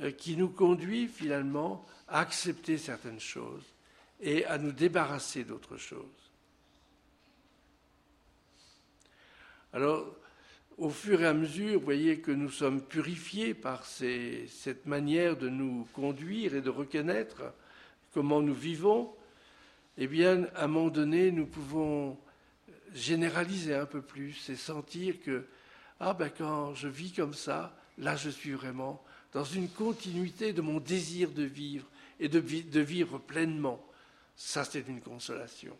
euh, 0.00 0.10
qui 0.10 0.36
nous 0.36 0.48
conduit 0.48 1.08
finalement 1.08 1.84
à 2.12 2.20
accepter 2.20 2.76
certaines 2.76 3.20
choses 3.20 3.64
et 4.20 4.44
à 4.44 4.58
nous 4.58 4.72
débarrasser 4.72 5.44
d'autres 5.44 5.78
choses. 5.78 6.04
Alors, 9.72 10.14
au 10.76 10.90
fur 10.90 11.22
et 11.22 11.26
à 11.26 11.32
mesure, 11.32 11.78
vous 11.78 11.84
voyez 11.84 12.20
que 12.20 12.30
nous 12.30 12.50
sommes 12.50 12.82
purifiés 12.82 13.54
par 13.54 13.86
cette 13.86 14.84
manière 14.84 15.38
de 15.38 15.48
nous 15.48 15.88
conduire 15.94 16.54
et 16.54 16.60
de 16.60 16.68
reconnaître 16.68 17.54
comment 18.12 18.42
nous 18.42 18.54
vivons, 18.54 19.14
eh 19.96 20.06
bien, 20.06 20.44
à 20.54 20.64
un 20.64 20.66
moment 20.66 20.90
donné, 20.90 21.30
nous 21.30 21.46
pouvons 21.46 22.18
généraliser 22.94 23.74
un 23.74 23.86
peu 23.86 24.02
plus 24.02 24.50
et 24.50 24.56
sentir 24.56 25.22
que, 25.22 25.46
ah 25.98 26.12
ben 26.12 26.28
quand 26.28 26.74
je 26.74 26.88
vis 26.88 27.12
comme 27.12 27.32
ça, 27.32 27.74
là 27.96 28.16
je 28.16 28.28
suis 28.28 28.52
vraiment 28.52 29.02
dans 29.32 29.44
une 29.44 29.70
continuité 29.70 30.52
de 30.52 30.60
mon 30.60 30.78
désir 30.78 31.30
de 31.30 31.44
vivre 31.44 31.86
et 32.22 32.28
de, 32.28 32.38
vivre 32.80 33.18
pleinement. 33.18 33.84
Ça, 34.36 34.64
c'est 34.64 34.86
une 34.86 35.00
consolation. 35.00 35.76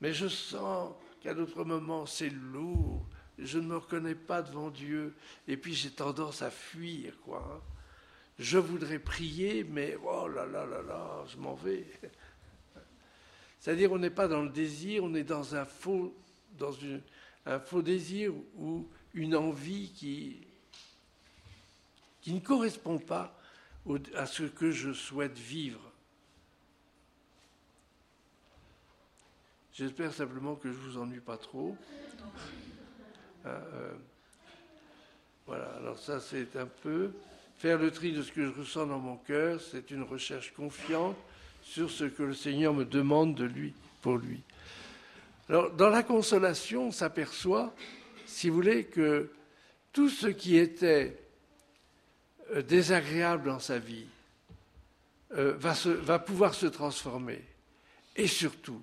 Mais 0.00 0.14
je 0.14 0.28
sens 0.28 0.94
qu'à 1.20 1.34
d'autres 1.34 1.64
moments, 1.64 2.06
c'est 2.06 2.30
lourd. 2.30 3.04
Je 3.36 3.58
ne 3.58 3.66
me 3.66 3.76
reconnais 3.76 4.14
pas 4.14 4.40
devant 4.40 4.70
Dieu. 4.70 5.16
Et 5.48 5.56
puis, 5.56 5.74
j'ai 5.74 5.90
tendance 5.90 6.42
à 6.42 6.50
fuir, 6.50 7.12
quoi. 7.24 7.44
Hein. 7.52 7.60
Je 8.38 8.56
voudrais 8.58 9.00
prier, 9.00 9.64
mais 9.64 9.98
oh 10.02 10.28
là 10.28 10.46
là 10.46 10.64
là 10.64 10.80
là, 10.80 11.24
je 11.26 11.36
m'en 11.36 11.54
vais. 11.54 11.86
C'est-à-dire, 13.58 13.90
on 13.90 13.98
n'est 13.98 14.10
pas 14.10 14.28
dans 14.28 14.42
le 14.42 14.48
désir, 14.48 15.02
on 15.02 15.12
est 15.14 15.24
dans 15.24 15.56
un 15.56 15.64
faux, 15.64 16.14
dans 16.56 16.72
un 17.46 17.58
faux 17.58 17.82
désir 17.82 18.32
ou 18.56 18.88
une 19.12 19.34
envie 19.34 19.90
qui, 19.90 20.46
qui 22.22 22.32
ne 22.32 22.40
correspond 22.40 22.98
pas 22.98 23.39
à 24.14 24.26
ce 24.26 24.44
que 24.44 24.70
je 24.70 24.92
souhaite 24.92 25.38
vivre. 25.38 25.80
J'espère 29.72 30.12
simplement 30.12 30.56
que 30.56 30.70
je 30.70 30.76
ne 30.76 30.82
vous 30.82 30.98
ennuie 30.98 31.20
pas 31.20 31.38
trop. 31.38 31.76
Hein, 33.44 33.48
euh, 33.48 33.92
voilà, 35.46 35.64
alors 35.78 35.98
ça 35.98 36.20
c'est 36.20 36.56
un 36.56 36.66
peu 36.66 37.12
faire 37.60 37.78
le 37.78 37.90
tri 37.90 38.12
de 38.12 38.22
ce 38.22 38.32
que 38.32 38.46
je 38.46 38.60
ressens 38.60 38.86
dans 38.86 38.98
mon 38.98 39.16
cœur, 39.16 39.60
c'est 39.60 39.90
une 39.90 40.02
recherche 40.02 40.52
confiante 40.52 41.16
sur 41.62 41.90
ce 41.90 42.04
que 42.04 42.22
le 42.22 42.34
Seigneur 42.34 42.72
me 42.72 42.84
demande 42.84 43.34
de 43.34 43.44
lui, 43.44 43.74
pour 44.00 44.16
lui. 44.16 44.40
Alors, 45.48 45.70
dans 45.72 45.90
la 45.90 46.02
consolation, 46.02 46.86
on 46.86 46.90
s'aperçoit, 46.90 47.74
si 48.24 48.48
vous 48.48 48.54
voulez, 48.54 48.84
que 48.84 49.30
tout 49.92 50.08
ce 50.08 50.28
qui 50.28 50.56
était 50.56 51.16
euh, 51.16 51.29
désagréable 52.56 53.48
dans 53.48 53.58
sa 53.58 53.78
vie 53.78 54.06
euh, 55.32 55.54
va, 55.56 55.74
va 56.02 56.18
pouvoir 56.18 56.54
se 56.54 56.66
transformer. 56.66 57.44
Et 58.16 58.26
surtout, 58.26 58.82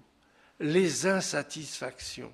les 0.60 1.06
insatisfactions 1.06 2.34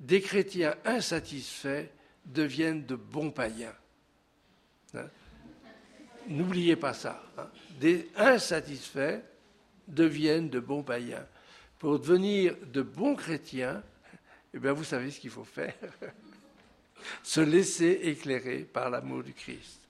des 0.00 0.20
chrétiens 0.20 0.74
insatisfaits 0.84 1.86
deviennent 2.24 2.84
de 2.84 2.94
bons 2.94 3.30
païens. 3.30 3.74
Hein? 4.94 5.08
N'oubliez 6.28 6.76
pas 6.76 6.94
ça. 6.94 7.22
Hein. 7.36 7.48
Des 7.80 8.08
insatisfaits 8.16 9.20
deviennent 9.88 10.48
de 10.48 10.60
bons 10.60 10.82
païens. 10.82 11.26
Pour 11.78 11.98
devenir 11.98 12.56
de 12.72 12.82
bons 12.82 13.14
chrétiens, 13.14 13.82
eh 14.54 14.58
bien, 14.58 14.72
vous 14.72 14.84
savez 14.84 15.10
ce 15.10 15.20
qu'il 15.20 15.30
faut 15.30 15.44
faire. 15.44 15.74
Se 17.22 17.40
laisser 17.40 18.00
éclairer 18.04 18.60
par 18.60 18.88
l'amour 18.88 19.22
du 19.22 19.34
Christ. 19.34 19.83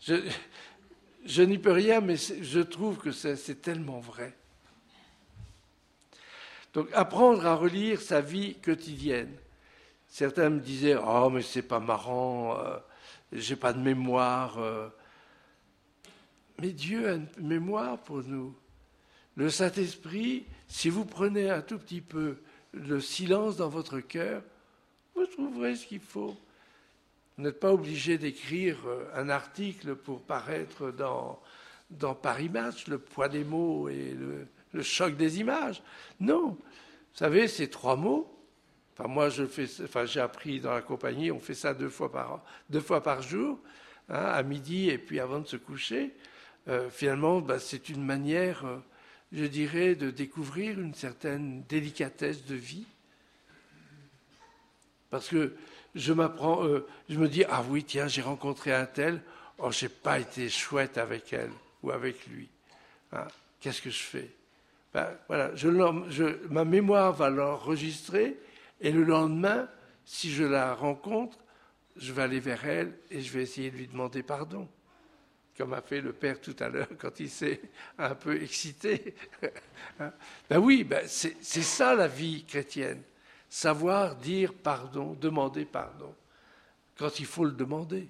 Je, 0.00 1.42
n'y 1.42 1.58
peux 1.58 1.72
rien, 1.72 2.00
mais 2.00 2.16
je 2.16 2.60
trouve 2.60 2.98
que 2.98 3.12
c'est 3.12 3.60
tellement 3.60 4.00
vrai. 4.00 4.34
Donc 6.72 6.88
apprendre 6.92 7.44
à 7.46 7.54
relire 7.54 8.00
sa 8.00 8.20
vie 8.20 8.54
quotidienne. 8.54 9.34
Certains 10.08 10.50
me 10.50 10.60
disaient 10.60 10.96
Oh, 10.96 11.30
mais 11.30 11.42
c'est 11.42 11.62
pas 11.62 11.80
marrant, 11.80 12.58
euh, 12.58 12.76
j'ai 13.32 13.56
pas 13.56 13.72
de 13.72 13.80
mémoire. 13.80 14.58
Euh. 14.58 14.88
Mais 16.60 16.70
Dieu 16.70 17.08
a 17.08 17.14
une 17.14 17.28
mémoire 17.38 17.98
pour 17.98 18.22
nous. 18.22 18.54
Le 19.36 19.50
Saint-Esprit, 19.50 20.46
si 20.68 20.88
vous 20.90 21.04
prenez 21.04 21.50
un 21.50 21.62
tout 21.62 21.78
petit 21.78 22.00
peu 22.00 22.38
le 22.72 23.00
silence 23.00 23.56
dans 23.56 23.68
votre 23.68 24.00
cœur, 24.00 24.42
vous 25.14 25.26
trouverez 25.26 25.76
ce 25.76 25.86
qu'il 25.86 26.00
faut. 26.00 26.36
Vous 27.40 27.46
n'êtes 27.46 27.58
pas 27.58 27.72
obligé 27.72 28.18
d'écrire 28.18 28.76
euh, 28.86 29.06
un 29.14 29.30
article 29.30 29.94
pour 29.94 30.20
paraître 30.20 30.90
dans, 30.90 31.40
dans 31.88 32.14
Paris 32.14 32.50
Match, 32.50 32.86
le 32.86 32.98
poids 32.98 33.30
des 33.30 33.44
mots 33.44 33.88
et 33.88 34.14
le, 34.74 34.82
choc 34.82 35.16
des 35.16 35.40
images. 35.40 35.82
Non. 36.20 36.48
Vous 36.50 36.58
savez, 37.14 37.48
ces 37.48 37.70
trois 37.70 37.96
mots, 37.96 38.30
enfin 38.92 39.08
moi 39.08 39.30
je 39.30 39.46
fais, 39.46 39.64
enfin 39.82 40.04
j'ai 40.04 40.20
appris 40.20 40.60
dans 40.60 40.74
la 40.74 40.82
compagnie, 40.82 41.30
on 41.30 41.40
fait 41.40 41.54
ça 41.54 41.72
deux 41.72 41.88
fois 41.88 42.12
par, 42.12 42.44
deux 42.68 42.82
fois 42.82 43.02
par 43.02 43.22
jour, 43.22 43.58
hein, 44.10 44.22
à 44.22 44.42
midi 44.42 44.90
et 44.90 44.98
puis 44.98 45.18
avant 45.18 45.40
de 45.40 45.46
se 45.46 45.56
coucher. 45.56 46.12
Euh, 46.68 46.90
finalement, 46.90 47.40
bah, 47.40 47.58
c'est 47.58 47.88
une 47.88 48.04
manière, 48.04 48.66
euh, 48.66 48.76
je 49.32 49.46
dirais, 49.46 49.94
de 49.94 50.10
découvrir 50.10 50.78
une 50.78 50.92
certaine 50.92 51.62
délicatesse 51.70 52.44
de 52.44 52.54
vie. 52.54 52.84
Parce 55.08 55.30
que 55.30 55.54
euh, 55.96 56.86
je 57.08 57.18
me 57.18 57.28
dis, 57.28 57.44
ah 57.48 57.64
oui, 57.68 57.84
tiens, 57.84 58.08
j'ai 58.08 58.22
rencontré 58.22 58.72
un 58.72 58.86
tel, 58.86 59.22
oh, 59.58 59.70
j'ai 59.70 59.88
pas 59.88 60.18
été 60.18 60.48
chouette 60.48 60.98
avec 60.98 61.32
elle 61.32 61.50
ou 61.82 61.90
avec 61.90 62.26
lui. 62.26 62.48
Hein. 63.12 63.26
Qu'est-ce 63.60 63.82
que 63.82 63.90
je 63.90 64.02
fais? 64.02 64.30
Ben, 64.92 65.08
voilà, 65.28 65.52
ma 66.48 66.64
mémoire 66.64 67.12
va 67.12 67.30
l'enregistrer 67.30 68.36
et 68.80 68.90
le 68.90 69.04
lendemain, 69.04 69.68
si 70.04 70.30
je 70.32 70.44
la 70.44 70.74
rencontre, 70.74 71.38
je 71.96 72.12
vais 72.12 72.22
aller 72.22 72.40
vers 72.40 72.64
elle 72.64 72.92
et 73.10 73.20
je 73.20 73.32
vais 73.32 73.42
essayer 73.42 73.70
de 73.70 73.76
lui 73.76 73.86
demander 73.86 74.22
pardon, 74.22 74.68
comme 75.56 75.74
a 75.74 75.82
fait 75.82 76.00
le 76.00 76.12
père 76.12 76.40
tout 76.40 76.56
à 76.58 76.68
l'heure 76.68 76.88
quand 76.98 77.20
il 77.20 77.30
s'est 77.30 77.60
un 77.98 78.14
peu 78.14 78.42
excité. 78.42 79.14
ben 80.48 80.58
oui, 80.58 80.82
ben 80.82 81.04
c'est 81.06 81.36
ça 81.42 81.94
la 81.94 82.08
vie 82.08 82.44
chrétienne, 82.44 83.02
savoir 83.50 84.16
dire 84.16 84.54
pardon, 84.54 85.14
demander 85.20 85.66
pardon, 85.66 86.14
quand 86.96 87.20
il 87.20 87.26
faut 87.26 87.44
le 87.44 87.52
demander. 87.52 88.08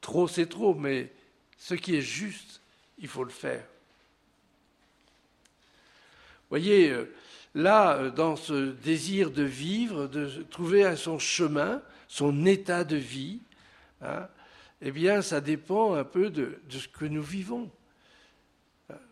Trop, 0.00 0.26
c'est 0.28 0.46
trop, 0.46 0.74
mais 0.74 1.12
ce 1.58 1.74
qui 1.74 1.96
est 1.96 2.02
juste, 2.02 2.62
il 2.98 3.08
faut 3.08 3.24
le 3.24 3.30
faire 3.30 3.64
voyez, 6.48 6.90
euh, 6.90 7.12
là, 7.54 7.96
euh, 7.96 8.10
dans 8.10 8.36
ce 8.36 8.72
désir 8.72 9.30
de 9.30 9.42
vivre, 9.42 10.06
de 10.06 10.42
trouver 10.50 10.94
son 10.96 11.18
chemin, 11.18 11.82
son 12.08 12.46
état 12.46 12.84
de 12.84 12.96
vie, 12.96 13.40
hein, 14.02 14.28
eh 14.82 14.90
bien, 14.90 15.22
ça 15.22 15.40
dépend 15.40 15.94
un 15.94 16.04
peu 16.04 16.30
de, 16.30 16.60
ce 16.68 16.88
que 16.88 17.04
nous 17.04 17.22
vivons. 17.22 17.70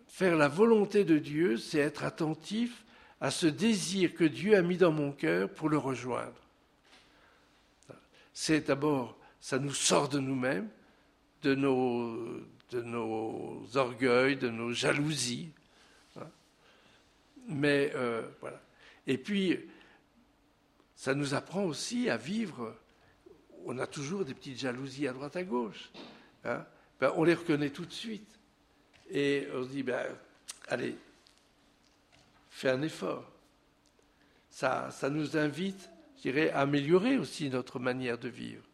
Faire 0.06 0.36
la 0.36 0.48
volonté 0.48 1.04
de 1.04 1.18
Dieu, 1.18 1.56
c'est 1.56 1.78
être 1.78 2.04
attentif 2.04 2.83
à 3.20 3.30
ce 3.30 3.46
désir 3.46 4.14
que 4.14 4.24
Dieu 4.24 4.56
a 4.56 4.62
mis 4.62 4.76
dans 4.76 4.92
mon 4.92 5.12
cœur 5.12 5.48
pour 5.48 5.68
le 5.68 5.78
rejoindre. 5.78 6.34
C'est 8.32 8.66
d'abord, 8.66 9.16
ça 9.40 9.58
nous 9.58 9.72
sort 9.72 10.08
de 10.08 10.18
nous-mêmes, 10.18 10.68
de 11.42 11.54
nos, 11.54 12.40
de 12.70 12.82
nos 12.82 13.64
orgueils, 13.76 14.36
de 14.36 14.48
nos 14.48 14.72
jalousies, 14.72 15.50
mais 17.48 17.92
euh, 17.94 18.22
voilà. 18.40 18.60
Et 19.06 19.18
puis, 19.18 19.58
ça 20.96 21.14
nous 21.14 21.34
apprend 21.34 21.64
aussi 21.64 22.08
à 22.08 22.16
vivre. 22.16 22.74
On 23.66 23.78
a 23.78 23.86
toujours 23.86 24.24
des 24.24 24.34
petites 24.34 24.58
jalousies 24.58 25.08
à 25.08 25.12
droite 25.12 25.36
à 25.36 25.42
gauche. 25.42 25.90
Hein. 26.44 26.64
Ben, 27.00 27.12
on 27.16 27.24
les 27.24 27.34
reconnaît 27.34 27.70
tout 27.70 27.84
de 27.84 27.92
suite. 27.92 28.28
Et 29.10 29.46
on 29.54 29.64
se 29.64 29.68
dit, 29.68 29.82
ben, 29.82 30.06
allez, 30.68 30.96
fais 32.56 32.70
un 32.70 32.82
effort. 32.82 33.30
Ça, 34.50 34.90
ça 34.90 35.10
nous 35.10 35.36
invite, 35.36 35.90
je 36.16 36.22
dirais, 36.22 36.50
à 36.50 36.60
améliorer 36.60 37.18
aussi 37.18 37.50
notre 37.50 37.78
manière 37.78 38.18
de 38.18 38.28
vivre. 38.28 38.64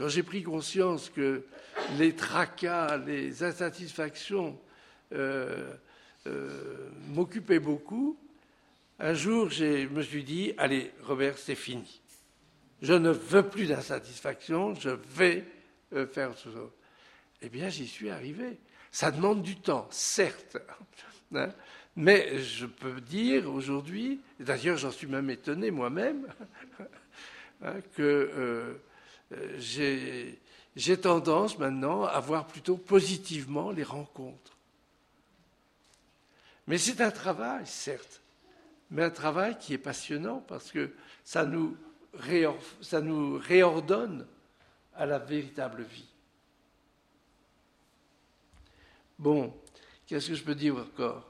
quand 0.00 0.08
j'ai 0.08 0.22
pris 0.22 0.42
conscience 0.42 1.10
que 1.10 1.44
les 1.98 2.16
tracas, 2.16 2.96
les 2.96 3.44
insatisfactions 3.44 4.58
euh, 5.12 5.74
euh, 6.26 6.88
m'occupaient 7.08 7.58
beaucoup, 7.58 8.18
un 8.98 9.12
jour, 9.12 9.50
je 9.50 9.86
me 9.88 10.00
suis 10.00 10.24
dit, 10.24 10.54
allez, 10.56 10.90
Robert, 11.02 11.36
c'est 11.36 11.54
fini. 11.54 12.00
Je 12.80 12.94
ne 12.94 13.10
veux 13.10 13.46
plus 13.46 13.66
d'insatisfaction, 13.66 14.74
je 14.74 14.88
vais 15.14 15.44
euh, 15.92 16.06
faire 16.06 16.34
ce 16.38 16.48
Eh 17.42 17.50
bien, 17.50 17.68
j'y 17.68 17.86
suis 17.86 18.08
arrivé. 18.08 18.58
Ça 18.92 19.10
demande 19.10 19.42
du 19.42 19.56
temps, 19.56 19.88
certes. 19.90 20.58
Hein, 21.34 21.50
mais 21.96 22.38
je 22.38 22.66
peux 22.66 23.00
dire 23.00 23.52
aujourd'hui, 23.52 24.20
d'ailleurs 24.38 24.76
j'en 24.76 24.90
suis 24.90 25.06
même 25.06 25.30
étonné 25.30 25.70
moi-même, 25.70 26.26
hein, 27.62 27.76
que 27.94 28.78
j'ai 29.56 30.38
tendance 31.00 31.58
maintenant 31.58 32.04
à 32.04 32.20
voir 32.20 32.46
plutôt 32.46 32.76
positivement 32.76 33.70
les 33.70 33.84
rencontres. 33.84 34.56
Mais 36.66 36.78
c'est 36.78 37.00
un 37.00 37.10
travail, 37.10 37.66
certes, 37.66 38.20
mais 38.90 39.02
un 39.02 39.10
travail 39.10 39.58
qui 39.58 39.74
est 39.74 39.78
passionnant 39.78 40.44
parce 40.46 40.70
que 40.70 40.92
ça 41.24 41.44
nous 41.44 41.76
réordonne 42.14 44.26
à 44.94 45.06
la 45.06 45.18
véritable 45.18 45.82
vie. 45.82 46.09
Bon, 49.20 49.52
qu'est-ce 50.06 50.28
que 50.28 50.34
je 50.34 50.42
peux 50.42 50.54
dire 50.54 50.78
encore 50.78 51.26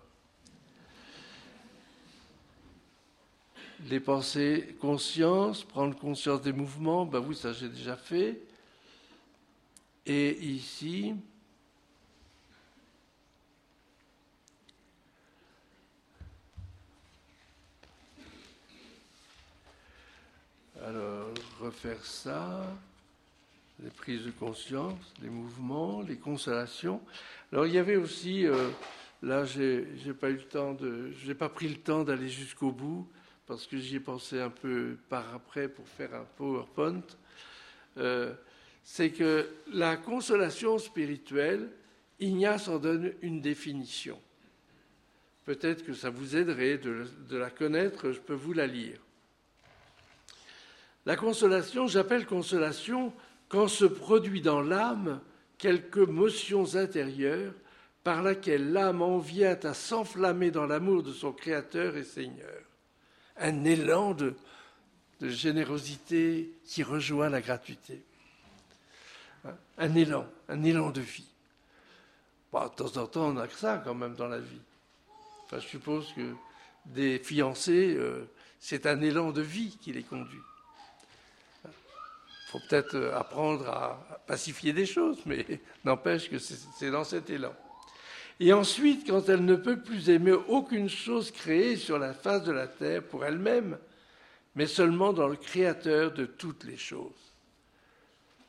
les 3.88 3.98
pensées, 3.98 4.76
conscience, 4.80 5.64
prendre 5.64 5.98
conscience 5.98 6.40
des 6.40 6.52
mouvements, 6.52 7.04
ben 7.04 7.18
oui, 7.18 7.34
ça 7.34 7.52
j'ai 7.52 7.68
déjà 7.68 7.96
fait. 7.96 8.40
Et 10.06 10.38
ici, 10.38 11.16
alors 20.80 21.26
refaire 21.58 22.04
ça, 22.04 22.62
les 23.82 23.90
prises 23.90 24.24
de 24.24 24.30
conscience, 24.30 25.14
les 25.22 25.30
mouvements, 25.30 26.02
les 26.02 26.16
consolations. 26.16 27.00
Alors 27.52 27.66
il 27.66 27.72
y 27.72 27.78
avait 27.78 27.96
aussi, 27.96 28.46
euh, 28.46 28.68
là 29.22 29.44
j'ai 29.44 29.84
pas 30.18 30.30
eu 30.30 30.34
le 30.34 30.42
temps 30.42 30.74
de, 30.74 31.10
j'ai 31.12 31.34
pas 31.34 31.48
pris 31.48 31.68
le 31.68 31.76
temps 31.76 32.04
d'aller 32.04 32.28
jusqu'au 32.28 32.72
bout 32.72 33.08
parce 33.46 33.66
que 33.66 33.78
j'y 33.78 33.96
ai 33.96 34.00
pensé 34.00 34.40
un 34.40 34.50
peu 34.50 34.96
par 35.08 35.34
après 35.34 35.68
pour 35.68 35.88
faire 35.88 36.14
un 36.14 36.24
PowerPoint, 36.36 37.02
euh, 37.98 38.32
c'est 38.84 39.10
que 39.10 39.48
la 39.72 39.96
consolation 39.96 40.78
spirituelle, 40.78 41.68
Ignace 42.20 42.68
en 42.68 42.78
donne 42.78 43.12
une 43.22 43.40
définition. 43.40 44.20
Peut-être 45.46 45.84
que 45.84 45.94
ça 45.94 46.10
vous 46.10 46.36
aiderait 46.36 46.78
de, 46.78 47.06
de 47.28 47.36
la 47.36 47.50
connaître, 47.50 48.12
je 48.12 48.20
peux 48.20 48.34
vous 48.34 48.52
la 48.52 48.66
lire. 48.66 49.00
La 51.06 51.16
consolation, 51.16 51.86
j'appelle 51.86 52.26
consolation 52.26 53.12
quand 53.50 53.68
se 53.68 53.84
produit 53.84 54.40
dans 54.40 54.62
l'âme 54.62 55.20
quelque 55.58 56.00
motions 56.00 56.76
intérieures 56.76 57.52
par 58.02 58.22
laquelle 58.22 58.72
l'âme 58.72 59.02
en 59.02 59.18
vient 59.18 59.58
à 59.62 59.74
s'enflammer 59.74 60.50
dans 60.50 60.64
l'amour 60.64 61.02
de 61.02 61.12
son 61.12 61.32
Créateur 61.32 61.98
et 61.98 62.04
Seigneur 62.04 62.62
un 63.36 63.64
élan 63.64 64.14
de, 64.14 64.34
générosité 65.20 66.50
qui 66.64 66.82
rejoint 66.82 67.28
la 67.28 67.42
gratuité. 67.42 68.02
Un 69.76 69.94
élan, 69.94 70.26
un 70.48 70.62
élan 70.62 70.90
de 70.90 71.00
vie. 71.00 71.28
de 72.52 72.58
temps 72.68 72.96
en 72.96 73.06
temps, 73.06 73.28
on 73.28 73.36
a 73.36 73.46
que 73.46 73.54
ça 73.54 73.82
quand 73.84 73.94
même 73.94 74.14
dans 74.14 74.28
la 74.28 74.38
vie. 74.38 74.60
Enfin, 75.44 75.58
je 75.58 75.66
suppose 75.66 76.10
que 76.14 76.34
des 76.86 77.18
fiancés, 77.18 77.94
euh, 77.98 78.30
c'est 78.58 78.86
un 78.86 79.00
élan 79.02 79.32
de 79.32 79.42
vie 79.42 79.76
qui 79.78 79.92
les 79.92 80.02
conduit. 80.02 80.40
Faut 82.50 82.58
peut-être 82.68 83.12
apprendre 83.14 83.68
à 83.68 84.20
pacifier 84.26 84.72
des 84.72 84.86
choses, 84.86 85.18
mais 85.24 85.46
n'empêche 85.84 86.28
que 86.28 86.38
c'est 86.38 86.90
dans 86.90 87.04
cet 87.04 87.30
élan. 87.30 87.54
Et 88.40 88.52
ensuite, 88.52 89.06
quand 89.06 89.28
elle 89.28 89.44
ne 89.44 89.54
peut 89.54 89.80
plus 89.80 90.10
aimer 90.10 90.32
aucune 90.32 90.88
chose 90.88 91.30
créée 91.30 91.76
sur 91.76 91.98
la 91.98 92.12
face 92.12 92.42
de 92.42 92.50
la 92.50 92.66
terre 92.66 93.04
pour 93.04 93.24
elle-même, 93.24 93.78
mais 94.56 94.66
seulement 94.66 95.12
dans 95.12 95.28
le 95.28 95.36
Créateur 95.36 96.12
de 96.12 96.26
toutes 96.26 96.64
les 96.64 96.76
choses. 96.76 97.34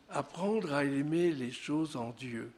Apprendre 0.09 0.73
à 0.73 0.83
aimer 0.83 1.31
les 1.31 1.51
choses 1.51 1.95
en 1.95 2.09
Dieu. 2.11 2.51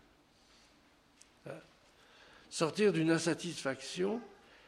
Sortir 2.50 2.94
d'une 2.94 3.12
insatisfaction, 3.12 4.22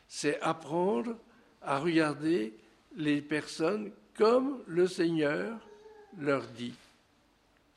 c'est 0.09 0.41
apprendre 0.41 1.15
à 1.61 1.79
regarder 1.79 2.53
les 2.97 3.21
personnes 3.21 3.91
comme 4.17 4.61
le 4.67 4.87
Seigneur 4.87 5.57
leur 6.17 6.45
dit, 6.47 6.73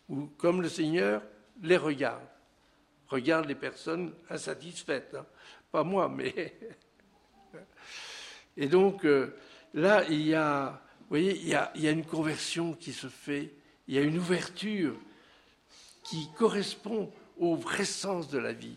ou 0.08 0.26
comme 0.38 0.62
le 0.62 0.68
Seigneur 0.68 1.22
les 1.62 1.76
regarde 1.76 2.22
regarde 3.08 3.46
les 3.46 3.54
personnes 3.54 4.12
insatisfaites. 4.30 5.16
Hein. 5.18 5.26
Pas 5.72 5.84
moi, 5.84 6.08
mais. 6.08 6.54
Et 8.56 8.68
donc, 8.68 9.04
euh, 9.04 9.34
là, 9.74 10.04
il 10.08 10.22
y 10.22 10.34
a, 10.34 10.80
vous 11.00 11.06
voyez, 11.10 11.38
il 11.38 11.48
y, 11.48 11.54
a, 11.54 11.90
une 11.90 12.04
conversion 12.04 12.74
qui 12.74 12.92
se 12.92 13.08
fait, 13.08 13.52
il 13.86 13.94
y 13.94 13.98
a 13.98 14.02
une 14.02 14.18
ouverture 14.18 14.96
qui 16.02 16.28
correspond 16.36 17.12
au 17.38 17.54
vrai 17.54 17.84
sens 17.84 18.28
de 18.28 18.38
la 18.38 18.52
vie. 18.52 18.76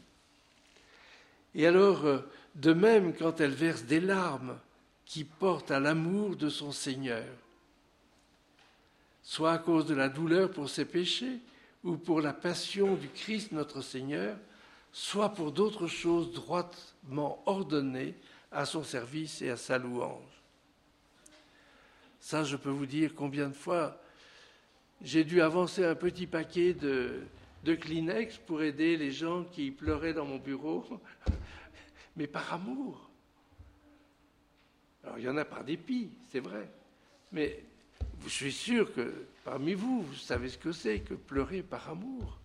Et 1.55 1.65
alors, 1.65 2.05
euh, 2.05 2.19
de 2.55 2.73
même, 2.73 3.13
quand 3.13 3.41
elle 3.41 3.51
verse 3.51 3.83
des 3.83 3.99
larmes 3.99 4.57
qui 5.05 5.23
portent 5.23 5.71
à 5.71 5.79
l'amour 5.79 6.35
de 6.35 6.49
son 6.49 6.71
Seigneur, 6.71 7.25
soit 9.23 9.53
à 9.53 9.57
cause 9.57 9.85
de 9.85 9.95
la 9.95 10.09
douleur 10.09 10.51
pour 10.51 10.69
ses 10.69 10.85
péchés, 10.85 11.39
ou 11.83 11.97
pour 11.97 12.21
la 12.21 12.33
passion 12.33 12.95
du 12.95 13.09
Christ 13.09 13.51
notre 13.51 13.81
Seigneur, 13.81 14.37
soit 14.91 15.29
pour 15.29 15.51
d'autres 15.51 15.87
choses 15.87 16.31
droitement 16.31 17.41
ordonnées 17.45 18.15
à 18.51 18.65
son 18.65 18.83
service 18.83 19.41
et 19.41 19.49
à 19.49 19.57
sa 19.57 19.77
louange. 19.77 20.21
Ça, 22.19 22.43
je 22.43 22.55
peux 22.55 22.69
vous 22.69 22.85
dire 22.85 23.15
combien 23.15 23.47
de 23.47 23.53
fois 23.53 23.99
j'ai 25.01 25.23
dû 25.23 25.41
avancer 25.41 25.83
un 25.83 25.95
petit 25.95 26.27
paquet 26.27 26.73
de, 26.73 27.21
de 27.63 27.73
Kleenex 27.73 28.37
pour 28.37 28.61
aider 28.61 28.97
les 28.97 29.11
gens 29.11 29.43
qui 29.45 29.71
pleuraient 29.71 30.13
dans 30.13 30.25
mon 30.25 30.37
bureau, 30.37 30.85
mais 32.15 32.27
par 32.27 32.53
amour. 32.53 33.09
Alors 35.03 35.17
il 35.17 35.23
y 35.23 35.29
en 35.29 35.37
a 35.37 35.45
par 35.45 35.63
dépit, 35.63 36.11
c'est 36.29 36.39
vrai, 36.39 36.69
mais 37.31 37.63
je 38.23 38.29
suis 38.29 38.51
sûr 38.51 38.93
que 38.93 39.25
parmi 39.43 39.73
vous, 39.73 40.03
vous 40.03 40.15
savez 40.15 40.49
ce 40.49 40.57
que 40.57 40.71
c'est 40.71 40.99
que 40.99 41.13
pleurer 41.13 41.61
par 41.61 41.89
amour. 41.89 42.39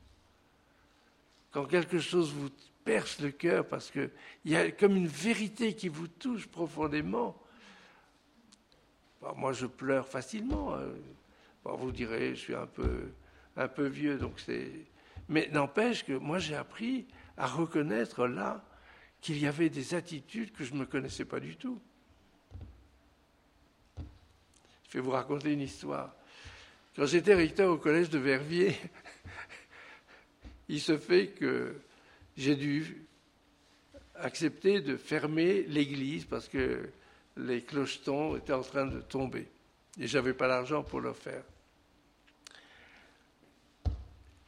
Quand 1.53 1.65
quelque 1.65 1.99
chose 1.99 2.33
vous 2.33 2.51
perce 2.85 3.21
le 3.21 3.31
cœur 3.31 3.67
parce 3.67 3.91
qu'il 3.91 4.11
y 4.45 4.57
a 4.57 4.71
comme 4.71 4.97
une 4.97 5.09
vérité 5.09 5.75
qui 5.75 5.89
vous 5.89 6.09
touche 6.09 6.47
profondément. 6.47 7.37
moi, 9.37 9.53
je 9.53 9.67
pleure 9.67 10.09
facilement. 10.09 10.75
Hein. 10.77 10.87
vous 11.65 11.93
direz, 11.93 12.35
je 12.35 12.41
suis 12.41 12.55
un 12.55 12.67
peu, 12.67 13.11
un 13.57 13.69
peu 13.69 13.87
vieux, 13.87 14.19
donc 14.19 14.39
c'est. 14.39 14.71
Mais 15.29 15.49
n'empêche 15.53 16.05
que 16.05 16.13
moi, 16.13 16.39
j'ai 16.39 16.55
appris 16.55 17.07
à 17.37 17.47
reconnaître 17.47 18.27
là 18.27 18.65
qu'il 19.21 19.39
y 19.39 19.47
avait 19.47 19.71
des 19.71 19.95
attitudes 19.95 20.53
que 20.53 20.63
je 20.63 20.75
ne 20.75 20.85
connaissais 20.85 21.25
pas 21.25 21.41
du 21.41 21.57
tout. 21.57 21.81
Je 24.97 25.03
vais 25.03 25.05
vous 25.05 25.13
raconter 25.13 25.53
une 25.53 25.61
histoire. 25.61 26.11
Quand 26.97 27.05
j'étais 27.05 27.35
recteur 27.35 27.71
au 27.71 27.77
collège 27.77 28.09
de 28.09 28.17
Verviers, 28.17 28.75
il 30.71 30.81
se 30.81 30.97
fait 30.97 31.27
que 31.39 31.75
j'ai 32.35 32.57
dû 32.57 33.05
accepter 34.15 34.81
de 34.81 34.97
fermer 34.97 35.65
l'église 35.65 36.25
parce 36.25 36.49
que 36.49 36.89
les 37.37 37.61
clochetons 37.61 38.39
étaient 38.39 38.55
en 38.55 38.63
train 38.63 38.87
de 38.87 39.03
tomber 39.03 39.47
et 40.01 40.07
je 40.07 40.17
n'avais 40.17 40.33
pas 40.33 40.47
l'argent 40.47 40.83
pour 40.83 41.03
le 41.03 41.13
faire. 41.13 41.45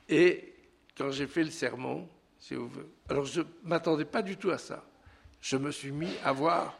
Et 0.09 0.55
quand 0.97 1.11
j'ai 1.11 1.27
fait 1.27 1.45
le 1.45 1.51
sermon, 1.51 2.09
alors 3.11 3.27
je 3.27 3.43
m'attendais 3.65 4.07
pas 4.07 4.23
du 4.23 4.39
tout 4.39 4.51
à 4.51 4.57
ça. 4.57 4.83
Je 5.43 5.59
me 5.59 5.73
suis 5.73 5.93
mis 5.93 6.17
à 6.25 6.31
avoir 6.31 6.75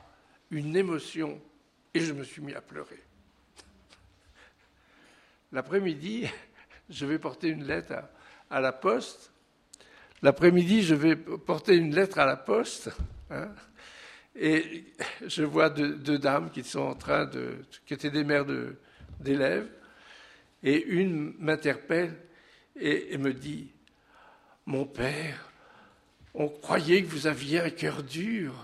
une 0.51 0.75
émotion 0.75 1.39
et 1.93 2.01
je 2.01 2.15
me 2.15 2.25
suis 2.25 2.41
mis 2.41 2.55
à 2.55 2.63
pleurer. 2.63 3.03
L'après-midi, 5.53 6.29
je 6.91 7.07
vais 7.07 7.19
porter 7.19 7.49
une 7.49 7.65
lettre 7.65 7.95
à, 8.51 8.61
la 8.61 8.73
poste. 8.73 9.33
L'après-midi, 10.23 10.83
je 10.83 10.95
vais 10.95 11.17
porter 11.17 11.77
une 11.77 11.95
lettre 11.95 12.19
à 12.19 12.27
la 12.27 12.37
poste. 12.37 12.91
Hein, 13.31 13.51
et 14.37 14.85
je 15.27 15.43
vois 15.43 15.71
deux, 15.71 16.19
dames 16.19 16.51
qui 16.51 16.65
sont 16.65 16.81
en 16.81 16.95
train 16.95 17.29
qui 17.87 17.95
étaient 17.95 18.11
des 18.11 18.25
mères 18.25 18.47
d'élèves, 19.21 19.71
et 20.63 20.85
une 20.85 21.35
m'interpelle 21.39 22.17
et, 22.77 23.17
me 23.19 23.33
dit, 23.33 23.71
mon 24.67 24.85
père, 24.85 25.51
on 26.35 26.49
croyait 26.49 27.03
que 27.03 27.09
vous 27.09 27.27
aviez 27.27 27.61
un 27.61 27.71
cœur 27.71 28.03
dur, 28.03 28.55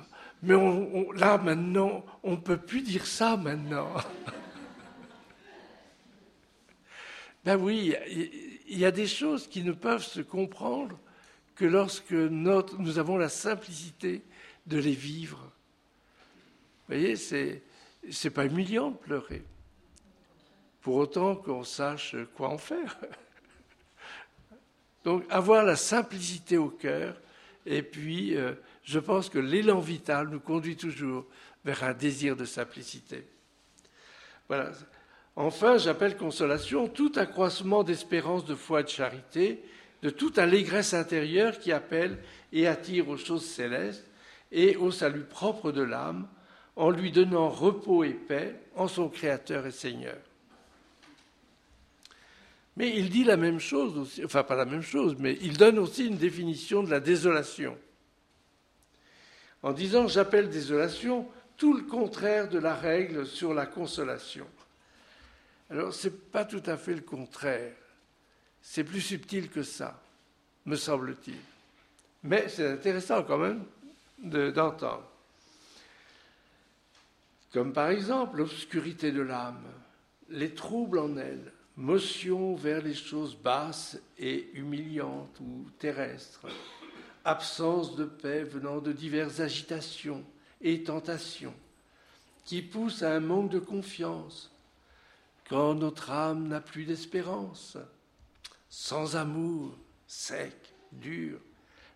mais 0.42 0.54
là 1.16 1.38
maintenant, 1.38 2.04
on 2.22 2.32
ne 2.32 2.36
peut 2.36 2.58
plus 2.58 2.82
dire 2.82 3.06
ça 3.06 3.36
maintenant. 3.36 3.94
Ben 7.44 7.56
oui, 7.56 7.94
il 8.68 8.78
y 8.78 8.84
a 8.84 8.90
des 8.90 9.06
choses 9.06 9.46
qui 9.46 9.62
ne 9.62 9.72
peuvent 9.72 10.04
se 10.04 10.20
comprendre 10.20 10.98
que 11.54 11.64
lorsque 11.64 12.12
nous 12.12 12.98
avons 12.98 13.16
la 13.16 13.28
simplicité 13.28 14.22
de 14.66 14.78
les 14.78 14.94
vivre. 14.94 15.38
Vous 16.88 16.94
voyez, 16.94 17.16
c'est 17.16 17.62
n'est 18.02 18.30
pas 18.30 18.46
humiliant 18.46 18.90
de 18.90 18.96
pleurer, 18.96 19.42
pour 20.80 20.96
autant 20.96 21.36
qu'on 21.36 21.64
sache 21.64 22.16
quoi 22.34 22.48
en 22.48 22.58
faire. 22.58 22.98
Donc 25.04 25.24
avoir 25.30 25.64
la 25.64 25.76
simplicité 25.76 26.56
au 26.56 26.68
cœur, 26.68 27.20
et 27.66 27.82
puis 27.82 28.36
euh, 28.36 28.54
je 28.82 28.98
pense 28.98 29.28
que 29.28 29.38
l'élan 29.38 29.80
vital 29.80 30.28
nous 30.28 30.40
conduit 30.40 30.76
toujours 30.76 31.26
vers 31.64 31.84
un 31.84 31.94
désir 31.94 32.36
de 32.36 32.44
simplicité. 32.44 33.26
Voilà. 34.48 34.72
Enfin, 35.36 35.78
j'appelle 35.78 36.16
consolation 36.16 36.88
tout 36.88 37.12
accroissement 37.16 37.82
d'espérance, 37.82 38.44
de 38.44 38.54
foi 38.54 38.80
et 38.80 38.84
de 38.84 38.88
charité, 38.88 39.62
de 40.02 40.10
toute 40.10 40.38
allégresse 40.38 40.94
intérieure 40.94 41.58
qui 41.58 41.72
appelle 41.72 42.18
et 42.52 42.66
attire 42.66 43.08
aux 43.08 43.16
choses 43.16 43.44
célestes 43.44 44.06
et 44.52 44.76
au 44.76 44.90
salut 44.90 45.24
propre 45.24 45.72
de 45.72 45.82
l'âme, 45.82 46.28
en 46.76 46.90
lui 46.90 47.10
donnant 47.10 47.48
repos 47.48 48.04
et 48.04 48.14
paix 48.14 48.54
en 48.76 48.86
son 48.86 49.08
Créateur 49.08 49.66
et 49.66 49.72
Seigneur. 49.72 50.16
Mais 52.76 52.96
il 52.96 53.08
dit 53.08 53.24
la 53.24 53.36
même 53.36 53.60
chose 53.60 53.96
aussi, 53.96 54.24
enfin 54.24 54.42
pas 54.42 54.56
la 54.56 54.64
même 54.64 54.82
chose, 54.82 55.16
mais 55.18 55.38
il 55.40 55.56
donne 55.56 55.78
aussi 55.78 56.06
une 56.06 56.16
définition 56.16 56.82
de 56.82 56.90
la 56.90 57.00
désolation. 57.00 57.76
En 59.62 59.72
disant 59.72 60.08
j'appelle 60.08 60.48
désolation 60.48 61.28
tout 61.56 61.74
le 61.74 61.84
contraire 61.84 62.48
de 62.48 62.58
la 62.58 62.74
règle 62.74 63.26
sur 63.26 63.54
la 63.54 63.66
consolation. 63.66 64.46
Alors 65.74 65.92
ce 65.92 66.06
n'est 66.06 66.14
pas 66.14 66.44
tout 66.44 66.62
à 66.66 66.76
fait 66.76 66.94
le 66.94 67.00
contraire. 67.00 67.72
C'est 68.62 68.84
plus 68.84 69.00
subtil 69.00 69.50
que 69.50 69.64
ça, 69.64 70.00
me 70.66 70.76
semble-t-il. 70.76 71.34
Mais 72.22 72.48
c'est 72.48 72.68
intéressant 72.68 73.24
quand 73.24 73.38
même 73.38 73.64
d'entendre. 74.18 75.10
Comme 77.52 77.72
par 77.72 77.88
exemple 77.88 78.38
l'obscurité 78.38 79.10
de 79.10 79.20
l'âme, 79.20 79.64
les 80.30 80.54
troubles 80.54 81.00
en 81.00 81.16
elle, 81.16 81.52
motion 81.76 82.54
vers 82.54 82.80
les 82.80 82.94
choses 82.94 83.36
basses 83.36 83.98
et 84.16 84.50
humiliantes 84.54 85.40
ou 85.40 85.66
terrestres, 85.80 86.46
absence 87.24 87.96
de 87.96 88.04
paix 88.04 88.44
venant 88.44 88.78
de 88.78 88.92
diverses 88.92 89.40
agitations 89.40 90.24
et 90.60 90.84
tentations, 90.84 91.54
qui 92.44 92.62
poussent 92.62 93.02
à 93.02 93.12
un 93.12 93.20
manque 93.20 93.50
de 93.50 93.58
confiance, 93.58 94.53
quand 95.48 95.74
notre 95.74 96.10
âme 96.10 96.48
n'a 96.48 96.60
plus 96.60 96.84
d'espérance, 96.84 97.76
sans 98.68 99.16
amour, 99.16 99.76
sec, 100.06 100.54
dur, 100.92 101.38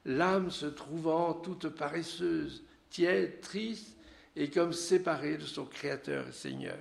l'âme 0.05 0.51
se 0.51 0.67
trouvant 0.67 1.35
toute 1.35 1.69
paresseuse, 1.69 2.65
tiède, 2.91 3.41
triste, 3.41 3.97
et 4.37 4.51
comme 4.51 4.73
séparée 4.73 5.37
de 5.37 5.45
son 5.45 5.65
Créateur 5.65 6.29
et 6.29 6.33
Seigneur. 6.33 6.79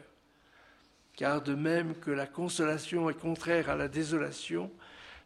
Car 1.15 1.41
de 1.41 1.55
même 1.55 1.95
que 1.95 2.11
la 2.11 2.27
consolation 2.27 3.09
est 3.09 3.19
contraire 3.19 3.71
à 3.71 3.75
la 3.75 3.87
désolation, 3.87 4.71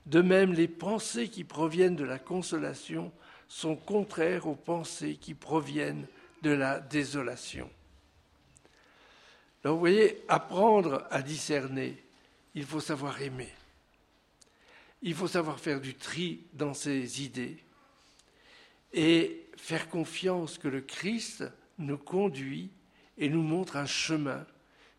de 0.06 0.22
même 0.22 0.54
les 0.54 0.70
pensées 0.70 1.28
qui 1.28 1.44
proviennent 1.44 1.98
de 1.98 2.06
la 2.06 2.20
consolation 2.20 3.12
sont 3.50 3.76
contraires 3.76 4.48
aux 4.48 4.56
pensées 4.56 5.16
qui 5.16 5.34
proviennent 5.34 6.08
de 6.42 6.52
la 6.52 6.80
désolation. 6.80 7.70
Alors 9.64 9.76
vous 9.76 9.82
voyez, 9.82 10.24
apprendre 10.28 11.06
à 11.12 11.22
discerner, 11.22 12.04
il 12.56 12.66
faut 12.66 12.80
savoir 12.80 13.22
aimer. 13.22 13.50
Il 15.02 15.16
faut 15.16 15.28
savoir 15.28 15.60
faire 15.60 15.82
du 15.82 15.96
tri 15.96 16.42
dans 16.54 16.74
ses 16.74 17.24
idées 17.24 17.58
et 18.94 19.48
faire 19.58 19.90
confiance 19.90 20.58
que 20.58 20.68
le 20.68 20.82
Christ 20.82 21.44
nous 21.78 21.98
conduit 21.98 22.72
et 23.18 23.30
nous 23.30 23.42
montre 23.42 23.78
un 23.78 23.86
chemin 23.86 24.46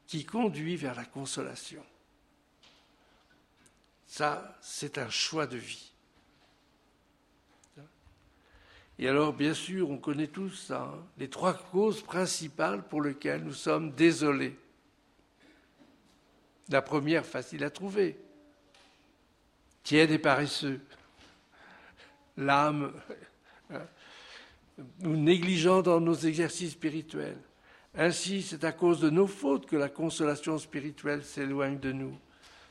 qui 0.07 0.25
conduit 0.25 0.77
vers 0.77 0.95
la 0.95 1.05
consolation. 1.05 1.85
Ça, 4.07 4.59
c'est 4.61 4.99
un 4.99 5.11
choix 5.11 5.47
de 5.47 5.57
vie. 5.57 5.92
Et 9.03 9.09
alors, 9.09 9.33
bien 9.33 9.53
sûr, 9.53 9.91
on 9.91 9.99
connaît 9.99 10.29
tous 10.29 10.51
ça, 10.51 10.83
hein, 10.83 11.05
les 11.19 11.29
trois 11.29 11.55
causes 11.55 12.03
principales 12.03 12.85
pour 12.85 13.03
lesquelles 13.03 13.43
nous 13.43 13.53
sommes 13.53 13.91
désolés. 13.91 14.57
La 16.69 16.83
première, 16.83 17.27
facile 17.27 17.65
à 17.65 17.71
trouver, 17.71 18.17
tiède 19.83 20.13
et 20.13 20.21
paresseux. 20.21 20.81
L'âme, 22.37 22.93
hein, 23.71 23.83
nous 25.01 25.17
négligeons 25.17 25.83
dans 25.83 26.01
nos 26.01 26.15
exercices 26.15 26.75
spirituels. 26.75 27.41
Ainsi, 27.97 28.41
c'est 28.41 28.63
à 28.63 28.71
cause 28.71 29.01
de 29.01 29.11
nos 29.11 29.27
fautes 29.27 29.67
que 29.67 29.75
la 29.75 29.89
consolation 29.89 30.59
spirituelle 30.59 31.25
s'éloigne 31.25 31.81
de 31.81 31.91
nous, 31.91 32.17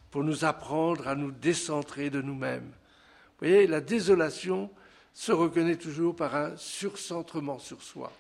pour 0.10 0.24
nous 0.24 0.46
apprendre 0.46 1.10
à 1.10 1.16
nous 1.16 1.32
décentrer 1.32 2.10
de 2.10 2.22
nous-mêmes. 2.22 2.72
Vous 2.72 3.48
voyez, 3.48 3.68
la 3.68 3.82
désolation 3.82 4.72
se 5.14 5.32
reconnaît 5.32 5.76
toujours 5.76 6.16
par 6.16 6.36
un 6.36 6.56
surcentrement 6.58 7.60
sur 7.60 7.82
soi. 7.82 8.12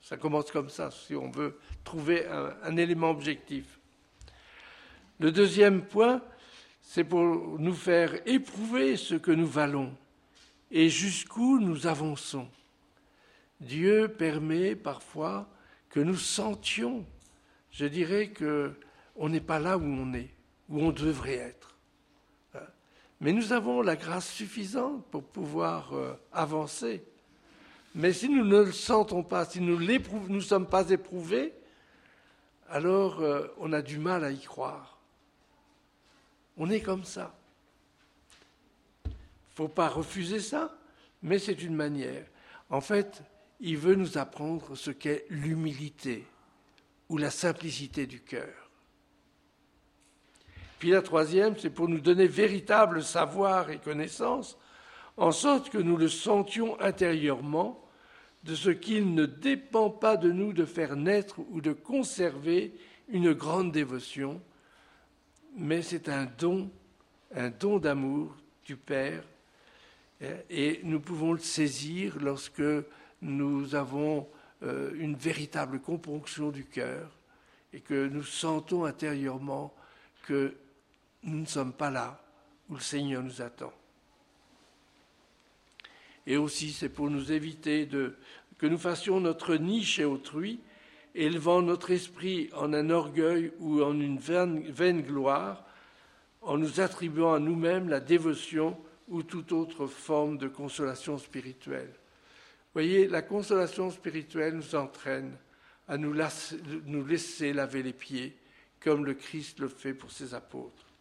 Ça 0.00 0.18
commence 0.18 0.50
comme 0.50 0.68
ça, 0.68 0.90
si 0.90 1.14
on 1.14 1.30
veut 1.30 1.58
trouver 1.82 2.26
un, 2.26 2.76
élément 2.76 3.10
objectif. 3.10 3.78
Le 5.18 5.32
deuxième 5.32 5.82
point, 5.82 6.22
c'est 6.82 7.04
pour 7.04 7.22
nous 7.58 7.74
faire 7.74 8.14
éprouver 8.26 8.98
ce 8.98 9.14
que 9.14 9.30
nous 9.30 9.46
valons 9.46 9.96
et 10.70 10.90
jusqu'où 10.90 11.58
nous 11.58 11.86
avançons. 11.86 12.48
Dieu 13.60 14.08
permet 14.08 14.76
parfois 14.76 15.48
que 15.88 16.00
nous 16.00 16.16
sentions, 16.16 17.06
je 17.70 17.86
dirais 17.86 18.28
que 18.28 18.74
on 19.16 19.30
n'est 19.30 19.40
pas 19.40 19.58
là 19.58 19.78
où 19.78 19.84
on 19.84 20.12
est, 20.12 20.34
où 20.68 20.80
on 20.80 20.92
devrait 20.92 21.36
être. 21.36 21.73
Mais 23.24 23.32
nous 23.32 23.52
avons 23.52 23.80
la 23.80 23.96
grâce 23.96 24.28
suffisante 24.28 25.04
pour 25.10 25.24
pouvoir 25.24 25.94
euh, 25.94 26.12
avancer. 26.32 27.02
Mais 27.96 28.12
si 28.12 28.28
nous 28.28 28.44
ne 28.44 28.62
le 28.62 28.72
sentons 28.72 29.22
pas, 29.22 29.46
si 29.46 29.60
nous 29.60 29.80
ne 29.80 30.40
sommes 30.40 30.68
pas 30.68 30.90
éprouvés, 30.90 31.54
alors 32.68 33.20
euh, 33.20 33.48
on 33.58 33.72
a 33.72 33.82
du 33.82 33.98
mal 33.98 34.22
à 34.24 34.30
y 34.30 34.40
croire. 34.40 35.00
On 36.56 36.70
est 36.70 36.82
comme 36.82 37.04
ça 37.04 37.34
faut 39.54 39.68
pas 39.68 39.88
refuser 39.88 40.40
ça, 40.40 40.76
mais 41.22 41.38
c'est 41.38 41.62
une 41.62 41.74
manière. 41.74 42.26
En 42.70 42.80
fait, 42.80 43.22
il 43.60 43.78
veut 43.78 43.94
nous 43.94 44.18
apprendre 44.18 44.74
ce 44.74 44.90
qu'est 44.90 45.26
l'humilité 45.30 46.26
ou 47.08 47.18
la 47.18 47.30
simplicité 47.30 48.06
du 48.06 48.20
cœur. 48.20 48.63
Puis 50.84 50.90
la 50.90 51.00
troisième, 51.00 51.56
c'est 51.56 51.70
pour 51.70 51.88
nous 51.88 51.98
donner 51.98 52.26
véritable 52.26 53.02
savoir 53.02 53.70
et 53.70 53.78
connaissance, 53.78 54.58
en 55.16 55.32
sorte 55.32 55.70
que 55.70 55.78
nous 55.78 55.96
le 55.96 56.08
sentions 56.08 56.78
intérieurement, 56.78 57.88
de 58.42 58.54
ce 58.54 58.68
qu'il 58.68 59.14
ne 59.14 59.24
dépend 59.24 59.88
pas 59.88 60.18
de 60.18 60.30
nous 60.30 60.52
de 60.52 60.66
faire 60.66 60.94
naître 60.94 61.36
ou 61.52 61.62
de 61.62 61.72
conserver 61.72 62.74
une 63.08 63.32
grande 63.32 63.72
dévotion, 63.72 64.42
mais 65.56 65.80
c'est 65.80 66.10
un 66.10 66.26
don, 66.36 66.70
un 67.34 67.48
don 67.48 67.78
d'amour 67.78 68.36
du 68.66 68.76
Père 68.76 69.24
et 70.50 70.80
nous 70.82 71.00
pouvons 71.00 71.32
le 71.32 71.38
saisir 71.38 72.18
lorsque 72.20 72.62
nous 73.22 73.74
avons 73.74 74.28
euh, 74.62 74.90
une 74.98 75.16
véritable 75.16 75.80
componction 75.80 76.50
du 76.50 76.66
cœur 76.66 77.10
et 77.72 77.80
que 77.80 78.06
nous 78.06 78.22
sentons 78.22 78.84
intérieurement 78.84 79.74
que 80.26 80.54
nous 81.24 81.40
ne 81.40 81.46
sommes 81.46 81.72
pas 81.72 81.90
là 81.90 82.22
où 82.68 82.74
le 82.74 82.80
Seigneur 82.80 83.22
nous 83.22 83.42
attend. 83.42 83.72
Et 86.26 86.36
aussi, 86.36 86.72
c'est 86.72 86.88
pour 86.88 87.10
nous 87.10 87.32
éviter 87.32 87.86
de, 87.86 88.16
que 88.58 88.66
nous 88.66 88.78
fassions 88.78 89.20
notre 89.20 89.56
nid 89.56 89.84
chez 89.84 90.04
autrui, 90.04 90.60
élevant 91.14 91.62
notre 91.62 91.90
esprit 91.90 92.50
en 92.54 92.72
un 92.72 92.90
orgueil 92.90 93.52
ou 93.58 93.82
en 93.82 93.98
une 93.98 94.18
vaine 94.18 95.02
gloire, 95.02 95.64
en 96.40 96.58
nous 96.58 96.80
attribuant 96.80 97.34
à 97.34 97.38
nous-mêmes 97.38 97.88
la 97.88 98.00
dévotion 98.00 98.78
ou 99.08 99.22
toute 99.22 99.52
autre 99.52 99.86
forme 99.86 100.38
de 100.38 100.48
consolation 100.48 101.18
spirituelle. 101.18 101.92
Voyez, 102.72 103.06
la 103.06 103.22
consolation 103.22 103.90
spirituelle 103.90 104.54
nous 104.54 104.74
entraîne 104.74 105.36
à 105.86 105.96
nous 105.98 106.12
laisser 106.12 107.52
laver 107.52 107.82
les 107.82 107.92
pieds, 107.92 108.36
comme 108.80 109.04
le 109.04 109.14
Christ 109.14 109.60
le 109.60 109.68
fait 109.68 109.94
pour 109.94 110.10
ses 110.10 110.34
apôtres. 110.34 110.93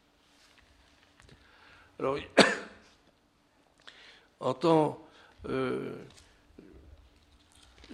Alors, 2.00 2.18
en 4.40 4.54
temps, 4.54 5.08
euh, 5.46 5.96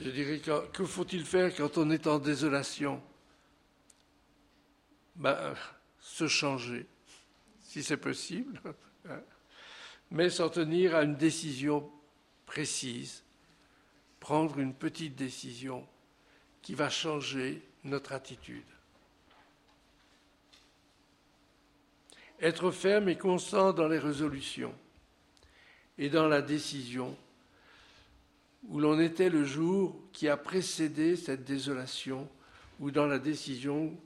je 0.02 0.10
dirais, 0.10 0.40
que, 0.40 0.86
faut-il 0.86 1.26
faire 1.26 1.54
quand 1.56 1.78
on 1.78 1.90
est 1.90 2.08
en 2.08 2.20
désolation? 2.20 3.02
Ben, 5.16 5.54
Se 6.00 6.28
changer, 6.28 6.86
si 7.62 7.84
c'est 7.84 7.98
possible, 7.98 8.62
hein. 9.10 9.22
mais 10.12 10.30
s'en 10.30 10.50
tenir 10.50 10.96
à 10.96 11.04
une 11.04 11.16
décision 11.16 11.92
précise, 12.46 13.24
prendre 14.20 14.60
une 14.60 14.74
petite 14.74 15.16
décision 15.16 15.86
qui 16.62 16.74
va 16.74 16.90
changer 16.90 17.62
notre 17.84 18.14
attitude. 18.14 18.66
Être 22.42 22.72
ferme 22.72 23.10
et 23.10 23.18
constant 23.18 23.74
dans 23.74 23.88
les 23.88 24.00
résolutions 24.00 24.74
et 25.98 26.10
dans 26.10 26.28
la 26.28 26.42
décision 26.42 27.16
où 28.68 28.80
l'on 28.80 29.00
était 29.00 29.30
le 29.30 29.44
jour 29.44 29.96
qui 30.14 30.28
a 30.28 30.38
précédé 30.38 31.16
cette 31.16 31.44
désolation 31.44 32.30
ou 32.80 32.92
dans 32.92 33.08
la 33.08 33.20
décision 33.20 33.98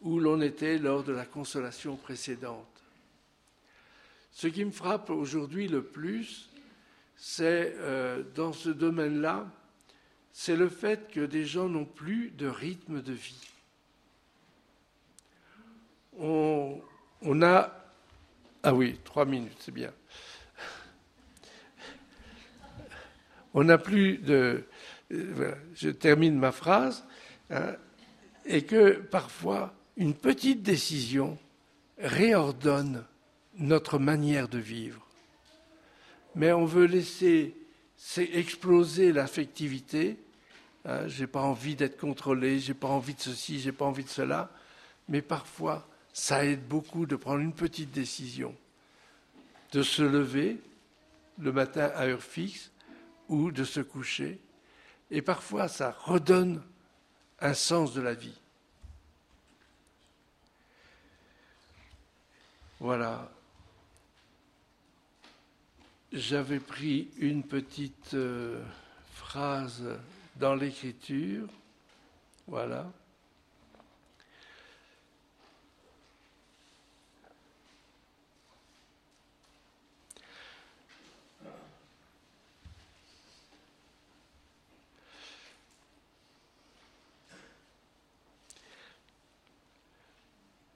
où 0.00 0.18
l'on 0.18 0.40
était 0.40 0.78
lors 0.78 1.02
de 1.02 1.12
la 1.12 1.26
consolation 1.26 1.96
précédente. 1.96 2.66
Ce 4.32 4.46
qui 4.46 4.64
me 4.64 4.70
frappe 4.70 5.10
aujourd'hui 5.10 5.68
le 5.68 5.82
plus, 5.82 6.48
c'est 7.16 7.74
euh, 7.78 8.22
dans 8.34 8.52
ce 8.52 8.70
domaine-là, 8.70 9.50
c'est 10.32 10.56
le 10.56 10.68
fait 10.68 11.10
que 11.10 11.20
des 11.20 11.44
gens 11.44 11.68
n'ont 11.68 11.84
plus 11.84 12.30
de 12.30 12.46
rythme 12.46 13.02
de 13.02 13.12
vie. 13.12 13.50
On, 16.18 16.80
on 17.22 17.42
a... 17.42 17.79
Ah 18.62 18.74
oui, 18.74 18.98
trois 19.04 19.24
minutes, 19.24 19.56
c'est 19.60 19.72
bien. 19.72 19.92
On 23.54 23.64
n'a 23.64 23.78
plus 23.78 24.18
de... 24.18 24.64
Euh, 25.12 25.54
je 25.74 25.88
termine 25.88 26.38
ma 26.38 26.52
phrase. 26.52 27.04
Hein, 27.50 27.74
et 28.44 28.62
que 28.62 28.92
parfois, 28.92 29.74
une 29.96 30.14
petite 30.14 30.62
décision 30.62 31.38
réordonne 31.98 33.04
notre 33.58 33.98
manière 33.98 34.48
de 34.48 34.58
vivre. 34.58 35.06
Mais 36.34 36.52
on 36.52 36.64
veut 36.64 36.86
laisser 36.86 37.56
exploser 38.16 39.12
l'affectivité. 39.12 40.18
Hein, 40.84 41.08
j'ai 41.08 41.26
pas 41.26 41.42
envie 41.42 41.76
d'être 41.76 41.98
contrôlé, 41.98 42.58
j'ai 42.58 42.74
pas 42.74 42.88
envie 42.88 43.14
de 43.14 43.20
ceci, 43.20 43.58
j'ai 43.58 43.72
pas 43.72 43.84
envie 43.84 44.04
de 44.04 44.08
cela. 44.08 44.50
Mais 45.08 45.22
parfois, 45.22 45.89
ça 46.12 46.44
aide 46.44 46.66
beaucoup 46.66 47.06
de 47.06 47.16
prendre 47.16 47.40
une 47.40 47.52
petite 47.52 47.92
décision, 47.92 48.54
de 49.72 49.82
se 49.82 50.02
lever 50.02 50.60
le 51.38 51.52
matin 51.52 51.90
à 51.94 52.06
heure 52.06 52.22
fixe 52.22 52.70
ou 53.28 53.50
de 53.50 53.64
se 53.64 53.80
coucher. 53.80 54.38
Et 55.10 55.22
parfois, 55.22 55.68
ça 55.68 55.90
redonne 55.90 56.62
un 57.40 57.54
sens 57.54 57.94
de 57.94 58.00
la 58.00 58.14
vie. 58.14 58.38
Voilà. 62.78 63.30
J'avais 66.12 66.60
pris 66.60 67.08
une 67.18 67.44
petite 67.44 68.14
euh, 68.14 68.62
phrase 69.14 69.84
dans 70.36 70.54
l'écriture. 70.54 71.46
Voilà. 72.46 72.90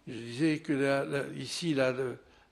Je 0.06 0.12
disais 0.12 0.58
que 0.58 1.34
ici, 1.38 1.74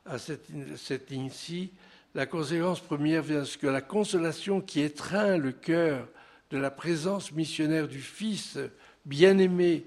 à 0.06 0.18
cette 0.18 1.10
ligne-ci, 1.10 1.70
la 2.14 2.24
conséquence 2.24 2.80
première 2.80 3.22
vient 3.22 3.40
de 3.40 3.44
ce 3.44 3.58
que 3.58 3.66
la 3.66 3.82
consolation 3.82 4.60
qui 4.60 4.80
étreint 4.80 5.36
le 5.36 5.52
cœur 5.52 6.08
de 6.50 6.58
la 6.58 6.70
présence 6.70 7.32
missionnaire 7.32 7.88
du 7.88 8.00
Fils 8.00 8.58
bien-aimé 9.04 9.86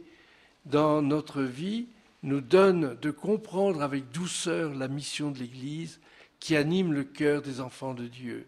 dans 0.66 1.02
notre 1.02 1.42
vie 1.42 1.88
nous 2.22 2.42
donne 2.42 2.98
de 3.02 3.12
comprendre 3.12 3.82
avec 3.82 4.12
douceur 4.12 4.74
la 4.74 4.88
mission 4.88 5.32
de 5.32 5.40
l'Église 5.40 6.00
qui 6.40 6.56
anime 6.56 6.94
le 6.94 7.04
cœur 7.04 7.42
des 7.42 7.62
enfants 7.62 7.94
de 7.94 8.06
Dieu, 8.06 8.48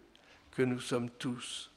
que 0.52 0.62
nous 0.62 0.80
sommes 0.80 1.10
tous. 1.10 1.70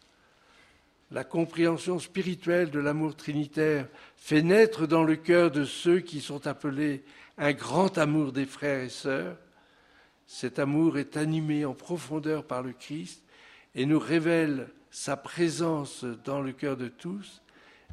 La 1.11 1.23
compréhension 1.23 1.99
spirituelle 1.99 2.69
de 2.69 2.79
l'amour 2.79 3.15
trinitaire 3.15 3.87
fait 4.15 4.41
naître 4.41 4.87
dans 4.87 5.03
le 5.03 5.15
cœur 5.15 5.51
de 5.51 5.65
ceux 5.65 5.99
qui 5.99 6.21
sont 6.21 6.47
appelés 6.47 7.03
un 7.41 7.53
grand 7.53 7.97
amour 7.97 8.31
des 8.31 8.45
frères 8.45 8.83
et 8.83 8.89
sœurs. 8.89 9.35
Cet 10.27 10.59
amour 10.59 10.99
est 10.99 11.17
animé 11.17 11.65
en 11.65 11.73
profondeur 11.73 12.45
par 12.45 12.61
le 12.61 12.71
Christ 12.71 13.23
et 13.73 13.87
nous 13.87 13.97
révèle 13.97 14.69
sa 14.91 15.17
présence 15.17 16.03
dans 16.23 16.39
le 16.39 16.51
cœur 16.51 16.77
de 16.77 16.87
tous, 16.87 17.41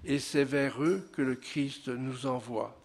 et 0.05 0.19
c'est 0.19 0.45
vers 0.45 0.83
eux 0.83 1.09
que 1.13 1.23
le 1.23 1.35
Christ 1.35 1.89
nous 1.89 2.27
envoie. 2.27 2.79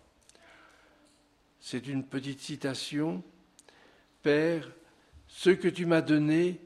C'est 1.60 1.86
une 1.86 2.06
petite 2.06 2.40
citation. 2.40 3.24
Père, 4.22 4.72
ce 5.28 5.50
que 5.50 5.68
tu 5.68 5.86
m'as 5.86 6.02
donné, 6.02 6.62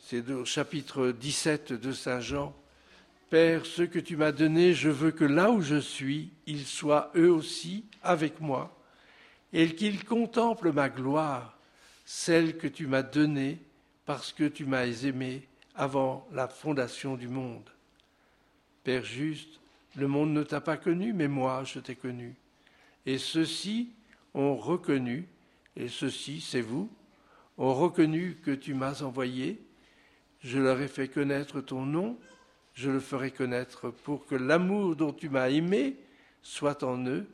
c'est 0.00 0.28
au 0.30 0.44
chapitre 0.44 1.12
17 1.12 1.72
de 1.72 1.92
Saint 1.92 2.20
Jean, 2.20 2.56
Père, 3.30 3.64
ce 3.64 3.82
que 3.82 3.98
tu 4.00 4.16
m'as 4.16 4.32
donné, 4.32 4.72
je 4.72 4.88
veux 4.88 5.12
que 5.12 5.24
là 5.24 5.50
où 5.50 5.60
je 5.60 5.78
suis, 5.78 6.32
ils 6.46 6.66
soient 6.66 7.12
eux 7.16 7.30
aussi 7.30 7.84
avec 8.02 8.40
moi, 8.40 8.75
et 9.52 9.74
qu'ils 9.74 10.04
contemplent 10.04 10.72
ma 10.72 10.88
gloire, 10.88 11.58
celle 12.04 12.56
que 12.56 12.66
tu 12.66 12.86
m'as 12.86 13.02
donnée 13.02 13.58
parce 14.04 14.32
que 14.32 14.44
tu 14.44 14.64
m'as 14.64 14.86
aimé 14.86 15.46
avant 15.74 16.26
la 16.32 16.48
fondation 16.48 17.16
du 17.16 17.28
monde. 17.28 17.68
Père 18.84 19.04
juste, 19.04 19.60
le 19.96 20.06
monde 20.06 20.32
ne 20.32 20.42
t'a 20.42 20.60
pas 20.60 20.76
connu, 20.76 21.12
mais 21.12 21.28
moi 21.28 21.64
je 21.64 21.80
t'ai 21.80 21.96
connu. 21.96 22.34
Et 23.04 23.18
ceux-ci 23.18 23.90
ont 24.34 24.56
reconnu, 24.56 25.26
et 25.76 25.88
ceux-ci, 25.88 26.40
c'est 26.40 26.60
vous, 26.60 26.90
ont 27.58 27.74
reconnu 27.74 28.36
que 28.42 28.50
tu 28.50 28.74
m'as 28.74 29.02
envoyé. 29.02 29.60
Je 30.40 30.58
leur 30.58 30.80
ai 30.80 30.88
fait 30.88 31.08
connaître 31.08 31.60
ton 31.60 31.84
nom, 31.84 32.18
je 32.74 32.90
le 32.90 33.00
ferai 33.00 33.30
connaître 33.30 33.90
pour 33.90 34.26
que 34.26 34.34
l'amour 34.34 34.96
dont 34.96 35.12
tu 35.12 35.28
m'as 35.28 35.48
aimé 35.48 35.96
soit 36.42 36.82
en 36.82 37.04
eux 37.06 37.26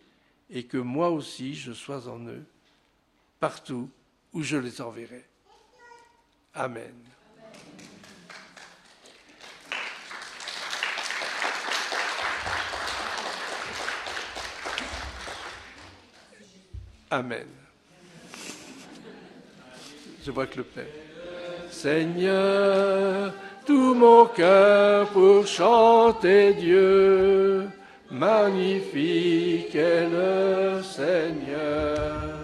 et 0.52 0.64
que 0.64 0.76
moi 0.76 1.10
aussi 1.10 1.54
je 1.54 1.72
sois 1.72 2.08
en 2.08 2.20
eux, 2.26 2.44
partout 3.40 3.90
où 4.32 4.42
je 4.42 4.58
les 4.58 4.80
enverrai. 4.80 5.24
Amen. 6.54 6.94
Amen. 17.10 17.46
Je 20.24 20.30
vois 20.30 20.46
que 20.46 20.58
le 20.58 20.64
Père. 20.64 20.86
Seigneur, 21.70 23.34
tout 23.66 23.94
mon 23.94 24.26
cœur 24.26 25.08
pour 25.08 25.46
chanter 25.46 26.54
Dieu, 26.54 27.68
magnifique 28.12 29.74
est 29.74 30.08
le 30.08 30.82
Seigneur. 30.82 32.41